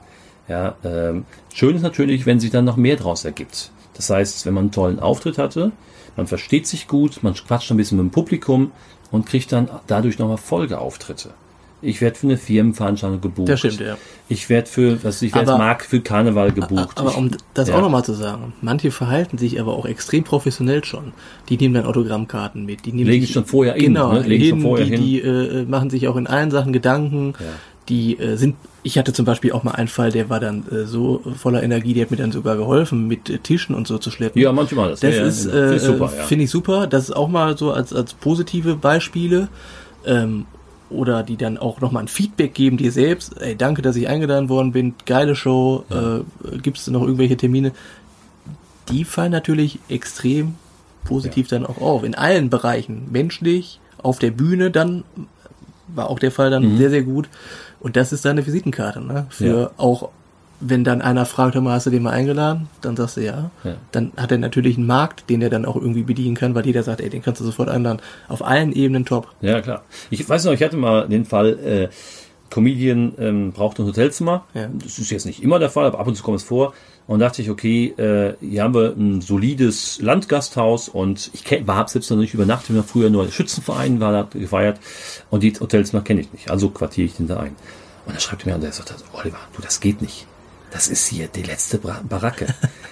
Ja, 0.48 0.76
ähm, 0.84 1.26
schön 1.54 1.76
ist 1.76 1.82
natürlich, 1.82 2.26
wenn 2.26 2.40
sich 2.40 2.52
dann 2.52 2.66
noch 2.66 2.78
mehr 2.78 2.96
draus 2.96 3.26
ergibt. 3.26 3.72
Das 3.94 4.10
heißt, 4.10 4.46
wenn 4.46 4.54
man 4.54 4.66
einen 4.66 4.72
tollen 4.72 5.00
Auftritt 5.00 5.38
hatte, 5.38 5.72
man 6.16 6.28
versteht 6.28 6.68
sich 6.68 6.88
gut, 6.88 7.24
man 7.24 7.34
quatscht 7.34 7.72
ein 7.72 7.78
bisschen 7.78 7.98
mit 7.98 8.08
dem 8.08 8.12
Publikum 8.12 8.72
und 9.12 9.26
kriegt 9.26 9.52
dann 9.52 9.70
dadurch 9.88 10.20
nochmal 10.20 10.38
Folgeauftritte. 10.38 11.30
Ich 11.84 12.00
werde 12.00 12.18
für 12.18 12.28
eine 12.28 12.38
Firmenveranstaltung 12.38 13.22
gebucht. 13.22 13.50
Das 13.50 13.60
stimmt, 13.60 13.80
ja. 13.80 13.98
Ich 14.30 14.50
werde 14.50 14.70
für, 14.70 15.04
was 15.04 15.22
ich 15.22 15.34
werde 15.34 15.58
Mark 15.58 15.84
für 15.84 16.00
Karneval 16.00 16.52
gebucht. 16.52 17.00
Aber 17.00 17.18
um 17.18 17.32
das 17.54 17.70
ja. 17.70 17.76
auch 17.76 17.82
nochmal 17.82 18.06
zu 18.06 18.14
sagen, 18.14 18.54
manche 18.62 18.92
verhalten 18.92 19.38
sich 19.38 19.60
aber 19.60 19.74
auch 19.74 19.86
extrem 19.86 20.24
professionell 20.24 20.84
schon. 20.84 21.14
Die 21.50 21.58
nehmen 21.58 21.74
dann 21.74 21.86
Autogrammkarten 21.86 22.66
mit. 22.66 22.86
Die 22.86 22.94
nehmen 22.94 23.10
Legen 23.10 23.26
sich, 23.26 23.34
schon 23.34 23.46
vorher 23.46 23.76
in, 23.76 23.94
genau, 23.94 24.14
ne? 24.14 24.22
Legen 24.22 24.50
schon 24.50 24.58
hin, 24.60 24.68
vorher 24.68 24.86
die, 24.86 24.92
hin. 24.92 25.04
die 25.04 25.20
äh, 25.22 25.66
machen 25.66 25.90
sich 25.90 26.08
auch 26.08 26.18
in 26.18 26.28
allen 26.28 26.52
Sachen 26.52 26.72
Gedanken. 26.72 27.34
Ja. 27.40 27.46
Die 27.90 28.20
äh, 28.20 28.36
sind, 28.38 28.56
ich 28.84 29.00
hatte 29.00 29.12
zum 29.12 29.26
Beispiel 29.26 29.52
auch 29.52 29.64
mal 29.64 29.72
einen 29.72 29.88
Fall, 29.88 30.12
der 30.12 30.30
war 30.30 30.40
dann 30.40 30.64
äh, 30.72 30.86
so 30.86 31.24
voller 31.36 31.64
Energie, 31.64 31.96
der 31.96 32.04
hat 32.04 32.12
mir 32.12 32.18
dann 32.18 32.32
sogar 32.32 32.56
geholfen, 32.58 33.08
mit 33.08 33.28
äh, 33.30 33.40
Tischen 33.40 33.76
und 33.76 33.88
so 33.88 33.98
zu 33.98 34.12
schleppen. 34.12 34.40
ja, 34.40 34.52
manchmal 34.54 34.92
das. 34.92 35.00
Das 35.00 35.16
ja, 35.16 35.22
ja, 35.22 35.28
ist, 35.28 35.52
genau. 35.52 35.58
äh, 35.58 35.68
Finde 35.68 35.76
ich 35.76 35.82
super, 35.82 36.14
ja. 36.16 36.24
finde 36.24 36.44
ich 36.44 36.52
super. 36.52 36.88
Das 36.88 37.04
ist 37.06 37.16
auch 37.16 37.28
mal 37.28 37.58
so 37.58 37.72
als, 37.72 37.92
als 37.92 38.14
positive 38.14 38.76
Beispiele. 38.76 39.50
Ähm, 40.06 40.46
oder 40.92 41.24
die 41.24 41.38
dann 41.38 41.58
auch 41.58 41.82
nochmal 41.82 42.04
ein 42.04 42.08
Feedback 42.08 42.54
geben 42.54 42.78
dir 42.78 42.92
selbst. 42.92 43.42
Ey, 43.42 43.56
danke, 43.56 43.82
dass 43.82 43.96
ich 43.96 44.08
eingeladen 44.08 44.50
worden 44.50 44.72
bin. 44.72 44.94
Geile 45.06 45.36
Show. 45.36 45.84
Äh, 45.90 46.58
Gibt 46.60 46.78
es 46.78 46.88
noch 46.88 47.02
irgendwelche 47.02 47.38
Termine? 47.38 47.72
Die 48.90 49.06
fallen 49.06 49.32
natürlich 49.32 49.80
extrem 49.90 50.56
positiv 51.06 51.48
dann 51.48 51.66
auch 51.66 51.78
auf. 51.80 52.04
In 52.04 52.16
allen 52.16 52.50
Bereichen. 52.50 53.08
Menschlich, 53.12 53.80
auf 54.04 54.20
der 54.20 54.32
Bühne 54.32 54.70
dann 54.72 55.04
war 55.88 56.10
auch 56.10 56.20
der 56.20 56.32
Fall 56.32 56.48
Mhm. 56.50 56.52
dann 56.52 56.78
sehr, 56.78 56.90
sehr 56.90 57.04
gut. 57.04 57.30
Und 57.80 57.96
das 57.96 58.14
ist 58.14 58.26
deine 58.26 58.46
Visitenkarte, 58.46 59.02
ne? 59.02 59.26
Für 59.30 59.46
Ja. 59.62 59.72
auch, 59.78 60.10
wenn 60.62 60.84
dann 60.84 61.02
einer 61.02 61.26
fragt, 61.26 61.56
mal, 61.56 61.74
hast 61.74 61.88
du 61.88 61.90
den 61.90 62.04
mal 62.04 62.12
eingeladen? 62.12 62.70
Dann 62.82 62.96
sagst 62.96 63.18
du 63.18 63.22
ja. 63.22 63.52
Ja. 63.64 63.76
Dann 63.92 64.12
hat 64.16 64.32
er 64.32 64.38
natürlich 64.38 64.78
einen 64.78 64.88
Markt, 64.88 65.30
den 65.30 65.42
er 65.42 65.50
dann 65.50 65.66
auch 65.66 65.76
irgendwie 65.76 66.04
bedienen 66.04 66.36
kann, 66.36 66.56
weil 66.56 66.66
jeder 66.66 66.84
sagt, 66.84 67.02
ey, 67.02 67.10
den 67.10 67.22
kannst 67.22 67.42
du 67.42 67.46
sofort 67.46 67.68
einladen. 67.68 68.00
Auf 68.28 68.46
allen 68.46 68.72
Ebenen 68.72 69.06
top. 69.06 69.28
Ja, 69.42 69.62
klar. 69.62 69.84
Ich 70.10 70.28
weiß 70.28 70.46
noch, 70.46 70.54
ich 70.54 70.64
hatte 70.64 70.78
mal 70.78 71.08
den 71.08 71.26
Fall, 71.26 71.60
äh, 71.60 71.90
Comedian 72.52 73.14
ähm, 73.18 73.52
braucht 73.54 73.80
ein 73.80 73.86
Hotelzimmer. 73.86 74.46
Ja. 74.54 74.68
Das 74.74 75.00
ist 75.00 75.10
jetzt 75.10 75.26
nicht 75.26 75.42
immer 75.42 75.58
der 75.58 75.70
Fall, 75.70 75.86
aber 75.86 76.00
ab 76.00 76.08
und 76.08 76.16
zu 76.16 76.24
kommt 76.24 76.38
es 76.38 76.44
vor. 76.44 76.74
Und 77.08 77.20
dachte 77.20 77.42
ich, 77.42 77.50
okay, 77.50 77.88
äh, 77.98 78.36
hier 78.40 78.64
haben 78.64 78.76
wir 78.76 78.94
ein 78.96 79.22
solides 79.22 80.00
Landgasthaus 80.02 80.88
und 80.88 81.32
ich 81.34 81.44
kenn, 81.44 81.66
war 81.66 81.78
hab 81.78 81.90
selbst 81.90 82.12
noch 82.12 82.18
nicht 82.18 82.34
übernachtet, 82.34 82.70
wir 82.76 82.82
haben 82.82 82.88
früher 82.88 83.10
nur 83.10 83.30
Schützenverein 83.30 84.00
war 84.00 84.12
da 84.12 84.40
gefeiert 84.40 84.80
und 85.30 85.44
die 85.44 85.52
Hotelzimmer 85.60 86.04
kenne 86.04 86.22
ich 86.22 86.32
nicht. 86.32 86.52
Also 86.52 86.70
quartiere 86.70 87.08
ich 87.08 87.16
den 87.16 87.28
da 87.28 87.40
ein. 87.40 87.56
Und 88.06 88.14
dann 88.14 88.20
schreibt 88.20 88.44
er 88.44 88.50
mir 88.50 88.56
und 88.56 88.64
er 88.64 88.72
sagt, 88.72 88.94
Oliver, 89.14 89.40
du, 89.56 89.62
das 89.62 89.80
geht 89.80 90.02
nicht. 90.02 90.28
Das 90.72 90.88
ist 90.88 91.08
hier 91.08 91.28
die 91.28 91.44
letzte 91.44 91.78
Baracke. 91.78 92.48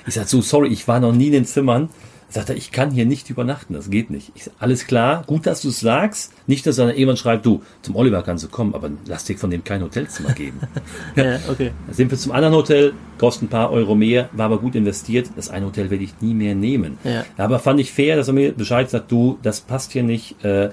Ich 0.05 0.13
sag 0.15 0.27
so, 0.27 0.41
sorry, 0.41 0.67
ich 0.69 0.87
war 0.87 0.99
noch 0.99 1.13
nie 1.13 1.27
in 1.27 1.33
den 1.33 1.45
Zimmern. 1.45 1.89
Sagt 2.31 2.49
er, 2.49 2.55
ich 2.55 2.71
kann 2.71 2.91
hier 2.91 3.07
nicht 3.07 3.31
übernachten, 3.31 3.73
das 3.73 3.89
geht 3.89 4.11
nicht. 4.11 4.31
Ich 4.35 4.43
sag, 4.43 4.53
alles 4.59 4.85
klar, 4.85 5.23
gut, 5.25 5.47
dass 5.47 5.61
du 5.61 5.69
es 5.69 5.79
sagst. 5.79 6.31
Nicht, 6.45 6.63
dass 6.67 6.75
dann 6.75 6.89
irgendwann 6.89 7.17
schreibt, 7.17 7.43
du, 7.43 7.63
zum 7.81 7.95
Oliver 7.95 8.21
kannst 8.21 8.43
du 8.43 8.49
kommen, 8.49 8.75
aber 8.75 8.91
lass 9.07 9.23
dir 9.23 9.35
von 9.35 9.49
dem 9.49 9.63
kein 9.63 9.81
Hotelzimmer 9.81 10.33
geben. 10.33 10.59
Ja, 11.15 11.39
okay. 11.49 11.71
Dann 11.87 11.95
sind 11.95 12.11
wir 12.11 12.17
zum 12.19 12.31
anderen 12.31 12.53
Hotel, 12.53 12.93
kostet 13.17 13.43
ein 13.43 13.47
paar 13.49 13.71
Euro 13.71 13.95
mehr, 13.95 14.29
war 14.33 14.45
aber 14.45 14.59
gut 14.59 14.75
investiert. 14.75 15.31
Das 15.35 15.49
eine 15.49 15.65
Hotel 15.65 15.89
werde 15.89 16.03
ich 16.03 16.21
nie 16.21 16.35
mehr 16.35 16.53
nehmen. 16.53 16.99
Ja. 17.03 17.25
Aber 17.37 17.57
fand 17.57 17.79
ich 17.79 17.91
fair, 17.91 18.15
dass 18.15 18.27
er 18.27 18.33
mir 18.33 18.51
Bescheid 18.51 18.89
sagt, 18.89 19.11
du, 19.11 19.39
das 19.41 19.61
passt 19.61 19.91
hier 19.91 20.03
nicht, 20.03 20.43
äh, 20.45 20.69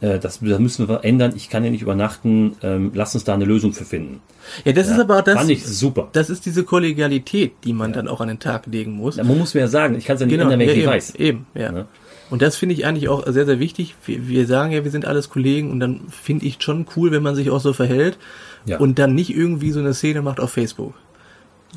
äh, 0.00 0.18
das, 0.18 0.40
das 0.40 0.58
müssen 0.58 0.88
wir 0.88 1.04
ändern, 1.04 1.32
ich 1.36 1.48
kann 1.50 1.62
hier 1.62 1.72
nicht 1.72 1.82
übernachten, 1.82 2.56
ähm, 2.62 2.90
lass 2.94 3.14
uns 3.14 3.24
da 3.24 3.34
eine 3.34 3.44
Lösung 3.44 3.72
für 3.72 3.84
finden. 3.84 4.20
Ja, 4.64 4.72
das 4.72 4.88
ist 4.88 4.98
aber 4.98 5.18
auch 5.18 5.22
das. 5.24 5.34
Fand 5.34 5.50
ich 5.50 5.64
super. 5.66 6.08
Das 6.12 6.30
ist 6.30 6.46
diese 6.46 6.64
Kollegialität, 6.64 7.52
die 7.64 7.72
man 7.72 7.92
dann 7.92 8.08
auch 8.08 8.20
an 8.20 8.28
den 8.28 8.38
Tag 8.38 8.66
legen 8.66 8.92
muss. 8.92 9.16
Ja, 9.16 9.24
man 9.24 9.38
muss 9.38 9.54
mir 9.54 9.60
ja 9.60 9.68
sagen, 9.68 9.96
ich 9.96 10.04
kann 10.06 10.14
es 10.14 10.20
ja 10.20 10.26
nicht 10.26 10.32
Genau, 10.38 10.50
ändern, 10.50 10.60
wenn 10.60 10.66
ja, 10.68 10.72
ich 10.72 10.76
nicht 10.78 10.84
eben, 10.86 10.92
weiß. 10.92 11.14
eben, 11.16 11.46
ja. 11.54 11.72
Ne? 11.72 11.86
Und 12.30 12.42
das 12.42 12.56
finde 12.56 12.74
ich 12.76 12.86
eigentlich 12.86 13.08
auch 13.08 13.26
sehr, 13.26 13.44
sehr 13.44 13.58
wichtig. 13.58 13.96
Wir, 14.06 14.28
wir 14.28 14.46
sagen 14.46 14.72
ja, 14.72 14.84
wir 14.84 14.90
sind 14.92 15.04
alles 15.04 15.30
Kollegen 15.30 15.70
und 15.70 15.80
dann 15.80 16.02
finde 16.10 16.46
ich 16.46 16.62
schon 16.62 16.86
cool, 16.96 17.10
wenn 17.10 17.22
man 17.24 17.34
sich 17.34 17.50
auch 17.50 17.60
so 17.60 17.72
verhält 17.72 18.18
Ja. 18.66 18.78
und 18.78 18.98
dann 18.98 19.14
nicht 19.14 19.34
irgendwie 19.34 19.72
so 19.72 19.80
eine 19.80 19.94
Szene 19.94 20.22
macht 20.22 20.38
auf 20.40 20.52
Facebook. 20.52 20.94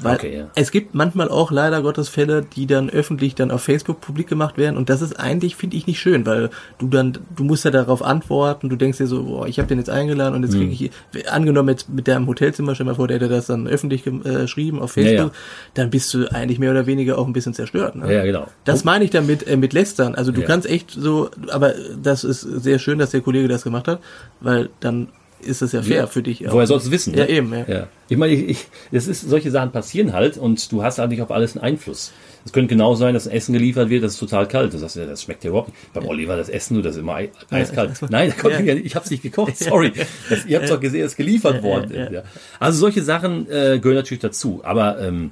Weil 0.01 0.15
Okay, 0.15 0.37
ja. 0.37 0.47
es 0.55 0.71
gibt 0.71 0.95
manchmal 0.95 1.29
auch 1.29 1.51
leider 1.51 1.83
Gottes 1.83 2.09
Fälle, 2.09 2.41
die 2.43 2.65
dann 2.65 2.89
öffentlich 2.89 3.35
dann 3.35 3.51
auf 3.51 3.61
Facebook 3.61 4.01
publik 4.01 4.27
gemacht 4.27 4.57
werden 4.57 4.75
und 4.75 4.89
das 4.89 5.03
ist 5.03 5.19
eigentlich, 5.19 5.55
finde 5.55 5.77
ich, 5.77 5.85
nicht 5.85 5.99
schön, 5.99 6.25
weil 6.25 6.49
du 6.79 6.87
dann, 6.87 7.19
du 7.35 7.43
musst 7.43 7.63
ja 7.63 7.69
darauf 7.69 8.01
antworten, 8.01 8.69
du 8.69 8.75
denkst 8.75 8.97
dir 8.97 9.05
so, 9.05 9.23
boah, 9.23 9.47
ich 9.47 9.59
habe 9.59 9.67
den 9.67 9.77
jetzt 9.77 9.91
eingeladen 9.91 10.33
und 10.33 10.41
jetzt 10.43 10.55
Mhm. 10.55 10.69
kriege 10.71 10.91
ich, 11.13 11.29
angenommen 11.31 11.69
jetzt 11.69 11.89
mit 11.89 12.07
deinem 12.07 12.25
Hotelzimmer, 12.27 12.73
stell 12.73 12.87
mal 12.87 12.95
vor, 12.95 13.07
der 13.07 13.17
hätte 13.17 13.29
das 13.29 13.45
dann 13.45 13.67
öffentlich 13.67 14.05
äh, 14.07 14.11
geschrieben 14.11 14.79
auf 14.81 14.97
Ja, 14.97 15.03
Facebook, 15.03 15.31
ja. 15.33 15.39
dann 15.75 15.91
bist 15.91 16.11
du 16.13 16.25
eigentlich 16.33 16.57
mehr 16.57 16.71
oder 16.71 16.87
weniger 16.87 17.19
auch 17.19 17.27
ein 17.27 17.33
bisschen 17.33 17.53
zerstört. 17.53 17.95
Ne? 17.95 18.11
Ja, 18.11 18.23
genau. 18.23 18.47
Das 18.65 18.83
meine 18.83 19.05
ich 19.05 19.11
damit 19.11 19.45
äh, 19.47 19.57
mit 19.57 19.73
Lästern. 19.73 20.15
Also 20.15 20.31
du 20.31 20.41
Ja. 20.41 20.47
kannst 20.47 20.67
echt 20.67 20.89
so, 20.89 21.29
aber 21.51 21.73
das 22.01 22.23
ist 22.23 22.41
sehr 22.41 22.79
schön, 22.79 22.97
dass 22.97 23.11
der 23.11 23.21
Kollege 23.21 23.47
das 23.47 23.63
gemacht 23.63 23.87
hat, 23.87 23.99
weil 24.39 24.69
dann 24.79 25.09
ist 25.45 25.61
es 25.61 25.71
ja 25.71 25.81
fair 25.81 25.97
Ja. 25.97 26.07
für 26.07 26.23
dich. 26.23 26.43
Woher 26.49 26.67
sollst 26.67 26.87
du 26.87 26.91
wissen? 26.91 27.13
Ja, 27.13 27.25
ne? 27.25 27.29
eben. 27.29 27.53
Ja. 27.53 27.65
Ja. 27.67 27.87
Ich 28.09 28.17
meine, 28.17 28.33
ich, 28.33 28.49
ich, 28.49 28.67
das 28.91 29.07
ist, 29.07 29.21
solche 29.21 29.51
Sachen 29.51 29.71
passieren 29.71 30.13
halt 30.13 30.37
und 30.37 30.71
du 30.71 30.83
hast 30.83 30.99
halt 30.99 31.09
nicht 31.09 31.21
auf 31.21 31.31
alles 31.31 31.55
einen 31.55 31.63
Einfluss. 31.63 32.11
Es 32.45 32.51
könnte 32.51 32.67
genau 32.75 32.93
sein, 32.95 33.13
dass 33.13 33.27
ein 33.27 33.33
Essen 33.33 33.53
geliefert 33.53 33.89
wird, 33.89 34.03
das 34.03 34.13
ist 34.13 34.19
total 34.19 34.47
kalt. 34.47 34.73
Du 34.73 34.77
sagst, 34.77 34.95
ja, 34.97 35.05
das 35.05 35.23
schmeckt 35.23 35.43
ja 35.45 35.49
überhaupt 35.51 35.69
nicht. 35.69 35.93
Beim 35.93 36.05
Oliver, 36.05 36.35
das 36.35 36.49
Essen, 36.49 36.73
nur 36.73 36.83
das 36.83 36.95
ist 36.95 37.01
immer 37.01 37.15
ei- 37.15 37.29
eiskalt. 37.49 38.01
Ja. 38.01 38.07
Nein, 38.09 38.33
Ja. 38.43 38.59
ja. 38.59 38.73
ich 38.75 38.95
habe 38.95 39.05
es 39.05 39.11
nicht 39.11 39.23
gekocht, 39.23 39.57
sorry. 39.59 39.93
Das, 40.29 40.45
ihr 40.45 40.59
habt 40.59 40.69
doch 40.69 40.79
gesehen, 40.79 41.03
dass 41.03 41.15
geliefert 41.15 41.63
worden 41.63 41.91
ja, 41.93 42.03
ist. 42.05 42.11
Ja. 42.11 42.23
Also 42.59 42.79
solche 42.79 43.01
Sachen 43.01 43.47
äh, 43.49 43.79
gehören 43.79 43.95
natürlich 43.95 44.21
dazu. 44.21 44.59
Aber 44.63 44.99
ähm, 44.99 45.31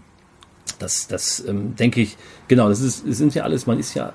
das, 0.80 1.08
das 1.08 1.44
ähm, 1.48 1.76
denke 1.76 2.02
ich, 2.02 2.16
genau, 2.48 2.70
das 2.70 2.80
ist, 2.82 3.06
es 3.06 3.18
sind 3.18 3.36
ja 3.36 3.44
alles, 3.44 3.68
man 3.68 3.78
ist 3.80 3.94
ja, 3.94 4.14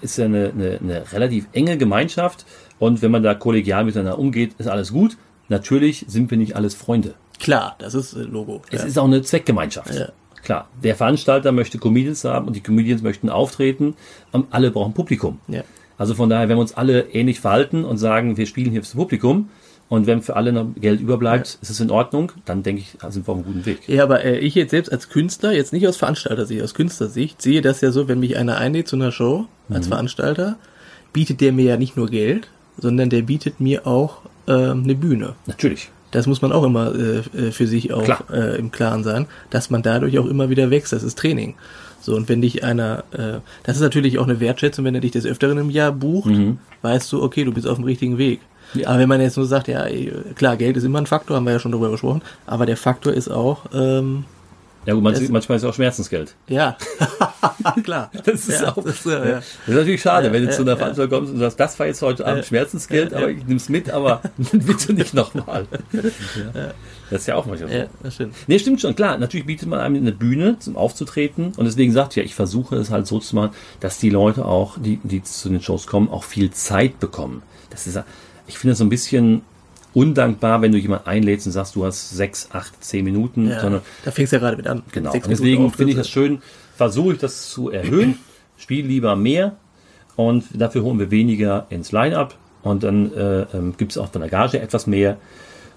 ist 0.00 0.18
ja 0.18 0.24
eine, 0.24 0.50
eine, 0.50 0.78
eine 0.82 1.12
relativ 1.12 1.46
enge 1.52 1.76
Gemeinschaft 1.78 2.44
und 2.80 3.02
wenn 3.02 3.12
man 3.12 3.22
da 3.22 3.34
kollegial 3.34 3.84
miteinander 3.84 4.18
umgeht, 4.18 4.54
ist 4.58 4.66
alles 4.66 4.90
gut. 4.92 5.16
Natürlich 5.52 6.06
sind 6.08 6.30
wir 6.30 6.38
nicht 6.38 6.56
alles 6.56 6.74
Freunde. 6.74 7.12
Klar, 7.38 7.76
das 7.78 7.92
ist 7.92 8.14
äh, 8.14 8.22
Logo. 8.22 8.62
Es 8.70 8.80
ja. 8.80 8.88
ist 8.88 8.98
auch 8.98 9.04
eine 9.04 9.20
Zweckgemeinschaft. 9.20 9.94
Ja. 9.94 10.08
Klar, 10.42 10.70
der 10.82 10.96
Veranstalter 10.96 11.52
möchte 11.52 11.76
Comedians 11.76 12.24
haben 12.24 12.46
und 12.46 12.56
die 12.56 12.62
Comedians 12.62 13.02
möchten 13.02 13.28
auftreten. 13.28 13.94
Und 14.32 14.46
alle 14.50 14.70
brauchen 14.70 14.94
Publikum. 14.94 15.40
Ja. 15.48 15.62
Also 15.98 16.14
von 16.14 16.30
daher, 16.30 16.48
wenn 16.48 16.56
wir 16.56 16.62
uns 16.62 16.72
alle 16.74 17.10
ähnlich 17.10 17.40
verhalten 17.40 17.84
und 17.84 17.98
sagen, 17.98 18.38
wir 18.38 18.46
spielen 18.46 18.70
hier 18.70 18.82
fürs 18.82 18.94
Publikum 18.94 19.50
und 19.90 20.06
wenn 20.06 20.22
für 20.22 20.36
alle 20.36 20.54
noch 20.54 20.68
Geld 20.74 21.02
überbleibt, 21.02 21.58
ist 21.60 21.68
es 21.68 21.78
in 21.80 21.90
Ordnung, 21.90 22.32
dann 22.46 22.62
denke 22.62 22.80
ich, 22.80 22.96
sind 23.10 23.28
wir 23.28 23.32
auf 23.32 23.36
einem 23.36 23.44
guten 23.44 23.66
Weg. 23.66 23.86
Ja, 23.90 24.04
aber 24.04 24.24
äh, 24.24 24.38
ich 24.38 24.54
jetzt 24.54 24.70
selbst 24.70 24.90
als 24.90 25.10
Künstler, 25.10 25.52
jetzt 25.52 25.74
nicht 25.74 25.86
aus 25.86 25.98
Veranstalter-Sicht, 25.98 26.62
aus 26.62 26.72
Künstlersicht, 26.72 27.42
sehe 27.42 27.60
das 27.60 27.82
ja 27.82 27.90
so, 27.90 28.08
wenn 28.08 28.20
mich 28.20 28.38
einer 28.38 28.56
einlädt 28.56 28.88
zu 28.88 28.96
einer 28.96 29.12
Show 29.12 29.48
als 29.68 29.84
Mhm. 29.84 29.90
Veranstalter, 29.90 30.56
bietet 31.12 31.42
der 31.42 31.52
mir 31.52 31.66
ja 31.66 31.76
nicht 31.76 31.98
nur 31.98 32.08
Geld, 32.08 32.48
sondern 32.78 33.10
der 33.10 33.20
bietet 33.20 33.60
mir 33.60 33.86
auch 33.86 34.22
ähm, 34.46 34.84
eine 34.84 34.94
Bühne. 34.94 35.34
Natürlich. 35.46 35.90
Das 36.10 36.26
muss 36.26 36.42
man 36.42 36.52
auch 36.52 36.64
immer 36.64 36.94
äh, 36.94 37.18
äh, 37.18 37.52
für 37.52 37.66
sich 37.66 37.92
auch 37.92 38.04
Klar. 38.04 38.24
äh, 38.30 38.58
im 38.58 38.70
Klaren 38.70 39.02
sein, 39.02 39.26
dass 39.50 39.70
man 39.70 39.82
dadurch 39.82 40.18
auch 40.18 40.26
immer 40.26 40.50
wieder 40.50 40.70
wächst. 40.70 40.92
Das 40.92 41.02
ist 41.02 41.18
Training. 41.18 41.54
So, 42.00 42.14
und 42.14 42.28
wenn 42.28 42.42
dich 42.42 42.64
einer, 42.64 43.04
äh, 43.12 43.40
das 43.62 43.76
ist 43.76 43.82
natürlich 43.82 44.18
auch 44.18 44.26
eine 44.26 44.40
Wertschätzung, 44.40 44.84
wenn 44.84 44.94
er 44.94 45.00
dich 45.00 45.12
des 45.12 45.24
Öfteren 45.24 45.56
im 45.58 45.70
Jahr 45.70 45.92
bucht, 45.92 46.32
weißt 46.82 47.12
du, 47.12 47.22
okay, 47.22 47.44
du 47.44 47.52
bist 47.52 47.66
auf 47.66 47.76
dem 47.76 47.84
richtigen 47.84 48.18
Weg. 48.18 48.40
Ja. 48.74 48.88
Aber 48.88 48.98
wenn 48.98 49.08
man 49.08 49.20
jetzt 49.20 49.36
nur 49.36 49.46
sagt, 49.46 49.68
ja, 49.68 49.86
klar, 50.34 50.56
Geld 50.56 50.76
ist 50.76 50.84
immer 50.84 50.98
ein 50.98 51.06
Faktor, 51.06 51.36
haben 51.36 51.44
wir 51.44 51.52
ja 51.52 51.58
schon 51.58 51.72
drüber 51.72 51.90
gesprochen, 51.90 52.22
aber 52.44 52.66
der 52.66 52.76
Faktor 52.76 53.12
ist 53.12 53.28
auch, 53.28 53.66
ähm, 53.72 54.24
Ja 54.84 54.94
gut, 54.94 55.02
manchmal, 55.02 55.22
Das- 55.22 55.30
manchmal 55.32 55.56
ist 55.56 55.62
es 55.62 55.68
auch 55.68 55.74
Schmerzensgeld. 55.74 56.34
ja, 56.48 56.76
klar. 57.84 58.10
Das 58.24 58.48
ist 58.48 58.60
ja, 58.60 58.72
auch, 58.74 58.82
das, 58.82 59.04
ja. 59.04 59.12
ja. 59.24 59.34
Das 59.36 59.44
ist 59.68 59.74
natürlich 59.74 60.02
schade, 60.02 60.32
wenn 60.32 60.44
du 60.44 60.50
zu 60.50 60.62
einer. 60.62 60.76
Veranstaltung 60.76 61.18
kommst 61.18 61.32
und 61.34 61.38
sagst, 61.40 61.60
das 61.60 61.78
war 61.78 61.86
jetzt 61.86 62.02
heute 62.02 62.26
Abend 62.26 62.44
Schmerzensgeld, 62.44 63.14
aber 63.14 63.28
ich 63.30 63.44
nimm's 63.46 63.68
mit, 63.68 63.90
aber 63.90 64.22
bitte 64.52 64.92
nicht 64.92 65.14
nochmal. 65.14 65.66
Das 67.10 67.20
ist 67.20 67.26
ja 67.26 67.34
auch 67.36 67.46
manchmal 67.46 67.70
so. 67.70 67.76
ja, 67.76 67.86
das 68.02 68.14
stimmt. 68.14 68.34
Nee, 68.46 68.58
stimmt 68.58 68.80
schon, 68.80 68.94
klar. 68.96 69.18
Natürlich 69.18 69.46
bietet 69.46 69.68
man 69.68 69.80
einem 69.80 69.96
eine 69.96 70.12
Bühne 70.12 70.58
zum 70.58 70.76
Aufzutreten 70.76 71.52
und 71.56 71.64
deswegen 71.64 71.92
sagt 71.92 72.16
ja, 72.16 72.22
ich 72.22 72.34
versuche 72.34 72.76
es 72.76 72.90
halt 72.90 73.06
so 73.06 73.18
zu 73.18 73.36
machen, 73.36 73.50
dass 73.80 73.98
die 73.98 74.10
Leute 74.10 74.44
auch, 74.46 74.78
die, 74.78 74.98
die 75.02 75.22
zu 75.22 75.48
den 75.48 75.60
Shows 75.60 75.86
kommen, 75.86 76.08
auch 76.08 76.24
viel 76.24 76.50
Zeit 76.50 76.98
bekommen. 77.00 77.42
Das 77.70 77.86
ist, 77.86 78.00
ich 78.46 78.58
finde 78.58 78.72
es 78.72 78.78
so 78.78 78.84
ein 78.84 78.88
bisschen 78.90 79.42
undankbar, 79.94 80.62
wenn 80.62 80.72
du 80.72 80.78
jemanden 80.78 81.06
einlädst 81.06 81.46
und 81.46 81.52
sagst, 81.52 81.74
du 81.74 81.84
hast 81.84 82.10
sechs, 82.10 82.48
acht, 82.52 82.82
zehn 82.82 83.04
Minuten, 83.04 83.48
Ja, 83.48 83.60
sondern 83.60 83.82
da 84.04 84.10
fängst 84.10 84.32
du 84.32 84.36
ja 84.36 84.40
gerade 84.40 84.56
mit 84.56 84.66
an. 84.66 84.82
Genau. 84.92 85.12
Deswegen 85.12 85.70
finde 85.70 85.92
ich 85.92 85.98
das 85.98 86.08
schön, 86.08 86.40
versuche 86.76 87.14
ich 87.14 87.18
das 87.18 87.50
zu 87.50 87.70
erhöhen, 87.70 88.18
spiele 88.56 88.88
lieber 88.88 89.16
mehr 89.16 89.56
und 90.16 90.44
dafür 90.54 90.82
holen 90.82 90.98
wir 90.98 91.10
weniger 91.10 91.66
ins 91.70 91.92
Line-Up 91.92 92.36
und 92.62 92.82
dann 92.82 93.12
äh, 93.12 93.42
ähm, 93.54 93.74
gibt 93.76 93.92
es 93.92 93.98
auch 93.98 94.10
von 94.10 94.20
der 94.20 94.30
Gage 94.30 94.60
etwas 94.60 94.86
mehr 94.86 95.18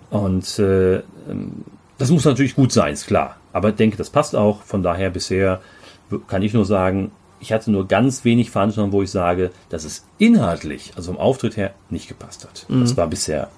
und 0.10 0.60
äh, 0.60 0.96
ähm, 0.96 1.64
das 1.98 2.12
muss 2.12 2.26
natürlich 2.26 2.56
gut 2.56 2.72
sein, 2.72 2.94
ist 2.94 3.08
klar. 3.08 3.38
Aber 3.54 3.70
ich 3.70 3.76
denke, 3.76 3.96
das 3.96 4.10
passt 4.10 4.36
auch. 4.36 4.64
Von 4.64 4.84
daher 4.84 5.10
bisher 5.10 5.62
kann 6.28 6.42
ich 6.42 6.54
nur 6.54 6.66
sagen, 6.66 7.12
ich 7.40 7.54
hatte 7.54 7.72
nur 7.72 7.88
ganz 7.88 8.26
wenig 8.26 8.52
Veranstaltungen, 8.52 8.92
wo 8.92 9.02
ich 9.02 9.12
sage, 9.12 9.52
dass 9.70 9.86
es 9.86 10.06
inhaltlich, 10.18 10.92
also 10.98 11.14
vom 11.14 11.22
Auftritt 11.22 11.56
her, 11.56 11.74
nicht 11.90 12.10
gepasst 12.10 12.44
hat. 12.44 12.66
Das 12.68 12.98
war 12.98 13.08
bisher 13.08 13.50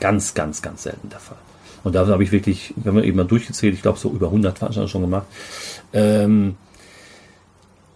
ganz, 0.00 0.34
ganz, 0.34 0.62
ganz 0.62 0.82
selten 0.84 1.08
der 1.08 1.20
Fall. 1.20 1.38
Und 1.84 1.94
da 1.94 2.06
habe 2.06 2.24
ich 2.24 2.32
wirklich, 2.32 2.72
wenn 2.76 2.94
man 2.94 3.04
eben 3.04 3.16
mal 3.16 3.24
durchgezählt, 3.24 3.74
ich 3.74 3.82
glaube 3.82 3.98
so 3.98 4.10
über 4.10 4.26
100 4.26 4.58
Veranstaltungen 4.58 4.90
schon 4.90 5.02
gemacht. 5.02 5.26
Ähm, 5.92 6.56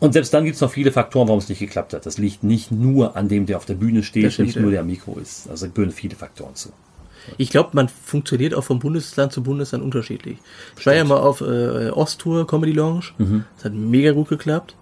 und 0.01 0.13
selbst 0.13 0.33
dann 0.33 0.45
gibt 0.45 0.55
es 0.55 0.61
noch 0.61 0.71
viele 0.71 0.93
Faktoren, 0.93 1.27
warum 1.27 1.41
es 1.41 1.49
nicht 1.49 1.59
geklappt 1.59 1.93
hat. 1.93 2.07
Das 2.07 2.19
liegt 2.19 2.45
nicht 2.45 2.71
nur 2.71 3.17
an 3.17 3.29
dem, 3.29 3.47
der 3.47 3.57
auf 3.57 3.65
der 3.65 3.75
Bühne 3.75 4.03
steht, 4.03 4.39
nicht 4.39 4.57
nur 4.57 4.71
der 4.71 4.85
Mikro 4.85 5.19
ist. 5.19 5.49
Also 5.51 5.67
da 5.67 5.73
gehören 5.73 5.91
viele 5.91 6.15
Faktoren 6.15 6.55
zu. 6.55 6.71
Ich 7.37 7.51
glaube, 7.51 7.71
man 7.73 7.89
funktioniert 7.89 8.55
auch 8.55 8.65
vom 8.65 8.79
Bundesland 8.79 9.33
zu 9.33 9.43
Bundesland 9.43 9.85
unterschiedlich. 9.85 10.39
Ich 10.79 10.87
war 10.87 10.95
ja 10.95 11.05
mal 11.05 11.19
auf 11.19 11.41
äh, 11.41 11.91
Osttour 11.91 12.47
Comedy 12.47 12.73
Lounge. 12.73 13.07
Mhm. 13.19 13.45
Das 13.57 13.67
hat 13.67 13.75
mega 13.75 14.13
gut 14.13 14.29
geklappt. 14.29 14.77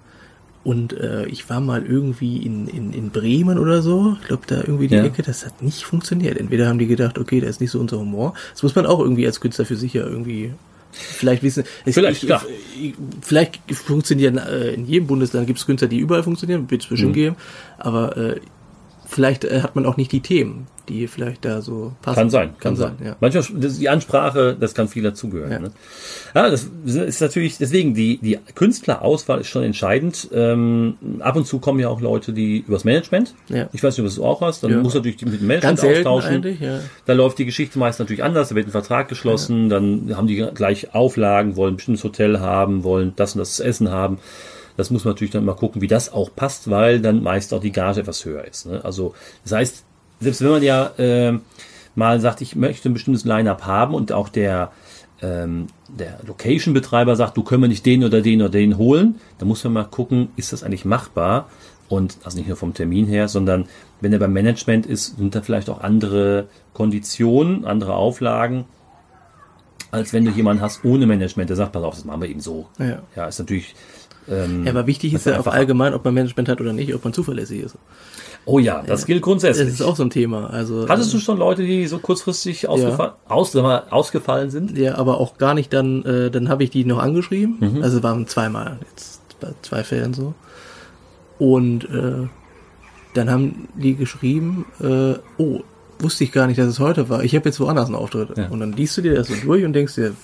Und 0.67 0.95
äh, 0.95 1.27
ich 1.27 1.49
war 1.49 1.61
mal 1.61 1.87
irgendwie 1.87 2.39
in, 2.39 2.67
in, 2.67 2.93
in 2.93 3.11
Bremen 3.11 3.57
oder 3.57 3.83
so. 3.83 4.17
Ich 4.21 4.27
glaube, 4.27 4.43
da 4.49 4.57
irgendwie 4.57 4.89
die 4.89 4.97
Ja. 4.97 5.05
Ecke, 5.05 5.23
das 5.23 5.47
hat 5.47 5.63
nicht 5.63 5.85
funktioniert. 5.85 6.37
Entweder 6.37 6.67
haben 6.67 6.81
die 6.81 6.89
gedacht, 6.89 7.19
okay, 7.19 7.41
das 7.41 7.51
ist 7.51 7.61
nicht 7.61 7.71
so 7.71 7.79
unser 7.79 7.99
Humor. 8.01 8.35
Das 8.53 8.65
muss 8.65 8.75
man 8.75 8.85
auch 8.85 8.99
irgendwie 8.99 9.25
als 9.27 9.41
Künstler 9.41 9.65
für 9.65 9.77
sich 9.77 9.93
ja 9.95 10.05
irgendwie 10.05 10.53
vielleicht 10.91 11.45
wissen. 11.45 11.63
Vielleicht, 11.85 12.25
ich, 12.25 12.31
ich, 12.83 12.95
vielleicht 13.21 13.61
funktionieren 13.73 14.39
äh, 14.39 14.71
in 14.73 14.87
jedem 14.87 15.07
Bundesland 15.07 15.47
gibt 15.47 15.61
es 15.61 15.67
Künstler, 15.67 15.87
die 15.87 15.99
überall 15.99 16.25
funktionieren, 16.25 16.69
wird 16.69 16.83
es 16.83 16.89
Mhm. 16.91 16.95
bestimmt 16.95 17.15
geben. 17.15 17.37
Aber 17.79 18.17
äh, 18.17 18.41
vielleicht 19.07 19.45
äh, 19.45 19.61
hat 19.63 19.75
man 19.77 19.87
auch 19.87 19.97
nicht 19.97 20.13
die 20.13 20.21
Themen, 20.21 20.67
die 20.89 21.07
vielleicht 21.07 21.45
da 21.45 21.61
so 21.63 21.93
passen. 22.03 22.17
Kann 22.17 22.31
sein, 22.31 22.51
Kann, 22.61 22.77
sein, 22.77 22.97
ja. 23.05 23.17
Manchmal, 23.21 23.45
das, 23.61 23.79
die 23.79 23.89
Ansprache, 23.89 24.57
das 24.59 24.75
kann 24.75 24.89
viel 24.89 25.03
dazugehören. 25.03 25.51
Ja. 25.51 25.59
Ne? 25.61 25.71
Ja, 26.35 26.51
das 26.51 26.69
ist 26.85 27.21
natürlich, 27.21 27.59
deswegen, 27.59 27.95
die, 27.95 28.19
die 28.19 28.39
Künstlerauswahl 28.55 29.41
ist 29.41 29.49
schon 29.49 29.63
entscheidend. 29.63 30.29
Ähm, 30.33 30.97
ab 31.21 31.37
und 31.37 31.47
zu 31.47 31.59
kommen 31.59 31.81
ja 31.81 31.89
auch 31.89 32.01
Leute, 32.01 32.33
die 32.33 32.59
übers 32.59 32.85
Management. 32.85 33.35
Ja. 33.49 33.69
Ich 33.73 33.83
weiß 33.83 33.97
nicht, 33.97 34.01
ob 34.07 34.13
du 34.13 34.13
es 34.13 34.19
auch 34.21 34.41
hast. 34.43 34.63
Dann 34.63 34.71
Ja. 34.71 34.79
musst 34.83 34.95
du 34.95 34.99
natürlich 34.99 35.23
mit 35.25 35.41
dem 35.41 35.47
Management 35.47 35.81
Ganz 35.81 35.97
austauschen. 35.99 36.57
ja. 36.61 36.81
Da 37.07 37.13
läuft 37.15 37.39
die 37.39 37.47
Geschichte 37.47 37.79
meist 37.79 37.99
natürlich 37.99 38.23
anders. 38.23 38.51
Da 38.51 38.55
wird 38.55 38.69
ein 38.69 38.73
Vertrag 38.73 39.09
geschlossen, 39.09 39.69
dann 39.69 40.15
haben 40.17 40.27
die 40.27 40.37
gleich 40.55 40.95
Auflagen, 40.95 41.57
wollen 41.57 41.75
ein 41.75 41.77
bestimmtes 41.77 42.05
Hotel 42.05 42.41
haben, 42.41 42.85
wollen 42.85 43.13
das 43.17 43.35
und 43.35 43.39
das 43.41 43.57
zu 43.57 43.65
essen 43.65 43.91
haben. 43.91 44.19
Das 44.77 44.91
muss 44.91 45.05
man 45.05 45.15
natürlich 45.15 45.33
dann 45.33 45.45
mal 45.45 45.55
gucken, 45.55 45.81
wie 45.83 45.87
das 45.87 46.13
auch 46.13 46.31
passt, 46.35 46.71
weil 46.71 47.01
dann 47.01 47.23
meist 47.23 47.55
auch 47.55 47.61
die 47.61 47.73
Gage 47.73 48.01
etwas 48.01 48.25
höher 48.25 48.45
ist. 48.45 48.67
Ne? 48.67 48.85
Also 48.85 49.15
das 49.43 49.53
heißt, 49.53 49.85
selbst 50.21 50.43
wenn 50.43 50.51
man 50.51 50.63
ja 50.63 50.91
ähm, 50.99 51.43
mal 51.95 52.21
sagt, 52.21 52.41
ich 52.41 52.57
möchte 52.57 52.89
ein 52.89 52.95
bestimmtes 52.95 53.25
Line-up 53.25 53.65
haben 53.65 53.95
und 53.95 54.13
auch 54.13 54.29
der 54.29 54.71
ähm, 55.23 55.69
der 55.89 56.19
Location-Betreiber 56.27 57.17
sagt, 57.17 57.39
du 57.39 57.43
können 57.43 57.63
wir 57.63 57.69
nicht 57.69 57.87
den 57.87 58.05
oder 58.05 58.21
den 58.21 58.43
oder 58.43 58.51
den 58.51 58.77
holen, 58.77 59.15
dann 59.39 59.49
muss 59.49 59.65
man 59.65 59.73
mal 59.73 59.85
gucken, 59.85 60.29
ist 60.37 60.53
das 60.53 60.63
eigentlich 60.63 60.85
machbar? 60.85 61.49
Und 61.89 62.19
also 62.25 62.37
nicht 62.37 62.49
nur 62.49 62.57
vom 62.57 62.75
Termin 62.75 63.07
her, 63.07 63.29
sondern 63.29 63.67
wenn 64.01 64.13
er 64.13 64.19
beim 64.19 64.33
Management 64.35 64.85
ist, 64.85 65.17
sind 65.17 65.35
da 65.35 65.41
vielleicht 65.41 65.71
auch 65.71 65.81
andere 65.81 66.49
Konditionen, 66.75 67.65
andere 67.65 67.95
Auflagen. 67.95 68.67
als 69.91 70.13
wenn 70.13 70.25
du 70.25 70.31
jemanden 70.33 70.63
hast 70.63 70.85
ohne 70.85 71.07
Management, 71.07 71.49
der 71.49 71.57
sagt, 71.57 71.73
pass 71.73 71.83
auf, 71.83 71.95
das 71.95 72.05
machen 72.05 72.21
wir 72.21 72.29
eben 72.29 72.41
so. 72.41 72.67
Ja. 72.79 73.03
Ja, 73.15 73.27
ist 73.27 73.39
natürlich. 73.39 73.75
Ähm, 74.29 74.65
Ja, 74.65 74.73
aber 74.73 74.87
wichtig 74.87 75.15
ist 75.15 75.27
ja 75.27 75.39
auch 75.41 75.47
allgemein, 75.47 75.95
ob 75.95 76.05
man 76.05 76.15
Management 76.15 76.49
hat 76.49 76.61
oder 76.61 76.73
nicht, 76.73 76.95
ob 76.95 77.05
man 77.05 77.13
zuverlässig 77.13 77.63
ist. 77.63 77.77
oh 78.45 78.59
ja, 78.59 78.83
das 78.87 79.07
gilt 79.07 79.21
Das 79.21 79.25
grundsätzlich. 79.25 79.69
ist 79.69 79.83
auch 79.83 79.97
so 79.97 80.03
ein 80.05 80.11
Thema. 80.11 80.51
Also 80.51 80.89
Hattest 80.89 81.13
du 81.15 81.19
schon 81.19 81.39
Leute, 81.39 81.63
die 81.63 81.87
so 81.87 81.99
kurzfristig 81.99 82.69
ausgefa 82.69 83.17
aus, 83.29 83.53
sag 83.53 83.63
mal, 83.63 83.85
ausgefallen 83.91 84.51
sind? 84.51 84.77
Ja, 84.77 84.97
aber 84.97 85.19
auch 85.21 85.39
gar 85.39 85.55
nicht 85.55 85.73
dann, 85.73 86.05
äh, 86.05 86.31
dann 86.31 86.49
habe 86.49 86.65
ich 86.65 86.71
die 86.71 86.85
noch 86.85 86.99
angeschrieben. 86.99 87.57
Mhm. 87.61 87.83
Also 87.83 88.03
waren 88.03 88.27
zweimal, 88.27 88.79
jetzt 88.91 89.21
bei 89.41 89.49
zwei 89.63 89.85
Fällen 89.85 90.15
so. 90.15 90.35
Und 91.39 91.85
äh, 91.91 92.27
dann 93.15 93.31
haben 93.31 93.69
die 93.75 93.95
geschrieben, 93.95 94.67
äh, 94.81 95.15
oh, 95.39 95.61
wusste 95.99 96.25
ich 96.25 96.33
gar 96.33 96.47
nicht, 96.47 96.59
dass 96.59 96.67
es 96.67 96.79
heute 96.79 97.09
war. 97.09 97.25
Ich 97.25 97.35
habe 97.35 97.49
jetzt 97.49 97.61
woanders 97.61 97.87
einen 97.87 97.95
Auftritt. 97.95 98.37
Ja. 98.37 98.49
Und 98.49 98.61
dann 98.61 98.73
liest 98.73 98.97
du 98.97 99.03
dir 99.03 99.15
das 99.15 99.29
so 99.29 99.35
durch 99.35 99.65
und 99.65 99.73
denkst 99.73 99.95
dir, 99.95 100.15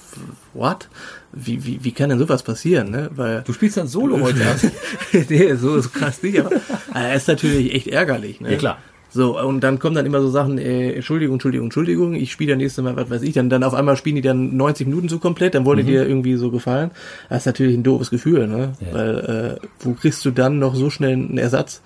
what? 0.54 0.88
Wie, 1.32 1.64
wie, 1.64 1.82
wie 1.82 1.92
kann 1.92 2.10
denn 2.10 2.18
sowas 2.18 2.42
passieren? 2.42 2.90
Ne? 2.90 3.10
Weil 3.14 3.42
Du 3.46 3.52
spielst 3.52 3.76
dann 3.76 3.88
Solo 3.88 4.20
heute 4.20 4.38
nee, 5.28 5.54
so 5.54 5.76
ist 5.76 5.92
krass 5.92 6.22
nicht, 6.22 6.38
aber 6.40 6.52
äh, 6.94 7.16
ist 7.16 7.28
natürlich 7.28 7.74
echt 7.74 7.86
ärgerlich. 7.88 8.40
Ne? 8.40 8.52
Ja, 8.52 8.58
klar. 8.58 8.78
So, 9.14 9.38
und 9.38 9.60
dann 9.60 9.78
kommen 9.78 9.94
dann 9.94 10.06
immer 10.06 10.22
so 10.22 10.30
Sachen, 10.30 10.56
äh, 10.56 10.92
Entschuldigung, 10.92 11.34
Entschuldigung, 11.34 11.66
Entschuldigung, 11.66 12.14
ich 12.14 12.32
spiele 12.32 12.52
dann 12.52 12.58
nächstes 12.58 12.82
Mal, 12.82 12.96
was 12.96 13.10
weiß 13.10 13.22
ich, 13.22 13.34
dann, 13.34 13.50
dann 13.50 13.62
auf 13.62 13.74
einmal 13.74 13.96
spielen 13.96 14.16
die 14.16 14.22
dann 14.22 14.56
90 14.56 14.86
Minuten 14.86 15.10
so 15.10 15.18
komplett, 15.18 15.54
dann 15.54 15.66
wollen 15.66 15.78
die 15.78 15.84
dir 15.84 16.08
irgendwie 16.08 16.36
so 16.36 16.50
gefallen. 16.50 16.92
Das 17.28 17.40
ist 17.40 17.46
natürlich 17.46 17.76
ein 17.76 17.82
doofes 17.82 18.08
Gefühl, 18.08 18.46
ne? 18.46 18.72
Ja. 18.80 18.94
Weil, 18.94 19.58
äh, 19.60 19.66
wo 19.80 19.92
kriegst 19.92 20.24
du 20.24 20.30
dann 20.30 20.58
noch 20.58 20.74
so 20.74 20.88
schnell 20.88 21.12
einen 21.12 21.36
Ersatz? 21.36 21.82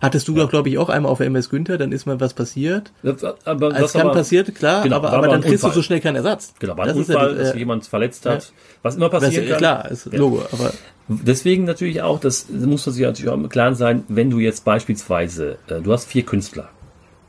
Hattest 0.00 0.28
du 0.28 0.34
doch, 0.34 0.48
glaube 0.48 0.68
ich, 0.68 0.78
auch 0.78 0.88
einmal 0.90 1.10
auf 1.10 1.18
MS 1.20 1.50
Günther, 1.50 1.76
dann 1.76 1.90
ist 1.90 2.06
mal 2.06 2.20
was 2.20 2.32
passiert. 2.32 2.92
Das, 3.02 3.24
aber 3.44 3.74
Es 3.76 3.92
kann 3.92 4.12
passiert, 4.12 4.54
klar, 4.54 4.82
Genau, 4.84 4.96
aber, 4.96 5.08
aber 5.08 5.16
aber 5.18 5.28
dann 5.28 5.40
kriegst 5.40 5.62
du 5.64 5.66
Unfall. 5.66 5.72
so 5.74 5.82
schnell 5.82 6.00
keinen 6.00 6.16
Ersatz. 6.16 6.54
Genau, 6.60 6.76
war 6.76 6.84
ein 6.84 6.88
Das 6.88 6.96
ist 6.98 7.08
Unfall, 7.08 7.32
ja, 7.32 7.38
dass 7.42 7.54
äh, 7.54 7.58
jemand 7.58 7.86
verletzt 7.86 8.24
hat. 8.26 8.52
Was 8.82 8.94
immer 8.96 9.08
das 9.08 9.22
passieren 9.24 9.44
ist, 9.44 9.50
kann. 9.50 9.58
klar, 9.58 9.90
ist 9.90 10.06
Ja. 10.12 10.18
Logo, 10.18 10.42
aber 10.52 10.72
Deswegen 11.08 11.64
natürlich 11.64 12.02
auch, 12.02 12.20
das 12.20 12.48
muss 12.50 12.84
man 12.86 12.94
sich 12.94 13.02
natürlich 13.02 13.30
auch 13.30 13.34
im 13.34 13.48
Klaren 13.48 13.74
sein, 13.74 14.04
wenn 14.08 14.30
du 14.30 14.38
jetzt 14.40 14.64
beispielsweise, 14.64 15.56
äh, 15.68 15.80
du 15.80 15.92
hast 15.92 16.04
vier 16.06 16.22
Künstler, 16.24 16.68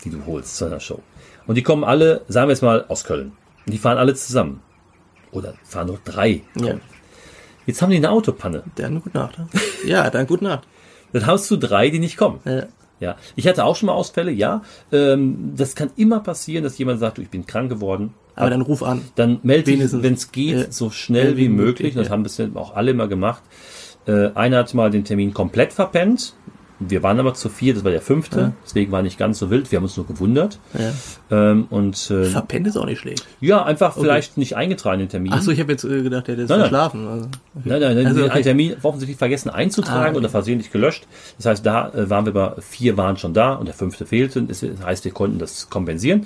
die 0.03 0.09
du 0.09 0.25
holst 0.27 0.57
zu 0.57 0.65
einer 0.65 0.79
Show. 0.81 0.99
Und 1.47 1.55
die 1.55 1.63
kommen 1.63 1.83
alle, 1.83 2.21
sagen 2.27 2.49
wir 2.49 2.53
jetzt 2.53 2.61
mal, 2.61 2.85
aus 2.89 3.03
Köln. 3.05 3.31
Und 3.65 3.73
die 3.73 3.77
fahren 3.77 3.97
alle 3.97 4.13
zusammen. 4.15 4.59
Oder 5.31 5.53
fahren 5.63 5.87
nur 5.87 5.99
drei. 6.03 6.41
ja, 6.55 6.75
Jetzt 7.65 7.81
haben 7.81 7.89
die 7.91 7.97
eine 7.97 8.09
Autopanne. 8.11 8.63
dann 8.75 9.01
gute 9.01 9.17
Nacht. 9.17 9.37
Ja, 9.85 10.09
dann 10.09 10.27
gute 10.27 10.43
Nacht. 10.43 10.67
Dann 11.13 11.25
hast 11.25 11.49
du 11.51 11.57
drei, 11.57 11.89
die 11.89 11.99
nicht 11.99 12.17
kommen. 12.17 12.39
Ja. 12.45 12.63
Ja, 12.99 13.15
ich 13.37 13.47
hatte 13.47 13.63
auch 13.63 13.77
schon 13.77 13.87
mal 13.87 13.93
Ausfälle, 13.93 14.31
ja. 14.31 14.61
Ähm, 14.91 15.53
das 15.55 15.73
kann 15.73 15.89
immer 15.95 16.19
passieren, 16.19 16.65
dass 16.65 16.77
jemand 16.77 16.99
sagt, 16.99 17.17
du, 17.17 17.21
ich 17.21 17.29
bin 17.29 17.45
krank 17.45 17.69
geworden. 17.69 18.13
Aber 18.35 18.49
dann 18.49 18.61
ruf 18.61 18.83
an. 18.83 19.01
Dann 19.15 19.39
melde 19.43 19.71
dich, 19.71 19.91
wenn 20.03 20.13
es 20.13 20.31
geht, 20.31 20.55
äh, 20.55 20.67
so 20.69 20.89
schnell 20.89 21.37
wie 21.37 21.49
möglich. 21.49 21.93
Das 21.93 22.07
ja. 22.07 22.11
haben 22.11 22.23
bisher 22.23 22.49
auch 22.55 22.75
alle 22.75 22.91
immer 22.91 23.07
gemacht. 23.07 23.41
Äh, 24.05 24.31
einer 24.33 24.57
hat 24.57 24.73
mal 24.73 24.89
den 24.91 25.03
Termin 25.03 25.33
komplett 25.33 25.73
verpennt. 25.73 26.33
Wir 26.81 27.03
waren 27.03 27.19
aber 27.19 27.33
zu 27.33 27.49
vier, 27.49 27.73
das 27.73 27.83
war 27.83 27.91
der 27.91 28.01
fünfte, 28.01 28.39
Ja. 28.39 28.51
deswegen 28.65 28.91
war 28.93 29.01
nicht 29.01 29.17
ganz 29.19 29.37
so 29.39 29.49
wild. 29.49 29.69
Wir 29.69 29.77
haben 29.77 29.83
uns 29.83 29.97
nur 29.97 30.07
gewundert. 30.07 30.59
Ja. 30.73 30.91
Ähm, 31.51 31.67
und 31.69 32.09
äh, 32.09 32.23
Verpennt 32.23 32.67
ist 32.67 32.77
auch 32.77 32.85
nicht 32.85 32.99
schlecht. 32.99 33.25
ja, 33.41 33.63
einfach 33.65 33.95
vielleicht 33.95 34.37
nicht 34.37 34.55
eingetragen 34.55 34.99
den 34.99 35.09
Termin. 35.09 35.33
Ach 35.35 35.41
so, 35.41 35.51
ich 35.51 35.59
habe 35.59 35.73
jetzt 35.73 35.83
äh, 35.83 36.01
gedacht, 36.03 36.27
der 36.27 36.35
hätte 36.37 36.43
Nein, 36.43 36.47
nein. 36.47 36.59
verschlafen. 36.59 37.07
Also, 37.07 37.25
okay. 37.25 37.29
Nein, 37.65 37.81
nein, 37.81 37.95
nein, 37.97 38.05
Also, 38.07 38.19
den 38.19 38.25
okay. 38.27 38.33
einen 38.35 38.43
Termin 38.43 38.75
offensichtlich 38.83 39.17
vergessen 39.17 39.49
einzutragen 39.49 39.99
Ah, 39.99 40.07
okay. 40.09 40.17
oder 40.17 40.29
versehentlich 40.29 40.71
gelöscht. 40.71 41.05
Das 41.37 41.47
heißt, 41.47 41.65
da 41.65 41.89
äh, 41.89 42.09
waren 42.09 42.25
wir 42.25 42.33
bei 42.33 42.53
vier 42.61 42.95
waren 42.95 43.17
schon 43.17 43.33
da 43.33 43.55
und 43.55 43.65
der 43.65 43.75
fünfte 43.75 44.05
fehlte. 44.05 44.41
Das 44.43 44.63
heißt, 44.85 45.03
wir 45.03 45.11
konnten 45.11 45.37
das 45.37 45.69
kompensieren. 45.69 46.25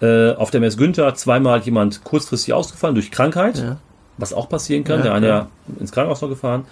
Äh, 0.00 0.32
auf 0.32 0.50
der 0.50 0.60
Mess 0.60 0.76
Günther 0.78 1.14
zweimal 1.14 1.60
jemand 1.60 2.04
kurzfristig 2.04 2.54
ausgefallen 2.54 2.94
durch 2.94 3.10
Krankheit, 3.10 3.58
Ja. 3.58 3.76
was 4.16 4.32
auch 4.32 4.48
passieren 4.48 4.82
kann. 4.84 4.98
Ja, 4.98 5.02
der 5.04 5.14
eine 5.14 5.26
klar. 5.26 5.48
ins 5.78 5.92
Krankenhaus 5.92 6.22
noch 6.22 6.30
gefahren. 6.30 6.64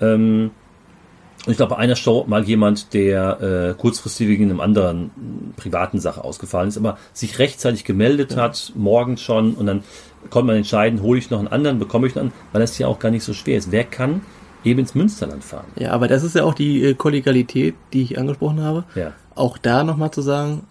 Ähm, 0.00 0.50
und 1.46 1.52
ich 1.52 1.56
glaube, 1.56 1.74
bei 1.74 1.80
einer 1.80 1.96
Show 1.96 2.24
mal 2.26 2.44
jemand, 2.44 2.92
der 2.94 3.40
äh, 3.40 3.74
kurzfristig 3.80 4.28
wegen 4.28 4.44
einem 4.44 4.60
anderen 4.60 5.10
privaten 5.56 6.00
Sache 6.00 6.24
ausgefallen 6.24 6.68
ist, 6.68 6.76
aber 6.76 6.98
sich 7.12 7.38
rechtzeitig 7.38 7.84
gemeldet 7.84 8.36
hat, 8.36 8.72
morgens 8.74 9.22
schon, 9.22 9.54
und 9.54 9.66
dann 9.66 9.82
konnte 10.30 10.48
man 10.48 10.56
entscheiden, 10.56 11.00
hole 11.02 11.18
ich 11.18 11.30
noch 11.30 11.38
einen 11.38 11.48
anderen, 11.48 11.78
bekomme 11.78 12.06
ich 12.06 12.16
einen 12.16 12.26
anderen, 12.26 12.40
weil 12.52 12.60
das 12.60 12.76
ja 12.78 12.86
auch 12.88 12.98
gar 12.98 13.10
nicht 13.10 13.24
so 13.24 13.32
schwer 13.32 13.56
ist. 13.56 13.70
Wer 13.70 13.84
kann 13.84 14.22
eben 14.64 14.80
ins 14.80 14.94
Münsterland 14.94 15.44
fahren? 15.44 15.66
Ja, 15.76 15.92
aber 15.92 16.08
das 16.08 16.22
ist 16.22 16.34
ja 16.34 16.44
auch 16.44 16.54
die 16.54 16.84
äh, 16.84 16.94
Kollegialität, 16.94 17.74
die 17.92 18.02
ich 18.02 18.18
angesprochen 18.18 18.60
habe. 18.60 18.84
Ja. 18.94 19.12
Auch 19.34 19.58
da 19.58 19.84
nochmal 19.84 20.10
zu 20.10 20.22
sagen, 20.22 20.64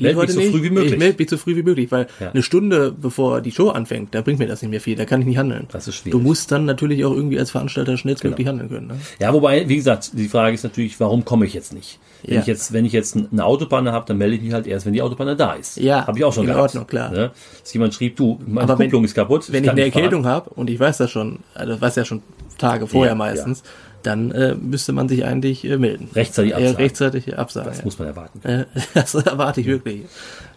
geht 0.00 0.16
mich 0.16 0.16
heute 0.16 0.32
so 0.32 0.40
früh 0.40 0.62
wie 0.62 0.70
möglich. 0.70 0.92
Ich 0.94 0.98
melde 0.98 1.16
mich 1.18 1.30
so 1.30 1.36
früh 1.36 1.56
wie 1.56 1.62
möglich, 1.62 1.90
weil 1.92 2.06
Ja. 2.18 2.30
eine 2.30 2.42
Stunde 2.42 2.92
bevor 2.92 3.40
die 3.40 3.52
Show 3.52 3.68
anfängt, 3.68 4.14
da 4.14 4.22
bringt 4.22 4.38
mir 4.38 4.46
das 4.46 4.62
nicht 4.62 4.70
mehr 4.70 4.80
viel, 4.80 4.96
da 4.96 5.04
kann 5.04 5.20
ich 5.20 5.26
nicht 5.26 5.38
handeln. 5.38 5.66
Das 5.72 5.86
ist 5.88 5.94
schwierig. 5.96 6.12
Genau. 6.12 6.22
Du 6.22 6.28
musst 6.28 6.50
dann 6.52 6.64
natürlich 6.64 7.04
auch 7.04 7.12
irgendwie 7.12 7.38
als 7.38 7.50
Veranstalter 7.50 7.96
schnellstmöglich 7.96 8.46
handeln 8.46 8.68
können. 8.68 8.86
Ne? 8.88 8.94
Ja, 9.20 9.32
wobei, 9.32 9.68
wie 9.68 9.76
gesagt, 9.76 10.10
die 10.14 10.28
Frage 10.28 10.54
ist 10.54 10.64
natürlich, 10.64 10.98
warum 11.00 11.24
komme 11.24 11.46
ich 11.46 11.54
jetzt 11.54 11.72
nicht? 11.72 11.98
Wenn 12.22 12.34
Ja. 12.34 12.40
ich 12.40 12.46
jetzt, 12.46 12.72
wenn 12.72 12.84
ich 12.84 12.92
jetzt 12.92 13.16
eine 13.16 13.44
Autopanne 13.44 13.92
habe, 13.92 14.04
dann 14.06 14.18
melde 14.18 14.36
ich 14.36 14.42
mich 14.42 14.52
halt 14.52 14.66
erst, 14.66 14.84
wenn 14.84 14.92
die 14.92 15.00
Autopanne 15.02 15.36
da 15.36 15.54
ist. 15.54 15.76
Ja, 15.78 16.06
habe 16.06 16.18
ich 16.18 16.24
auch 16.24 16.32
schon 16.32 16.44
in 16.44 16.48
gehabt. 16.50 16.62
Ordnung, 16.70 16.86
klar. 16.86 17.10
Ne? 17.10 17.30
Dass 17.62 17.72
jemand 17.72 17.94
schrieb, 17.94 18.16
du, 18.16 18.38
meine 18.46 18.64
Aber 18.64 18.78
wenn- 18.78 18.86
Kupplung 18.88 19.04
ist 19.04 19.14
kaputt. 19.14 19.50
Wenn 19.50 19.62
ich 19.64 19.68
kann 19.68 19.76
eine. 19.78 19.86
Erkältung 19.86 20.26
habe 20.26 20.50
und 20.50 20.68
ich 20.68 20.78
weiß 20.78 20.98
das 20.98 21.10
schon, 21.10 21.38
also 21.54 21.72
das 21.72 21.80
weiß 21.80 21.96
ja 21.96 22.04
schon 22.04 22.22
Tage 22.58 22.86
vorher 22.86 23.12
Ja, 23.12 23.16
meistens, 23.16 23.62
dann 24.02 24.30
äh, 24.32 24.54
müsste 24.54 24.92
man 24.92 25.08
sich 25.08 25.24
eigentlich 25.24 25.64
äh, 25.64 25.76
melden. 25.76 26.08
Rechtzeitig 26.14 26.52
Äh, 26.52 26.54
absagen. 26.56 26.76
rechtzeitig 26.76 27.38
absagen. 27.38 27.68
Das 27.68 27.78
ja. 27.78 27.84
muss 27.84 27.98
man 27.98 28.08
erwarten. 28.08 28.40
Äh, 28.48 28.64
das 28.94 29.14
erwarte 29.14 29.60
ich 29.60 29.66
wirklich. 29.66 30.02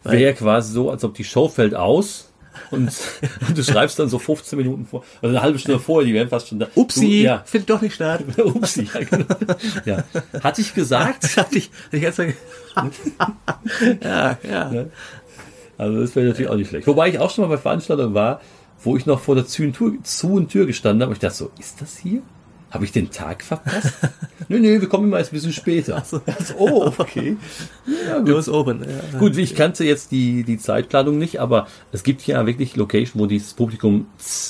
Wäre 0.04 0.34
quasi 0.34 0.72
so, 0.74 0.90
als 0.90 1.04
ob 1.04 1.14
die 1.16 1.24
Show 1.24 1.48
fällt 1.50 1.76
aus 1.76 2.30
und, 2.72 2.92
und 3.48 3.58
du 3.58 3.64
schreibst 3.64 3.98
dann 4.00 4.10
so 4.10 4.20
15 4.20 4.58
Minuten 4.58 4.86
vor, 4.86 5.04
also 5.22 5.36
eine 5.36 5.42
halbe 5.42 5.58
Stunde 5.60 5.80
vorher, 5.80 6.06
die 6.08 6.14
wären 6.14 6.30
fast 6.30 6.50
schon 6.50 6.60
da. 6.60 6.68
Upsi, 6.76 7.02
Du, 7.02 7.08
ja. 7.08 7.42
findet 7.46 7.70
doch 7.70 7.82
nicht 7.82 7.96
statt. 7.96 8.24
Upsi, 8.38 8.88
ja, 8.94 9.00
genau. 9.04 9.26
ja. 9.86 10.04
Hatte 10.44 10.62
ich 10.62 10.74
gesagt? 10.74 11.36
Hatte 11.38 11.58
ich 11.58 11.72
die 11.92 12.00
ganze 12.00 12.28
Zeit. 12.28 12.36
ja, 14.04 14.38
ja. 14.48 14.86
Also 15.78 16.00
das 16.02 16.16
wäre 16.16 16.28
natürlich 16.28 16.50
auch 16.52 16.56
nicht 16.56 16.70
schlecht. 16.70 16.88
Wobei 16.88 17.10
ich 17.10 17.20
auch 17.20 17.32
schon 17.32 17.44
mal 17.48 17.56
bei 17.56 17.62
Veranstaltungen 17.62 18.14
war, 18.14 18.42
wo 18.84 18.96
ich 18.98 19.06
noch 19.06 19.20
vor 19.20 19.36
der 19.36 19.46
Zu- 19.48 19.64
und 19.64 19.74
Tür, 19.74 19.94
Zu- 20.04 20.34
und 20.34 20.50
Tür 20.50 20.66
gestanden 20.66 21.02
habe. 21.02 21.10
Und 21.10 21.16
ich 21.16 21.22
dachte 21.22 21.36
so, 21.36 21.52
ist 21.60 21.82
das 21.82 21.98
hier? 21.98 22.22
Habe 22.74 22.86
ich 22.86 22.92
den 22.92 23.12
Tag 23.12 23.44
verpasst? 23.44 23.94
nö, 24.50 24.60
nö, 24.60 24.82
wir 24.82 24.90
kommen 24.90 25.06
immer 25.06 25.20
erst 25.20 25.32
ein 25.32 25.36
bisschen 25.36 25.54
später. 25.54 26.04
so. 26.04 26.20
Also, 26.26 26.56
oh, 26.58 26.92
okay. 26.98 27.38
Ja, 28.08 28.18
gut. 28.18 28.30
Doors 28.30 28.50
open. 28.50 28.84
Ja. 28.84 29.20
Gut, 29.20 29.38
ich 29.38 29.54
kannte 29.54 29.84
jetzt 29.84 30.12
die, 30.12 30.44
die 30.44 30.58
Zeitplanung 30.58 31.20
nicht, 31.20 31.40
aber 31.40 31.68
es 31.92 32.02
gibt 32.02 32.26
ja 32.26 32.44
wirklich 32.48 32.76
Location, 32.76 33.22
wo 33.22 33.28
das 33.28 33.54
Publikum 33.54 34.08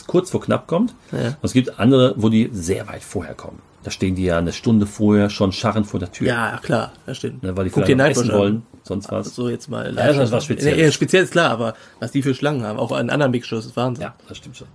kurz 0.08 0.30
vor 0.30 0.40
knapp 0.40 0.68
kommt. 0.68 0.96
Ja. 1.12 1.28
Und 1.28 1.44
es 1.44 1.52
gibt 1.52 1.80
andere, 1.82 2.14
wo 2.16 2.30
die 2.30 2.50
sehr 2.54 2.88
weit 2.88 3.04
vorher 3.04 3.36
kommen. 3.36 3.60
Da 3.84 3.92
stehen 3.92 4.16
die 4.16 4.24
ja 4.24 4.38
eine 4.38 4.54
Stunde 4.54 4.86
vorher 4.86 5.30
schon 5.30 5.52
scharrend 5.52 5.86
vor 5.88 6.00
der 6.00 6.12
Tür. 6.12 6.28
ja, 6.28 6.58
klar, 6.64 6.94
das 7.06 7.18
stimmt. 7.18 7.44
Ne, 7.44 7.56
weil 7.58 7.66
die 7.66 7.70
Guck 7.70 7.86
dir 7.86 8.00
essen 8.00 8.32
an. 8.32 8.38
wollen, 8.38 8.62
sonst 8.84 9.12
was. 9.12 9.36
So 9.36 9.50
jetzt 9.50 9.70
mal. 9.70 9.94
Ja, 9.94 10.08
das 10.08 10.18
ist 10.18 10.32
was 10.32 10.46
Spezielles. 10.46 10.80
Ja, 10.80 10.92
speziell 10.92 11.24
ist 11.24 11.32
klar, 11.32 11.52
aber 11.52 11.74
was 12.00 12.12
die 12.12 12.22
für 12.22 12.34
Schlangen 12.34 12.64
haben, 12.64 12.80
auch 12.80 12.92
an 12.94 13.10
anderen 13.10 13.32
Big 13.34 13.46
Shows, 13.46 13.66
ist 13.66 13.76
Wahnsinn. 13.76 14.04
Ja, 14.04 14.16
das 14.30 14.38
stimmt 14.38 14.56
schon. 14.58 14.68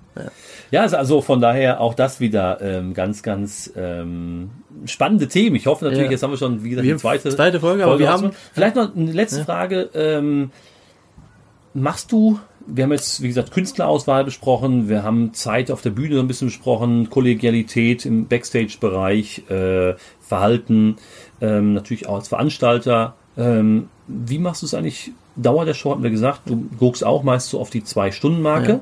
Ja, 0.70 0.82
also, 0.82 0.96
also 0.98 1.20
von 1.22 1.40
daher 1.40 1.80
auch 1.80 1.94
das 1.94 2.20
wieder 2.20 2.60
ähm, 2.60 2.92
ganz, 2.92 3.22
ganz 3.22 3.72
ähm, 3.76 4.50
spannende 4.84 5.26
Themen. 5.28 5.56
Ich 5.56 5.66
hoffe 5.66 5.84
natürlich, 5.86 6.06
Ja. 6.06 6.10
jetzt 6.10 6.22
haben 6.22 6.32
wir 6.32 6.36
schon, 6.38 6.62
wie 6.62 6.70
gesagt, 6.70 6.86
Wir 6.86 6.94
die 6.94 7.00
zweite, 7.00 7.30
zweite 7.30 7.60
Folge, 7.60 7.84
aber 7.84 7.98
wir 7.98 8.10
haben-. 8.10 8.32
Vielleicht 8.52 8.76
noch 8.76 8.94
eine 8.94 9.12
letzte 9.12 9.44
Frage. 9.44 9.88
Ähm, 9.94 10.50
machst 11.74 12.12
du, 12.12 12.38
wir 12.70 12.84
haben 12.84 12.92
jetzt, 12.92 13.22
wie 13.22 13.28
gesagt, 13.28 13.50
Künstlerauswahl 13.50 14.24
besprochen, 14.24 14.88
wir 14.88 15.02
haben 15.02 15.32
Zeit 15.32 15.70
auf 15.70 15.80
der 15.80 15.90
Bühne 15.90 16.16
so 16.16 16.20
ein 16.20 16.28
bisschen 16.28 16.48
besprochen, 16.48 17.08
Kollegialität 17.10 18.04
im 18.04 18.26
Backstage-Bereich, 18.26 19.50
äh, 19.50 19.94
Verhalten, 20.20 20.96
ähm, 21.40 21.72
natürlich 21.72 22.06
auch 22.06 22.16
als 22.16 22.28
Veranstalter. 22.28 23.16
Ähm, 23.36 23.88
wie 24.06 24.38
machst 24.38 24.62
du 24.62 24.66
es 24.66 24.74
eigentlich? 24.74 25.12
Dauer 25.36 25.64
der 25.64 25.74
Show 25.74 25.92
hatten 25.92 26.02
wir 26.02 26.10
gesagt, 26.10 26.42
du 26.46 26.68
guckst 26.78 27.04
auch 27.04 27.22
meist 27.22 27.50
so 27.50 27.60
auf 27.60 27.70
die 27.70 27.84
Zwei-Stunden-Marke. 27.84 28.72
Ja. 28.72 28.80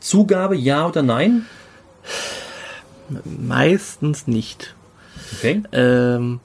Zugabe, 0.00 0.56
ja 0.56 0.88
oder 0.88 1.02
nein? 1.02 1.46
Meistens 3.24 4.26
nicht. 4.26 4.74
Okay. 5.38 5.62
Ähm, 5.70 6.40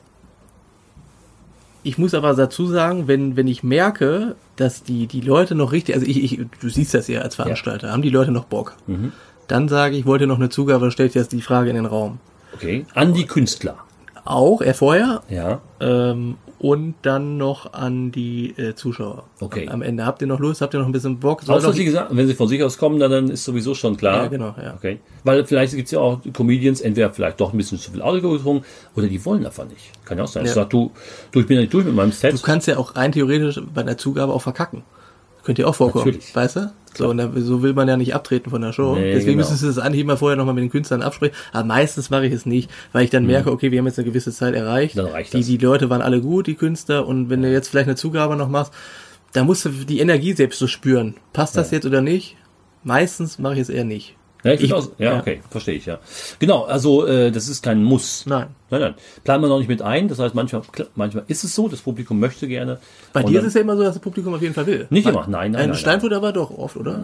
ich 1.84 1.98
muss 1.98 2.14
aber 2.14 2.34
dazu 2.34 2.68
sagen, 2.68 3.08
wenn, 3.08 3.36
wenn 3.36 3.48
ich 3.48 3.64
merke, 3.64 4.36
dass 4.56 4.84
die, 4.84 5.08
die 5.08 5.22
Leute 5.22 5.56
noch 5.56 5.72
richtig, 5.72 5.96
also 5.96 6.06
ich, 6.08 6.24
ich, 6.24 6.40
du 6.62 6.70
siehst 6.70 6.94
das 6.94 7.08
ja 7.08 7.22
als 7.22 7.36
Veranstalter, 7.36 7.92
haben 7.92 8.02
die 8.02 8.10
Leute 8.10 8.32
noch 8.32 8.46
Bock? 8.46 8.76
Mhm. 8.88 9.12
Dann 9.48 9.68
sage 9.68 9.96
ich, 9.98 10.06
wollte 10.06 10.28
noch 10.28 10.38
eine 10.38 10.50
Zugabe, 10.50 10.86
ich 11.10 11.16
jetzt 11.16 11.32
die 11.32 11.42
Frage 11.42 11.70
in 11.70 11.76
den 11.76 11.86
Raum. 11.86 12.20
Okay. 12.54 12.86
An 12.94 13.14
die 13.14 13.26
Künstler. 13.26 13.78
Auch, 14.24 14.62
er 14.62 14.74
vorher, 14.76 15.24
Ja. 15.30 15.62
ähm, 15.80 16.36
und 16.62 16.94
dann 17.02 17.38
noch 17.38 17.74
an 17.74 18.12
die 18.12 18.52
äh, 18.56 18.76
Zuschauer. 18.76 19.24
Okay. 19.40 19.68
Am 19.68 19.82
Ende 19.82 20.06
habt 20.06 20.22
ihr 20.22 20.28
noch 20.28 20.40
Lust, 20.40 20.62
habt 20.62 20.76
ihr 20.76 20.80
noch 20.80 20.86
ein 20.86 20.92
bisschen 20.92 21.20
Bock? 21.20 21.42
Soll 21.42 21.58
Außer 21.58 21.74
sie 21.74 21.86
gesagt, 21.86 22.16
wenn 22.16 22.28
sie 22.28 22.36
von 22.36 22.48
sich 22.48 22.62
aus 22.62 22.78
kommen, 22.78 23.00
dann, 23.00 23.10
dann 23.10 23.30
ist 23.32 23.44
sowieso 23.46 23.74
schon 23.74 23.98
klar. 23.98 24.24
Ja, 24.24 24.28
genau, 24.28 24.54
ja. 24.62 24.76
Okay. 24.76 25.00
Weil 25.24 25.44
vielleicht 25.44 25.74
gibt 25.74 25.86
es 25.88 25.92
ja 25.92 26.00
auch 26.00 26.20
Comedians, 26.34 26.80
entweder 26.82 27.12
vielleicht 27.12 27.42
doch 27.42 27.52
ein 27.52 27.58
bisschen 27.58 27.80
zu 27.80 27.90
viel 27.90 28.04
Alkohol 28.04 28.38
getrunken 28.38 28.64
oder 28.96 29.08
die 29.08 29.26
wollen 29.26 29.44
einfach 29.44 29.66
nicht. 29.68 29.92
Kann 30.06 30.20
ja 30.20 30.24
auch 30.26 30.28
sein. 30.28 30.44
Ich 30.44 30.50
Ja. 30.50 30.54
sag, 30.56 30.70
du, 30.70 30.92
du, 31.32 31.40
ich 31.40 31.48
bin 31.48 31.56
ja 31.56 31.62
nicht 31.62 31.74
durch 31.74 31.84
mit 31.84 31.96
meinem 31.96 32.12
Set. 32.12 32.34
du 32.34 32.42
kannst 32.42 32.68
ja 32.68 32.78
auch 32.78 32.96
rein 32.96 33.12
theoretisch 33.12 33.60
bei 33.74 33.82
der 33.82 33.98
Zugabe 33.98 34.32
auch 34.32 34.44
verkacken. 34.44 34.84
Könnte 35.44 35.64
ja 35.64 35.68
auch 35.68 35.76
vorkommen, 35.76 36.06
Natürlich. 36.06 36.36
weißt 36.36 36.56
du? 36.58 36.72
So, 36.94 37.10
und 37.10 37.18
da, 37.18 37.32
so 37.36 37.64
will 37.64 37.74
man 37.74 37.88
ja 37.88 37.96
nicht 37.96 38.14
abtreten 38.14 38.50
von 38.50 38.62
der 38.62 38.74
Show. 38.74 38.96
Nee, 38.96 39.14
Deswegen 39.14 39.38
genau. 39.38 39.50
müssen 39.50 39.56
sie 39.56 39.66
das 39.66 39.78
eigentlich 39.80 40.02
immer 40.02 40.18
vorher 40.18 40.36
nochmal 40.36 40.54
mit 40.54 40.64
den 40.64 40.70
Künstlern 40.70 41.02
absprechen. 41.02 41.36
Aber 41.54 41.64
meistens 41.64 42.10
mache 42.10 42.26
ich 42.26 42.34
es 42.34 42.46
nicht, 42.46 42.70
weil 42.92 43.06
ich 43.06 43.10
dann 43.10 43.26
merke, 43.26 43.52
okay, 43.52 43.72
wir 43.72 43.80
haben 43.80 43.86
jetzt 43.86 43.98
eine 43.98 44.08
gewisse 44.08 44.32
Zeit 44.32 44.56
erreicht. 44.56 44.96
Mhm. 44.96 45.04
Dann 45.04 45.12
reicht 45.12 45.34
die, 45.34 45.38
das. 45.38 45.48
die 45.48 45.58
Leute 45.58 45.90
waren 45.90 46.02
alle 46.02 46.22
gut, 46.22 46.48
die 46.48 46.56
Künstler. 46.56 47.08
Und 47.08 47.30
wenn 47.30 47.42
du 47.42 47.52
jetzt 47.52 47.70
vielleicht 47.70 47.88
eine 47.88 47.96
Zugabe 47.96 48.36
noch 48.36 48.50
machst, 48.50 48.74
da 49.34 49.44
musst 49.46 49.64
du 49.64 49.70
die 49.70 50.00
Energie 50.00 50.34
selbst 50.34 50.60
so 50.60 50.68
spüren. 50.68 51.16
Passt 51.32 51.56
das 51.56 51.72
jetzt 51.72 51.86
oder 51.86 52.02
nicht? 52.02 52.36
Meistens 52.84 53.40
mache 53.40 53.54
ich 53.54 53.62
es 53.62 53.70
eher 53.70 53.86
nicht. 53.86 54.18
Ja, 54.44 54.54
ich, 54.54 54.62
Ich- 54.64 54.74
auch, 54.74 54.88
ja, 54.98 55.14
ja. 55.14 55.20
okay, 55.20 55.42
verstehe 55.50 55.76
ich, 55.76 55.86
ja. 55.86 56.00
Genau, 56.40 56.64
also 56.64 57.06
äh, 57.06 57.32
das 57.32 57.48
ist 57.48 57.62
kein 57.62 57.84
Muss. 57.84 58.26
Nein. 58.26 58.48
Nein, 58.72 58.82
nein. 58.82 58.94
Planen 59.26 59.44
wir 59.44 59.50
noch 59.50 59.60
nicht 59.60 59.68
mit 59.68 59.82
ein. 59.82 60.08
Das 60.08 60.18
heißt, 60.18 60.34
manchmal, 60.34 60.62
manchmal 60.96 61.26
ist 61.28 61.44
es 61.44 61.54
so, 61.54 61.68
das 61.68 61.82
Publikum 61.82 62.20
möchte 62.22 62.48
gerne. 62.48 62.80
Bei 63.12 63.22
dir 63.22 63.34
dann- 63.36 63.42
ist 63.42 63.48
es 63.50 63.54
ja 63.56 63.62
immer 63.62 63.76
so, 63.76 63.84
dass 63.84 63.96
das 63.96 64.02
Publikum 64.02 64.34
auf 64.34 64.42
jeden 64.42 64.54
Fall 64.54 64.66
will. 64.66 64.88
Nicht 64.90 65.06
Weil- 65.06 65.14
immer, 65.14 65.28
nein, 65.28 65.52
nein, 65.52 65.62
Ein 65.64 65.70
nein, 65.72 65.78
Steinfurt 65.78 66.14
aber 66.14 66.32
doch 66.32 66.58
oft, 66.58 66.78
oder? 66.78 66.98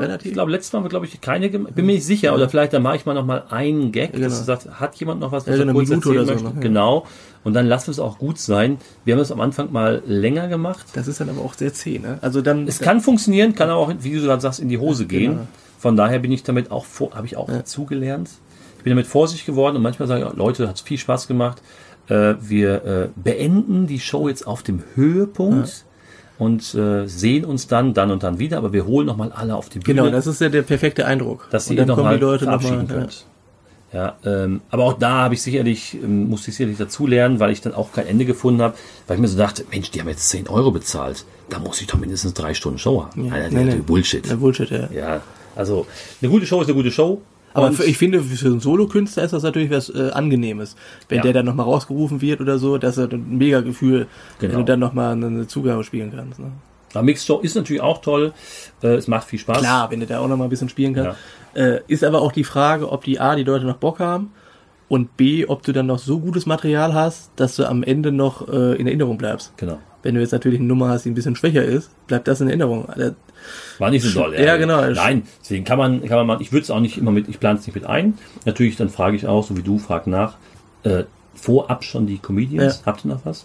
Relativ. 0.00 0.28
Ich 0.28 0.32
glaube, 0.32 0.52
letztes 0.52 0.72
Mal 0.72 0.78
haben 0.78 0.84
wir, 0.84 0.90
glaube 0.90 1.06
ich, 1.06 1.20
keine 1.20 1.50
gemacht. 1.50 1.74
Bin 1.74 1.84
mir 1.86 1.94
nicht 1.94 2.06
sicher. 2.06 2.32
Oder 2.34 2.48
vielleicht, 2.48 2.72
da 2.72 2.78
mache 2.78 2.96
ich 2.96 3.06
mal 3.06 3.14
noch 3.14 3.26
mal 3.26 3.44
einen 3.50 3.90
Gag, 3.92 4.12
genau. 4.12 4.24
dass 4.28 4.38
du 4.38 4.44
sagst, 4.44 4.68
hat 4.80 4.94
jemand 4.96 5.20
noch 5.20 5.32
was, 5.32 5.46
was 5.48 5.58
Ja, 5.58 5.64
er 5.64 5.72
kurz 5.72 5.90
erzählen 5.90 6.24
so 6.26 6.32
möchte? 6.32 6.44
noch, 6.44 6.54
ja. 6.54 6.60
Genau. 6.60 7.06
Und 7.42 7.54
dann 7.54 7.66
lassen 7.66 7.88
wir 7.88 7.92
es 7.92 7.98
auch 7.98 8.18
gut 8.18 8.38
sein. 8.38 8.78
Wir 9.04 9.14
haben 9.14 9.20
es 9.20 9.32
am 9.32 9.40
Anfang 9.40 9.72
mal 9.72 10.02
länger 10.06 10.46
gemacht. 10.48 10.86
Das 10.94 11.08
ist 11.08 11.20
dann 11.20 11.28
aber 11.28 11.40
auch 11.40 11.54
sehr 11.54 11.72
zäh, 11.74 11.98
ne? 11.98 12.18
Also 12.22 12.40
dann. 12.40 12.68
Es 12.68 12.78
kann 12.78 13.00
funktionieren, 13.00 13.54
kann 13.54 13.68
aber 13.68 13.80
auch, 13.80 13.92
wie 14.00 14.12
du 14.14 14.20
gerade 14.22 14.40
sagst, 14.40 14.60
in 14.60 14.68
die 14.68 14.78
Hose 14.78 15.06
gehen. 15.06 15.32
genau. 15.32 15.46
Von 15.80 15.96
daher 15.96 16.18
bin 16.18 16.30
ich 16.30 16.42
damit 16.42 16.70
auch 16.70 16.84
habe 17.14 17.26
ich 17.26 17.38
auch 17.38 17.46
dazugelernt. 17.48 18.28
Ich 18.76 18.84
bin 18.84 18.90
damit 18.90 19.06
vorsichtig 19.06 19.46
geworden 19.46 19.76
und 19.76 19.82
manchmal 19.82 20.06
sage 20.08 20.28
ich, 20.30 20.36
Leute, 20.36 20.68
hat 20.68 20.78
viel 20.78 20.98
Spaß 20.98 21.26
gemacht. 21.26 21.62
Äh, 22.08 22.34
wir 22.40 22.84
äh, 22.84 23.08
beenden 23.16 23.86
die 23.86 23.98
Show 23.98 24.28
jetzt 24.28 24.46
auf 24.46 24.62
dem 24.62 24.82
Höhepunkt 24.94 25.86
und 26.38 26.74
äh, 26.74 27.06
sehen 27.06 27.46
uns 27.46 27.66
dann, 27.66 27.94
dann 27.94 28.10
und 28.10 28.22
dann 28.22 28.38
wieder, 28.38 28.58
aber 28.58 28.74
wir 28.74 28.84
holen 28.84 29.06
nochmal 29.06 29.32
alle 29.32 29.56
auf 29.56 29.70
die 29.70 29.78
Bühne. 29.78 30.02
Genau, 30.02 30.10
das 30.10 30.26
ist 30.26 30.42
ja 30.42 30.50
der 30.50 30.62
perfekte 30.62 31.06
Eindruck. 31.06 31.48
dass 31.50 31.68
kommen 31.68 31.86
nochmal 31.86 32.16
die 32.16 32.20
Leute 32.20 32.44
verabschieden 32.44 32.82
nochmal. 32.82 32.96
Ja. 32.96 33.00
könnt. 33.00 33.26
Ja, 33.92 34.16
ähm, 34.24 34.60
aber 34.70 34.84
auch 34.84 34.98
da 34.98 35.24
habe 35.24 35.34
ich 35.34 35.42
sicherlich, 35.42 35.98
ähm, 36.00 36.28
musste 36.28 36.50
ich 36.50 36.56
sicherlich 36.56 36.78
dazulernen, 36.78 37.40
weil 37.40 37.50
ich 37.50 37.60
dann 37.60 37.74
auch 37.74 37.92
kein 37.92 38.06
Ende 38.06 38.24
gefunden 38.24 38.62
habe, 38.62 38.74
weil 39.08 39.16
ich 39.16 39.20
mir 39.20 39.28
so 39.28 39.36
dachte, 39.36 39.64
Mensch, 39.70 39.90
die 39.90 40.00
haben 40.00 40.08
jetzt 40.08 40.28
10 40.28 40.48
Euro 40.48 40.70
bezahlt, 40.70 41.24
da 41.48 41.58
muss 41.58 41.80
ich 41.80 41.88
doch 41.88 41.98
mindestens 41.98 42.34
drei 42.34 42.54
Stunden 42.54 42.78
Show 42.78 43.02
haben. 43.02 43.24
Ja, 43.24 43.48
nee, 43.48 43.64
nee. 43.64 43.74
Bullshit. 43.76 44.26
Ja, 44.26 44.36
Bullshit, 44.36 44.70
ja. 44.70 44.88
Ja, 44.92 45.20
also 45.60 45.86
eine 46.20 46.30
gute 46.30 46.46
Show 46.46 46.60
ist 46.60 46.66
eine 46.68 46.74
gute 46.74 46.90
Show. 46.90 47.20
Aber 47.52 47.72
für, 47.72 47.84
ich 47.84 47.98
finde, 47.98 48.22
für 48.22 48.46
einen 48.46 48.60
Solokünstler 48.60 49.24
ist 49.24 49.32
das 49.32 49.42
natürlich 49.42 49.70
was 49.70 49.88
äh, 49.90 50.10
Angenehmes. 50.12 50.76
Wenn 51.08 51.16
Ja. 51.18 51.22
der 51.24 51.32
dann 51.32 51.46
nochmal 51.46 51.66
rausgerufen 51.66 52.20
wird 52.20 52.40
oder 52.40 52.58
so, 52.58 52.78
das 52.78 52.96
ist 52.96 53.12
ein 53.12 53.38
mega 53.38 53.60
Gefühl, 53.60 54.06
wenn 54.38 54.50
Genau. 54.50 54.60
du 54.60 54.64
dann 54.66 54.78
nochmal 54.78 55.12
eine, 55.12 55.46
Zugabe 55.48 55.82
spielen 55.82 56.12
kannst. 56.14 56.38
Ne? 56.38 56.52
Aber 56.94 57.02
Mixed 57.02 57.26
Show 57.26 57.38
ist 57.40 57.56
natürlich 57.56 57.82
auch 57.82 58.00
toll. 58.02 58.32
Äh, 58.82 58.94
es 58.94 59.08
macht 59.08 59.26
viel 59.26 59.38
Spaß. 59.40 59.58
Klar, 59.58 59.90
wenn 59.90 59.98
du 60.00 60.06
da 60.06 60.20
auch 60.20 60.28
nochmal 60.28 60.46
ein 60.46 60.50
bisschen 60.50 60.68
spielen 60.68 60.94
kannst. 60.94 61.18
Äh, 61.54 61.80
ist 61.88 62.04
aber 62.04 62.22
auch 62.22 62.30
die 62.30 62.44
Frage, 62.44 62.90
ob 62.90 63.02
die 63.02 63.18
A, 63.18 63.34
die 63.34 63.42
Leute 63.44 63.64
noch 63.66 63.78
Bock 63.78 63.98
haben 63.98 64.30
und 64.88 65.16
B, 65.16 65.44
ob 65.46 65.62
du 65.64 65.72
dann 65.72 65.86
noch 65.86 65.98
so 65.98 66.20
gutes 66.20 66.46
Material 66.46 66.94
hast, 66.94 67.32
dass 67.34 67.56
du 67.56 67.64
am 67.68 67.82
Ende 67.82 68.12
noch 68.12 68.48
äh, 68.48 68.76
in 68.76 68.86
Erinnerung 68.86 69.18
bleibst. 69.18 69.52
Genau. 69.56 69.78
Wenn 70.02 70.14
du 70.14 70.20
jetzt 70.20 70.32
natürlich 70.32 70.58
eine 70.58 70.68
Nummer 70.68 70.88
hast, 70.88 71.04
die 71.04 71.10
ein 71.10 71.14
bisschen 71.14 71.36
schwächer 71.36 71.62
ist, 71.64 71.90
bleibt 72.06 72.26
das 72.28 72.40
in 72.40 72.48
Erinnerung. 72.48 72.88
Äh, 72.90 73.12
War 73.78 73.90
nicht 73.90 74.02
so 74.04 74.18
doll. 74.20 74.34
Ja, 74.34 74.56
genau. 74.56 74.80
Nein, 74.90 75.22
deswegen 75.42 75.64
kann 75.64 75.78
man, 75.78 76.00
kann 76.06 76.16
man 76.18 76.26
mal, 76.26 76.40
ich 76.42 76.52
würde 76.52 76.62
es 76.62 76.70
auch 76.70 76.80
nicht 76.80 76.96
immer 76.98 77.10
mit, 77.10 77.28
ich 77.28 77.38
plane 77.38 77.58
es 77.58 77.66
nicht 77.66 77.74
mit 77.74 77.84
ein. 77.84 78.16
Natürlich, 78.46 78.76
dann 78.76 78.88
frage 78.88 79.16
ich 79.16 79.26
auch, 79.26 79.46
so 79.46 79.56
wie 79.56 79.62
du, 79.62 79.78
frag 79.78 80.06
nach, 80.06 80.36
äh, 80.84 81.04
vorab 81.34 81.84
schon 81.84 82.06
die 82.06 82.18
Comedians, 82.18 82.78
Ja. 82.80 82.86
habt 82.86 83.04
ihr 83.04 83.08
noch 83.08 83.24
was? 83.24 83.44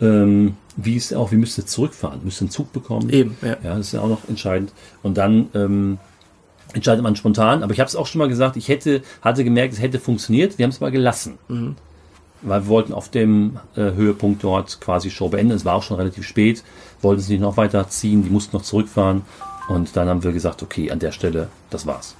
Ähm, 0.00 0.56
wie 0.76 0.96
ist 0.96 1.14
auch, 1.14 1.30
wie 1.32 1.36
müsst 1.36 1.58
ihr 1.58 1.66
zurückfahren? 1.66 2.20
Müsst 2.24 2.40
ihr 2.40 2.44
einen 2.44 2.50
Zug 2.50 2.72
bekommen? 2.72 3.10
Eben, 3.10 3.36
ja. 3.42 3.56
Ja, 3.62 3.76
das 3.76 3.86
ist 3.88 3.92
ja 3.92 4.00
auch 4.00 4.08
noch 4.08 4.28
entscheidend. 4.28 4.72
Und 5.02 5.16
dann 5.18 5.48
ähm, 5.54 5.98
entscheidet 6.72 7.02
man 7.02 7.14
spontan. 7.16 7.62
Aber 7.62 7.72
ich 7.72 7.80
habe 7.80 7.88
es 7.88 7.94
auch 7.96 8.06
schon 8.06 8.18
mal 8.18 8.28
gesagt, 8.28 8.56
ich 8.56 8.68
hätte, 8.68 9.02
hatte 9.20 9.44
gemerkt, 9.44 9.74
es 9.74 9.80
hätte 9.82 9.98
funktioniert. 10.00 10.58
Wir 10.58 10.64
haben 10.64 10.70
es 10.70 10.80
mal 10.80 10.90
gelassen. 10.90 11.38
Mhm. 11.48 11.76
Weil 12.42 12.62
wir 12.62 12.68
wollten 12.68 12.92
auf 12.92 13.08
dem 13.08 13.58
äh, 13.76 13.92
Höhepunkt 13.92 14.42
dort 14.42 14.80
quasi 14.80 15.10
Show 15.10 15.28
beenden. 15.28 15.52
Es 15.52 15.64
war 15.64 15.74
auch 15.74 15.82
schon 15.82 15.96
relativ 15.96 16.26
spät, 16.26 16.64
wollten 17.00 17.20
es 17.20 17.28
nicht 17.28 17.40
noch 17.40 17.56
weiter 17.56 17.88
ziehen, 17.88 18.24
die 18.24 18.30
mussten 18.30 18.56
noch 18.56 18.64
zurückfahren. 18.64 19.22
Und 19.68 19.96
dann 19.96 20.08
haben 20.08 20.24
wir 20.24 20.32
gesagt, 20.32 20.62
okay, 20.62 20.90
an 20.90 20.98
der 20.98 21.12
Stelle, 21.12 21.48
das 21.70 21.86
war's. 21.86 22.16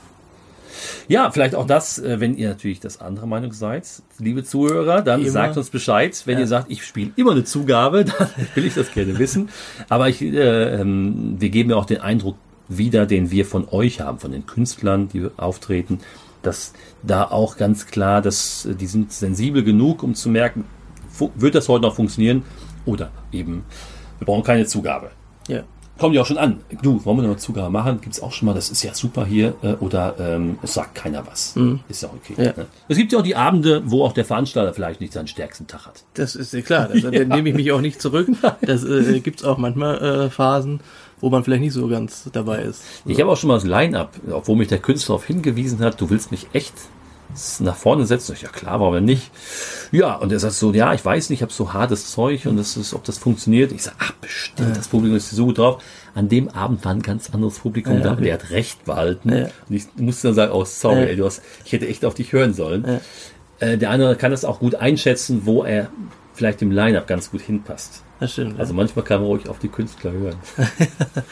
Ja, 1.09 1.31
vielleicht 1.31 1.55
auch 1.55 1.67
das, 1.67 1.99
äh, 1.99 2.21
wenn 2.21 2.37
ihr 2.37 2.49
natürlich 2.49 2.81
das 2.81 3.01
andere 3.01 3.27
Meinung 3.27 3.53
seid, 3.53 3.87
liebe 4.19 4.45
Zuhörer, 4.45 5.03
dann 5.03 5.21
Immer. 5.23 5.31
sagt 5.31 5.57
uns 5.57 5.71
Bescheid. 5.71 6.21
Wenn 6.25 6.39
ihr 6.39 6.47
sagt, 6.47 6.71
ich 6.71 6.85
spiele 6.85 7.11
immer 7.17 7.33
eine 7.33 7.45
Zugabe, 7.45 8.05
dann 8.19 8.29
will 8.55 8.65
ich 8.65 8.75
das 8.75 8.93
gerne 8.93 9.19
wissen. 9.19 9.49
Aber 9.89 10.09
ich, 10.09 10.23
äh, 10.23 10.81
ähm, 10.81 11.37
wir 11.39 11.51
geben 11.51 11.71
ja 11.71 11.77
auch 11.77 11.85
den 11.85 12.01
Eindruck 12.01 12.37
wieder, 12.69 13.07
den 13.07 13.31
wir 13.31 13.45
von 13.45 13.69
euch 13.69 14.01
haben, 14.01 14.19
von 14.19 14.33
den 14.33 14.47
Künstlern, 14.47 15.09
die 15.09 15.29
auftreten, 15.37 16.01
dass 16.43 16.73
da 17.03 17.25
auch 17.25 17.57
ganz 17.57 17.87
klar, 17.87 18.23
dass 18.23 18.67
äh, 18.67 18.75
die 18.75 18.87
sind 18.87 19.13
sensibel 19.13 19.63
genug, 19.63 20.03
um 20.03 20.15
zu 20.15 20.29
merken, 20.29 20.65
wird 21.35 21.55
das 21.55 21.69
heute 21.69 21.83
noch 21.83 21.95
funktionieren 21.95 22.43
oder 22.85 23.11
eben, 23.33 23.65
wir 24.19 24.27
brauchen 24.27 24.43
keine 24.43 24.67
Zugabe 24.67 25.11
ja. 25.49 25.63
kommt 25.99 26.15
ja 26.15 26.23
auch 26.23 26.27
schon 26.27 26.39
an. 26.39 26.61
Du, 26.83 27.05
wollen 27.05 27.21
wir 27.21 27.29
noch 27.29 27.37
Zugabe 27.37 27.71
machen? 27.71 28.01
Gibt's 28.01 28.23
auch 28.23 28.33
schon 28.33 28.47
mal, 28.47 28.55
das 28.55 28.71
ist 28.71 28.83
ja 28.83 28.95
super 28.95 29.25
hier. 29.25 29.55
Äh, 29.63 29.75
oder 29.75 30.15
ähm, 30.19 30.59
es 30.63 30.75
sagt 30.75 30.95
keiner 30.95 31.27
was. 31.27 31.55
Ist 31.89 32.03
ja 32.03 32.11
okay. 32.11 32.35
Mhm. 32.37 32.45
Ja. 32.45 32.53
Ne? 32.57 32.67
Es 32.89 32.97
gibt 32.97 33.13
ja 33.13 33.19
auch 33.19 33.23
die 33.23 33.37
Abende, 33.37 33.83
wo 33.87 34.05
auch 34.05 34.13
der 34.13 34.25
Veranstalter 34.25 34.73
vielleicht 34.73 35.01
nicht 35.01 35.13
seinen 35.13 35.29
stärksten 35.29 35.67
Tag 35.67 35.87
hat. 35.87 36.05
Das 36.15 36.35
ist 36.35 36.53
ja 36.53 36.61
klar, 36.63 36.89
das, 36.93 37.03
da 37.03 37.11
nehme 37.11 37.49
ich 37.49 37.55
mich 37.55 37.73
auch 37.73 37.81
nicht 37.81 38.01
zurück. 38.01 38.29
Das 38.63 38.85
äh, 38.85 39.21
gibt's 39.21 39.45
auch 39.45 39.59
manchmal 39.59 40.27
äh, 40.27 40.31
Phasen, 40.31 40.81
wo 41.23 41.31
man 41.31 41.43
vielleicht 41.45 41.63
nicht 41.63 41.73
so 41.73 41.89
ganz 41.89 42.29
dabei 42.33 42.59
ist. 42.63 42.83
Ich 43.07 43.19
habe 43.19 43.31
auch 43.31 43.37
schon 43.39 43.49
mal 43.49 43.55
das 43.55 43.65
Line-Up, 43.65 44.13
obwohl 44.31 44.57
mich 44.57 44.69
der 44.69 44.79
Künstler 44.81 45.15
darauf 45.15 45.25
hingewiesen 45.25 45.79
hat, 45.81 45.99
du 46.01 46.11
willst 46.11 46.31
mich 46.31 46.49
echt 46.53 46.75
nach 47.61 47.77
vorne 47.77 48.05
setzen. 48.05 48.35
Ich, 48.35 48.43
ja 48.43 48.51
klar, 48.51 48.81
warum 48.81 48.93
denn 48.93 49.05
nicht? 49.07 49.31
Ja, 49.91 50.17
und 50.17 50.31
er 50.33 50.39
sagt 50.39 50.53
so, 50.53 50.73
ja, 50.75 50.93
ich 50.93 51.03
weiß 51.03 51.31
nicht, 51.31 51.39
ich 51.39 51.43
habe 51.43 51.53
so 51.53 51.73
hartes 51.73 52.11
Zeug 52.11 52.45
und 52.47 52.59
das 52.59 52.77
ist, 52.77 52.93
ob 52.93 53.05
das 53.05 53.17
funktioniert. 53.17 53.73
Ich 53.73 53.85
sage, 53.85 53.97
ach 54.01 54.13
bestimmt, 54.21 54.77
das 54.77 54.89
Publikum 54.89 55.17
ist 55.17 55.31
so 55.31 55.47
gut 55.47 55.57
drauf. 55.57 55.83
An 56.15 56.29
dem 56.29 56.51
Abend 56.51 56.85
war 56.85 56.93
ein 56.93 57.01
ganz 57.01 57.31
anderes 57.33 57.59
Publikum 57.61 57.95
Ja, 57.95 58.01
da, 58.01 58.13
okay. 58.13 58.25
der 58.25 58.35
hat 58.35 58.51
recht 58.51 58.85
behalten. 58.85 59.31
Ja. 59.33 59.45
Und 59.69 59.75
ich 59.75 59.85
musste 59.97 60.29
dann 60.29 60.35
sagen, 60.35 60.53
oh 60.53 60.65
sorry, 60.67 61.01
Ja. 61.03 61.07
ey, 61.07 61.17
du 61.17 61.25
hast, 61.25 61.41
ich 61.65 61.73
hätte 61.73 61.87
echt 61.89 62.05
auf 62.05 62.13
dich 62.15 62.33
hören 62.33 62.53
sollen. 62.53 63.01
Äh, 63.61 63.79
der 63.79 63.91
andere 63.91 64.17
kann 64.17 64.31
das 64.31 64.45
auch 64.45 64.59
gut 64.59 64.75
einschätzen, 64.75 65.43
wo 65.47 65.63
er 65.63 65.89
vielleicht 66.35 66.61
im 66.61 66.71
Line-Up 66.71 67.07
ganz 67.07 67.31
gut 67.31 67.41
hinpasst. 67.41 68.03
Das 68.23 68.33
stimmt. 68.35 68.61
Also 68.61 68.73
manchmal 68.73 69.05
kann 69.05 69.21
man 69.21 69.27
ruhig 69.31 69.49
auf 69.49 69.59
die 69.59 69.67
Künstler 69.69 70.13
hören. 70.13 70.37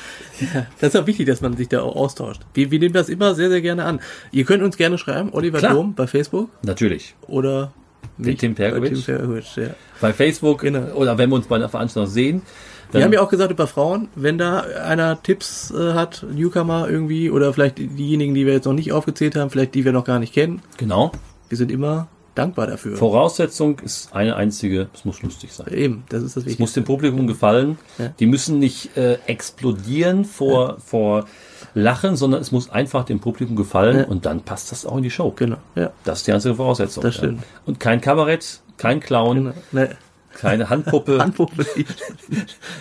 Das 0.80 0.94
ist 0.94 1.00
auch 1.00 1.06
wichtig, 1.06 1.26
dass 1.26 1.40
man 1.40 1.56
sich 1.56 1.68
da 1.68 1.82
auch 1.82 1.94
austauscht. 1.94 2.40
Wir, 2.54 2.70
wir 2.70 2.78
nehmen 2.78 2.94
das 2.94 3.08
immer 3.08 3.34
sehr, 3.34 3.48
sehr 3.50 3.60
gerne 3.60 3.84
an. 3.84 4.00
Ihr 4.32 4.44
könnt 4.44 4.62
uns 4.62 4.76
gerne 4.76 4.96
schreiben, 4.98 5.28
Oliver 5.32 5.58
Klar. 5.58 5.74
Dom 5.74 5.94
bei 5.94 6.06
Facebook 6.06 6.48
Natürlich. 6.62 7.14
oder 7.28 7.72
mich 8.16 8.38
Tim 8.38 8.54
bei 8.54 8.64
Perkovic. 8.70 8.94
Tim 8.94 9.02
Perkovic, 9.04 9.56
ja. 9.56 9.68
Bei 10.00 10.12
Facebook 10.12 10.62
Genau. 10.62 10.94
oder 10.94 11.16
wenn 11.18 11.28
wir 11.30 11.36
uns 11.36 11.46
bei 11.46 11.56
einer 11.56 11.68
Veranstaltung 11.68 12.10
sehen. 12.10 12.42
Wir 12.90 13.04
haben 13.04 13.12
ja 13.12 13.20
auch 13.20 13.28
gesagt 13.28 13.52
über 13.52 13.68
Frauen, 13.68 14.08
wenn 14.16 14.36
da 14.38 14.60
einer 14.62 15.22
Tipps 15.22 15.70
äh, 15.70 15.92
hat, 15.92 16.26
Newcomer 16.28 16.88
irgendwie, 16.88 17.30
oder 17.30 17.52
vielleicht 17.52 17.78
diejenigen, 17.78 18.34
die 18.34 18.46
wir 18.46 18.54
jetzt 18.54 18.64
noch 18.64 18.72
nicht 18.72 18.92
aufgezählt 18.92 19.36
haben, 19.36 19.50
vielleicht 19.50 19.74
die 19.76 19.84
wir 19.84 19.92
noch 19.92 20.04
gar 20.04 20.18
nicht 20.18 20.32
kennen, 20.34 20.60
Genau. 20.78 21.12
wir 21.48 21.56
sind 21.56 21.70
immer 21.70 22.08
dankbar 22.40 22.66
dafür. 22.66 22.96
Voraussetzung 22.96 23.78
ist 23.80 24.14
eine 24.14 24.34
einzige, 24.36 24.88
es 24.94 25.04
muss 25.04 25.22
lustig 25.22 25.52
sein. 25.52 25.68
Eben, 25.72 26.04
das 26.08 26.22
ist 26.22 26.36
das 26.36 26.42
Es 26.42 26.46
Wichtigste. 26.46 26.62
muss 26.62 26.72
dem 26.72 26.84
Publikum 26.84 27.26
gefallen. 27.26 27.78
Ja. 27.98 28.12
Die 28.18 28.26
müssen 28.26 28.58
nicht 28.58 28.96
äh, 28.96 29.18
explodieren 29.26 30.24
vor, 30.24 30.78
vor 30.84 31.26
Lachen, 31.74 32.16
sondern 32.16 32.40
es 32.40 32.50
muss 32.52 32.70
einfach 32.70 33.04
dem 33.04 33.20
Publikum 33.20 33.54
gefallen 33.56 33.98
Ja. 33.98 34.04
und 34.06 34.26
dann 34.26 34.40
passt 34.42 34.72
das 34.72 34.84
auch 34.86 34.96
in 34.96 35.02
die 35.02 35.10
Show. 35.10 35.32
Genau, 35.36 35.58
ja. 35.76 35.90
Das 36.04 36.18
ist 36.20 36.26
die 36.26 36.32
einzige 36.32 36.54
Voraussetzung. 36.54 37.02
Das 37.02 37.14
ja. 37.16 37.18
stimmt. 37.24 37.42
Und 37.66 37.78
kein 37.78 38.00
Kabarett, 38.00 38.60
kein 38.76 38.98
Clown, 39.00 39.36
Genau. 39.36 39.52
Ne, 39.72 39.96
keine 40.34 40.70
Handpuppe. 40.70 41.18
Handpuppe. 41.22 41.66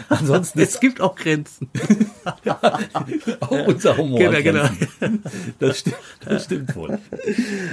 Ansonsten 0.09 0.59
es 0.59 0.79
gibt 0.79 1.01
auch 1.01 1.15
Grenzen. 1.15 1.69
auch 3.39 3.67
unser 3.67 3.97
Humor. 3.97 4.19
Genau, 4.19 4.41
genau. 4.41 4.69
Das 5.59 5.79
stimmt, 5.79 5.97
das 6.25 6.45
stimmt 6.45 6.75
wohl. 6.75 6.99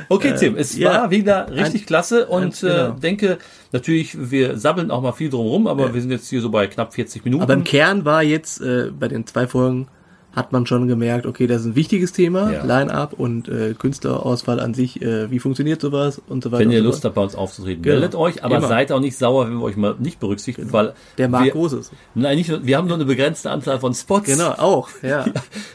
Okay, 0.08 0.34
Tim, 0.38 0.56
es 0.56 0.76
ja. 0.76 0.90
war 0.90 1.10
wieder 1.10 1.50
richtig 1.50 1.86
klasse 1.86 2.26
und 2.26 2.44
ein- 2.44 2.68
genau. 2.68 2.96
äh, 2.96 3.00
denke, 3.00 3.38
natürlich, 3.72 4.30
wir 4.30 4.58
sabbeln 4.58 4.90
auch 4.90 5.02
mal 5.02 5.12
viel 5.12 5.30
drum 5.30 5.46
rum, 5.46 5.66
aber 5.66 5.94
wir 5.94 6.00
sind 6.00 6.10
jetzt 6.10 6.28
hier 6.28 6.40
so 6.40 6.50
bei 6.50 6.66
knapp 6.66 6.94
40 6.94 7.24
Minuten. 7.24 7.42
Aber 7.42 7.54
im 7.54 7.64
Kern 7.64 8.04
war 8.04 8.22
jetzt 8.22 8.60
äh, 8.60 8.90
bei 8.90 9.08
den 9.08 9.26
zwei 9.26 9.46
Folgen 9.46 9.88
hat 10.36 10.52
man 10.52 10.66
schon 10.66 10.86
gemerkt, 10.86 11.24
okay, 11.26 11.46
das 11.46 11.62
ist 11.62 11.66
ein 11.68 11.74
wichtiges 11.76 12.12
Thema, 12.12 12.52
Ja. 12.52 12.62
Line-Up 12.64 13.14
und 13.14 13.48
äh, 13.48 13.72
Künstlerauswahl 13.72 14.60
an 14.60 14.74
sich, 14.74 15.00
äh, 15.00 15.30
wie 15.30 15.38
funktioniert 15.38 15.80
sowas 15.80 16.20
und 16.28 16.44
so 16.44 16.52
weiter. 16.52 16.60
wenn 16.60 16.70
ihr 16.70 16.80
so 16.80 16.84
Lust 16.84 17.04
habt, 17.06 17.14
bei 17.14 17.22
uns 17.22 17.34
aufzutreten, 17.34 17.82
Genau. 17.82 17.94
meldet 17.94 18.14
euch, 18.14 18.44
aber 18.44 18.58
Immer. 18.58 18.68
seid 18.68 18.92
auch 18.92 19.00
nicht 19.00 19.16
sauer, 19.16 19.46
wenn 19.48 19.54
wir 19.54 19.62
euch 19.62 19.76
mal 19.76 19.96
nicht 19.98 20.20
berücksichtigen, 20.20 20.72
weil 20.74 20.92
Der 21.16 21.28
Markt 21.30 21.46
wir, 21.46 21.52
groß 21.52 21.72
ist. 21.72 21.92
Nein, 22.14 22.36
nicht, 22.36 22.50
nur- 22.50 22.66
wir 22.66 22.76
haben 22.76 22.86
nur 22.86 22.96
eine 22.96 23.06
begrenzte 23.06 23.50
Anzahl 23.50 23.80
von 23.80 23.94
Spots. 23.94 24.26
Genau, 24.26 24.50
auch, 24.50 24.90
ja. 25.02 25.24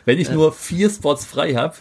Wenn 0.06 0.20
ich 0.20 0.32
nur 0.32 0.54
vier 0.54 0.90
Spots 0.92 1.26
frei 1.26 1.56
habe 1.56 1.74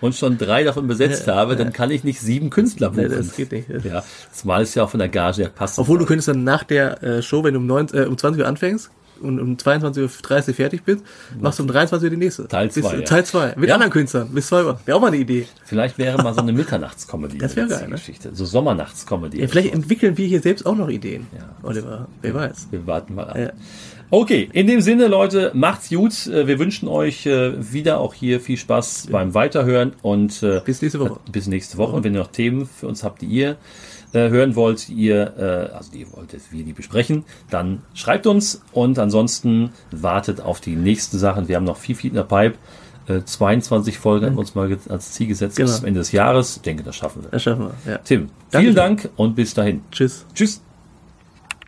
und 0.00 0.14
schon 0.14 0.38
drei 0.38 0.62
davon 0.62 0.86
besetzt 0.86 1.26
Ja, 1.26 1.34
habe, 1.34 1.56
dann 1.56 1.72
kann 1.72 1.90
ich 1.90 2.04
nicht 2.04 2.20
sieben 2.20 2.50
Künstler 2.50 2.90
buchen. 2.90 3.08
Nee, 3.08 3.16
das 3.16 3.34
geht 3.34 3.50
nicht. 3.50 3.68
Das- 3.68 3.82
Ja, 3.82 4.04
zumal 4.32 4.62
es 4.62 4.76
ja 4.76 4.84
auch 4.84 4.90
von 4.90 5.00
der 5.00 5.08
Gage 5.08 5.42
ja 5.42 5.48
passt. 5.48 5.76
Obwohl 5.80 5.98
du 5.98 6.06
könntest 6.06 6.28
dann 6.28 6.44
nach 6.44 6.62
der 6.62 7.02
äh, 7.02 7.20
Show, 7.20 7.42
wenn 7.42 7.54
du 7.54 7.58
um, 7.60 7.66
9, 7.66 7.88
äh, 7.94 8.02
um 8.04 8.16
20 8.16 8.42
Uhr 8.42 8.46
anfängst, 8.48 8.90
und 9.20 9.40
um 9.40 9.56
22.30 9.56 10.48
Uhr 10.48 10.54
fertig 10.54 10.82
bist, 10.84 11.04
machst 11.40 11.58
du 11.58 11.62
um 11.64 11.68
23 11.68 12.06
Uhr 12.06 12.10
die 12.10 12.16
nächste. 12.16 12.48
Teil 12.48 12.68
Bis- 12.68 12.74
zwei, 12.84 12.96
ja. 12.96 13.02
Teil 13.02 13.24
2. 13.24 13.54
Mit 13.56 13.68
Ja. 13.68 13.74
anderen 13.74 13.92
Künstlern. 13.92 14.28
Bis 14.32 14.46
2 14.48 14.64
Uhr. 14.64 14.80
Wäre 14.84 14.96
auch 14.96 15.00
mal 15.00 15.08
eine 15.08 15.16
Idee. 15.18 15.46
Vielleicht 15.64 15.98
wäre 15.98 16.22
mal 16.22 16.34
so 16.34 16.40
eine 16.40 16.52
Mitternachtskomödie. 16.52 17.38
Das 17.38 17.56
wäre 17.56 17.66
eine 17.66 17.74
geil, 17.76 17.88
ne? 17.88 17.94
Geschichte. 17.96 18.30
So 18.34 18.44
Sommernachts-Comedy. 18.44 19.40
Ja, 19.40 19.48
vielleicht 19.48 19.72
entwickeln 19.74 20.16
wir 20.18 20.26
hier 20.26 20.40
selbst 20.40 20.66
auch 20.66 20.76
noch 20.76 20.88
Ideen. 20.88 21.26
Ja. 21.36 21.48
Oliver, 21.62 22.08
wer 22.22 22.34
weiß. 22.34 22.68
Wir 22.70 22.86
warten 22.86 23.14
mal 23.14 23.28
ab. 23.28 23.52
Okay, 24.10 24.48
in 24.54 24.66
dem 24.66 24.80
Sinne, 24.80 25.06
Leute, 25.06 25.50
macht's 25.54 25.90
gut. 25.90 26.26
Äh, 26.28 26.46
Wir 26.46 26.58
wünschen 26.58 26.88
euch 26.88 27.26
äh, 27.26 27.52
wieder 27.72 27.98
auch 28.00 28.14
hier 28.14 28.40
viel 28.40 28.56
Spaß 28.56 29.08
beim 29.10 29.34
Weiterhören 29.34 29.92
und 30.00 30.42
äh, 30.42 30.62
Bis 30.64 30.80
nächste 30.80 30.98
Woche. 31.00 31.20
bis 31.30 31.46
nächste 31.46 31.76
Woche. 31.76 31.92
Und 31.94 32.04
wenn 32.04 32.14
ihr 32.14 32.20
noch 32.20 32.32
Themen 32.32 32.64
für 32.66 32.86
uns 32.88 33.04
habt, 33.04 33.20
die 33.20 33.26
ihr 33.26 33.56
äh, 34.12 34.28
hören 34.30 34.56
wollt, 34.56 34.88
ihr, 34.88 35.34
äh, 35.38 35.74
also 35.74 35.90
die 35.92 36.00
ihr 36.00 36.12
wollt, 36.12 36.32
dass 36.32 36.50
wir 36.52 36.64
die 36.64 36.72
besprechen, 36.72 37.24
dann 37.50 37.82
schreibt 37.94 38.26
uns 38.26 38.62
und 38.72 38.98
ansonsten 38.98 39.70
wartet 39.90 40.40
auf 40.40 40.60
die 40.60 40.76
nächsten 40.76 41.18
Sachen. 41.18 41.48
Wir 41.48 41.56
haben 41.56 41.64
noch 41.64 41.76
viel, 41.76 41.94
viel 41.94 42.10
in 42.10 42.16
der 42.16 42.22
Pipe. 42.24 42.56
Äh, 43.06 43.22
22 43.24 43.98
Folgen 43.98 44.26
haben 44.26 44.34
wir 44.36 44.40
uns 44.40 44.54
mal 44.54 44.76
als 44.88 45.12
Ziel 45.12 45.26
gesetzt 45.28 45.56
bis 45.56 45.66
Genau. 45.66 45.78
zum 45.78 45.86
Ende 45.86 46.00
des 46.00 46.12
Jahres. 46.12 46.56
Ich 46.56 46.62
denke, 46.62 46.82
das 46.82 46.96
schaffen 46.96 47.22
wir. 47.22 47.30
Das 47.30 47.42
schaffen 47.42 47.70
wir. 47.84 47.92
Ja. 47.92 47.98
Tim, 47.98 48.28
Danke. 48.50 48.64
vielen 48.64 48.74
Dank 48.76 49.08
und 49.16 49.34
bis 49.34 49.54
dahin. 49.54 49.82
Tschüss. 49.90 50.26
Tschüss. 50.34 50.60